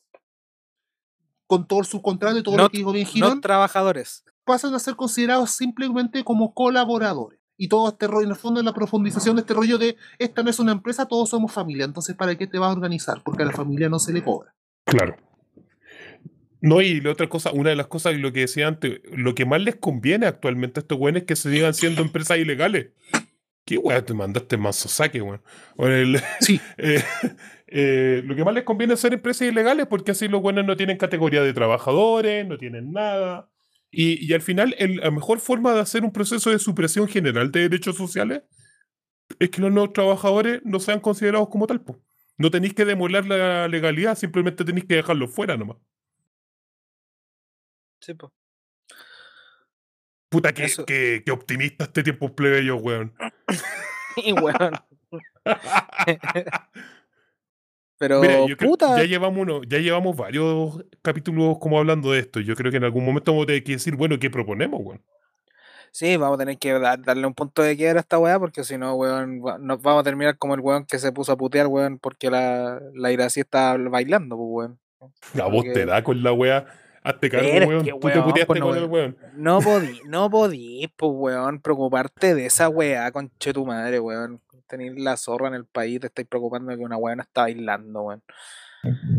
con 1.47 1.67
todo 1.67 1.83
su 1.83 2.01
contrato 2.01 2.37
y 2.37 2.43
todo 2.43 2.55
No- 2.57 2.63
lo 2.63 2.69
que 2.69 2.77
dijo 2.77 2.91
bien 2.91 3.05
No 3.05 3.11
Girón, 3.11 3.41
trabajadores. 3.41 4.23
pasan 4.45 4.73
a 4.73 4.79
ser 4.79 4.95
considerados 4.95 5.51
simplemente 5.51 6.23
como 6.23 6.53
colaboradores. 6.53 7.39
Y 7.55 7.67
todo 7.67 7.89
este 7.89 8.07
rollo, 8.07 8.25
en 8.25 8.31
el 8.31 8.35
fondo, 8.35 8.59
es 8.59 8.65
la 8.65 8.73
profundización 8.73 9.35
de 9.35 9.41
este 9.41 9.53
rollo 9.53 9.77
de 9.77 9.95
esta 10.17 10.41
no 10.41 10.49
es 10.49 10.59
una 10.59 10.71
empresa, 10.71 11.05
todos 11.05 11.29
somos 11.29 11.51
familia. 11.51 11.85
Entonces, 11.85 12.15
¿para 12.15 12.35
qué 12.35 12.47
te 12.47 12.57
vas 12.57 12.69
a 12.69 12.73
organizar? 12.73 13.21
Porque 13.23 13.43
a 13.43 13.45
la 13.45 13.51
familia 13.51 13.89
no 13.89 13.99
se 13.99 14.11
le 14.11 14.23
cobra. 14.23 14.55
Claro. 14.85 15.15
No, 16.63 16.81
y 16.81 17.01
la 17.01 17.11
otra 17.11 17.27
cosa, 17.27 17.51
una 17.51 17.71
de 17.71 17.75
las 17.75 17.87
cosas, 17.87 18.13
y 18.13 18.19
lo 18.19 18.31
que 18.31 18.41
decía 18.41 18.67
antes, 18.69 19.01
lo 19.11 19.35
que 19.35 19.45
más 19.45 19.61
les 19.61 19.75
conviene 19.75 20.27
actualmente 20.27 20.79
a 20.79 20.81
estos 20.81 20.97
weones 20.97 21.23
es 21.23 21.27
que 21.27 21.35
se 21.35 21.51
sigan 21.51 21.73
siendo 21.73 22.01
empresas 22.01 22.37
ilegales. 22.37 22.91
¿Qué 23.65 23.77
weá 23.77 24.03
te 24.05 24.13
mandaste 24.13 24.57
manso 24.57 24.89
saque, 24.89 25.21
weón? 25.21 25.41
Sí, 26.41 26.61
eh, 26.77 27.03
eh, 27.67 28.21
lo 28.25 28.35
que 28.35 28.43
más 28.45 28.53
les 28.53 28.63
conviene 28.63 28.93
es 28.95 29.01
ser 29.01 29.13
empresas 29.13 29.47
ilegales 29.47 29.87
porque 29.87 30.11
así 30.11 30.27
los 30.29 30.41
buenos 30.41 30.65
no 30.65 30.77
tienen 30.77 30.97
categoría 30.97 31.43
de 31.43 31.53
trabajadores, 31.53 32.47
no 32.47 32.57
tienen 32.57 32.93
nada. 32.93 33.49
Y, 33.91 34.25
y 34.25 34.33
al 34.33 34.41
final, 34.41 34.75
el- 34.79 34.97
la 34.97 35.11
mejor 35.11 35.39
forma 35.41 35.73
de 35.73 35.81
hacer 35.81 36.03
un 36.03 36.13
proceso 36.13 36.49
de 36.51 36.59
supresión 36.59 37.07
general 37.09 37.51
de 37.51 37.61
derechos 37.69 37.97
sociales 37.97 38.43
es 39.39 39.49
que 39.49 39.61
los 39.61 39.71
nuevos 39.71 39.93
trabajadores 39.93 40.61
no 40.65 40.79
sean 40.79 40.99
considerados 40.99 41.49
como 41.49 41.67
tal. 41.67 41.81
po. 41.81 41.99
No 42.37 42.51
tenéis 42.51 42.73
que 42.73 42.85
demoler 42.85 43.25
la 43.27 43.67
legalidad, 43.67 44.17
simplemente 44.17 44.65
tenéis 44.65 44.85
que 44.85 44.95
dejarlos 44.95 45.31
fuera 45.33 45.57
nomás. 45.57 45.77
Sí, 48.03 48.13
po. 48.15 48.33
Puta, 50.29 50.51
que, 50.53 50.67
que, 50.85 51.23
que 51.25 51.31
optimista 51.31 51.85
este 51.85 52.03
tiempo 52.03 52.35
plebeyo, 52.35 52.75
weón. 52.77 53.13
Y 54.17 54.33
weón. 54.33 54.73
Pero 57.97 58.19
Mira, 58.21 58.45
yo 58.45 58.57
creo- 58.57 58.71
puta. 58.71 58.97
ya 58.97 59.05
llevamos 59.05 59.39
uno, 59.41 59.61
ya 59.63 59.77
llevamos 59.79 60.15
varios 60.17 60.83
capítulos 61.01 61.57
como 61.59 61.79
hablando 61.79 62.11
de 62.11 62.19
esto. 62.19 62.39
Yo 62.41 62.55
creo 62.55 62.69
que 62.71 62.77
en 62.77 62.83
algún 62.83 63.05
momento 63.05 63.31
vamos 63.31 63.43
a 63.45 63.47
tener 63.47 63.63
que 63.63 63.73
decir, 63.73 63.95
bueno, 63.95 64.19
¿qué 64.19 64.29
proponemos, 64.29 64.81
weón? 64.83 65.01
Sí, 65.91 66.17
vamos 66.17 66.35
a 66.35 66.39
tener 66.39 66.57
que 66.57 66.73
dar- 66.73 67.01
darle 67.01 67.25
un 67.27 67.33
punto 67.35 67.61
de 67.61 67.77
quiebra 67.77 67.99
a 67.99 68.01
esta 68.01 68.17
weá, 68.19 68.39
porque 68.39 68.63
si 68.63 68.77
no, 68.77 68.95
weón, 68.95 69.39
nos 69.59 69.81
vamos 69.81 70.01
a 70.01 70.03
terminar 70.03 70.37
como 70.37 70.55
el 70.55 70.59
weón 70.59 70.85
que 70.85 70.97
se 70.99 71.11
puso 71.11 71.31
a 71.31 71.37
putear, 71.37 71.67
weón, 71.67 71.99
porque 71.99 72.29
la, 72.31 72.81
la 72.93 73.11
Irací 73.11 73.39
está 73.41 73.77
bailando, 73.77 74.35
pues, 74.35 74.49
weón. 74.49 74.79
La 75.35 75.45
voz 75.47 75.65
te 75.73 75.85
da 75.85 76.03
con 76.03 76.23
la 76.23 76.33
weá. 76.33 76.65
Hazte 77.03 77.29
cargo, 77.29 77.67
weón. 77.67 77.85
Tú 77.85 78.07
te 78.07 78.21
puteaste 78.21 78.45
pues 78.45 78.59
no, 78.59 78.67
con 78.67 78.77
el 78.77 78.85
weón. 78.85 79.17
No 79.35 79.59
podí, 79.59 80.01
no 80.05 80.29
podí, 80.29 80.91
pues, 80.95 81.11
weón, 81.13 81.59
preocuparte 81.59 82.33
de 82.33 82.45
esa 82.45 82.69
weá, 82.69 83.11
conche 83.11 83.53
tu 83.53 83.65
madre, 83.65 83.99
weón. 83.99 84.41
Tener 84.67 84.97
la 84.97 85.17
zorra 85.17 85.49
en 85.49 85.55
el 85.55 85.65
país, 85.65 85.99
te 85.99 86.07
estáis 86.07 86.27
preocupando 86.27 86.71
de 86.71 86.77
que 86.77 86.83
una 86.83 86.97
weá 86.97 87.15
no 87.15 87.21
está 87.21 87.41
bailando, 87.41 88.01
weón. 88.03 88.23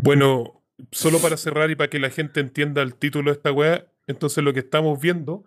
Bueno, 0.01 0.63
solo 0.91 1.19
para 1.19 1.37
cerrar 1.37 1.69
y 1.69 1.75
para 1.75 1.89
que 1.89 1.99
la 1.99 2.09
gente 2.09 2.39
entienda 2.39 2.81
el 2.81 2.95
título 2.95 3.31
de 3.31 3.37
esta 3.37 3.51
weá, 3.51 3.85
entonces 4.07 4.43
lo 4.43 4.53
que 4.53 4.59
estamos 4.59 4.99
viendo 4.99 5.45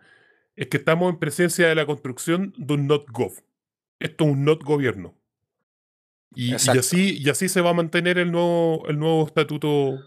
es 0.56 0.68
que 0.68 0.76
estamos 0.76 1.12
en 1.12 1.18
presencia 1.18 1.68
de 1.68 1.74
la 1.74 1.86
construcción 1.86 2.54
de 2.56 2.74
un 2.74 2.86
not 2.86 3.08
gov. 3.10 3.32
Esto 3.98 4.24
es 4.24 4.30
un 4.30 4.44
not 4.44 4.62
gobierno. 4.62 5.14
Y, 6.34 6.50
y 6.50 6.54
así, 6.54 7.18
y 7.18 7.28
así 7.30 7.48
se 7.48 7.60
va 7.60 7.70
a 7.70 7.74
mantener 7.74 8.18
el 8.18 8.30
nuevo, 8.30 8.86
el 8.88 8.98
nuevo 8.98 9.26
estatuto 9.26 9.98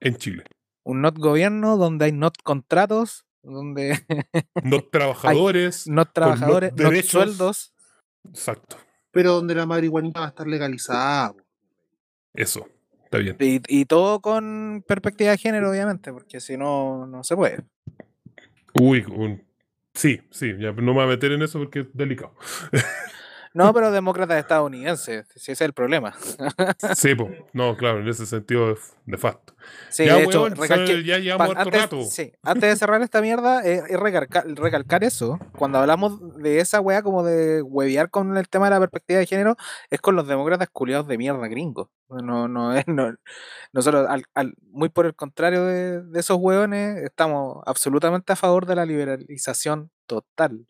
en 0.00 0.16
Chile. 0.16 0.44
Un 0.84 1.00
not 1.00 1.16
gobierno 1.18 1.76
donde 1.76 2.06
hay 2.06 2.12
not 2.12 2.34
contratos, 2.42 3.24
donde 3.42 3.98
Not 4.62 4.90
trabajadores. 4.92 5.86
not 5.88 6.12
trabajadores, 6.12 6.72
not 6.72 6.78
derechos. 6.80 7.10
sueldos. 7.10 7.74
Exacto. 8.28 8.76
pero 9.10 9.32
donde 9.32 9.54
la 9.54 9.66
marihuanita 9.66 10.20
va 10.20 10.26
a 10.26 10.28
estar 10.30 10.46
legalizada. 10.46 11.34
Eso. 12.34 12.68
Está 13.04 13.18
bien. 13.18 13.36
Y, 13.40 13.60
y 13.68 13.84
todo 13.84 14.20
con 14.20 14.84
perspectiva 14.86 15.32
de 15.32 15.38
género, 15.38 15.70
obviamente, 15.70 16.12
porque 16.12 16.40
si 16.40 16.56
no, 16.56 17.06
no 17.06 17.22
se 17.24 17.36
puede. 17.36 17.62
Uy, 18.80 19.04
un- 19.08 19.42
sí, 19.92 20.20
sí, 20.30 20.52
ya 20.58 20.72
no 20.72 20.82
me 20.82 20.92
voy 20.92 21.04
a 21.04 21.06
meter 21.08 21.32
en 21.32 21.42
eso 21.42 21.58
porque 21.58 21.80
es 21.80 21.86
delicado. 21.92 22.34
No, 23.54 23.72
pero 23.74 23.90
demócratas 23.90 24.38
estadounidenses, 24.38 25.26
si 25.34 25.38
ese 25.38 25.52
es 25.52 25.60
el 25.60 25.72
problema. 25.72 26.14
Sí, 26.96 27.14
po. 27.14 27.30
No, 27.52 27.76
claro, 27.76 28.00
en 28.00 28.08
ese 28.08 28.26
sentido 28.26 28.76
de 29.06 29.18
facto. 29.18 29.54
Sí, 29.90 30.04
ya, 30.06 30.16
de 30.16 30.24
hecho, 30.24 30.42
weón, 30.44 30.54
ya 31.04 31.18
llevamos 31.18 31.48
harto 31.50 31.60
antes, 31.62 31.82
rato. 31.82 32.02
sí, 32.04 32.32
antes 32.42 32.70
de 32.70 32.76
cerrar 32.76 33.00
esta 33.02 33.20
mierda, 33.20 33.64
eh, 33.64 33.82
es 33.88 34.00
recalcar, 34.00 34.44
recalcar 34.48 35.04
eso. 35.04 35.38
Cuando 35.56 35.78
hablamos 35.78 36.36
de 36.38 36.58
esa 36.60 36.80
weá 36.80 37.02
como 37.02 37.22
de 37.22 37.62
huevear 37.62 38.10
con 38.10 38.36
el 38.36 38.48
tema 38.48 38.66
de 38.66 38.70
la 38.70 38.80
perspectiva 38.80 39.18
de 39.20 39.26
género, 39.26 39.56
es 39.90 40.00
con 40.00 40.16
los 40.16 40.26
demócratas 40.26 40.68
culiados 40.70 41.06
de 41.06 41.18
mierda 41.18 41.46
gringos. 41.48 41.88
No, 42.08 42.48
no 42.48 42.74
es, 42.74 42.86
no, 42.88 43.14
nosotros, 43.72 44.06
al, 44.08 44.24
al- 44.34 44.54
muy 44.70 44.88
por 44.88 45.06
el 45.06 45.14
contrario 45.14 45.64
de, 45.64 46.02
de 46.02 46.20
esos 46.20 46.38
hueones, 46.40 46.98
estamos 47.04 47.62
absolutamente 47.66 48.32
a 48.32 48.36
favor 48.36 48.66
de 48.66 48.74
la 48.76 48.84
liberalización 48.86 49.90
total. 50.06 50.66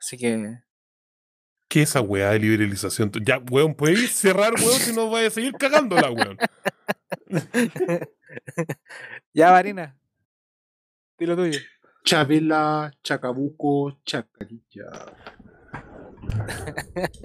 Así 0.00 0.16
que, 0.16 0.58
¿Qué 1.68 1.82
es 1.82 1.90
esa 1.90 2.00
weá 2.00 2.30
de 2.30 2.38
liberalización? 2.38 3.12
Ya, 3.24 3.38
weón, 3.38 3.74
¿puedes 3.74 4.12
cerrar, 4.12 4.54
weón, 4.54 4.80
si 4.80 4.94
no 4.94 5.10
vaya 5.10 5.28
a 5.28 5.30
seguir 5.30 5.52
cagándola, 5.52 6.10
weón? 6.10 6.38
ya, 9.34 9.50
Varina, 9.50 9.98
dilo 11.18 11.36
tuyo. 11.36 11.58
Chabela, 12.04 12.90
Chacabuco, 13.02 14.00
Chacarilla. 14.04 14.90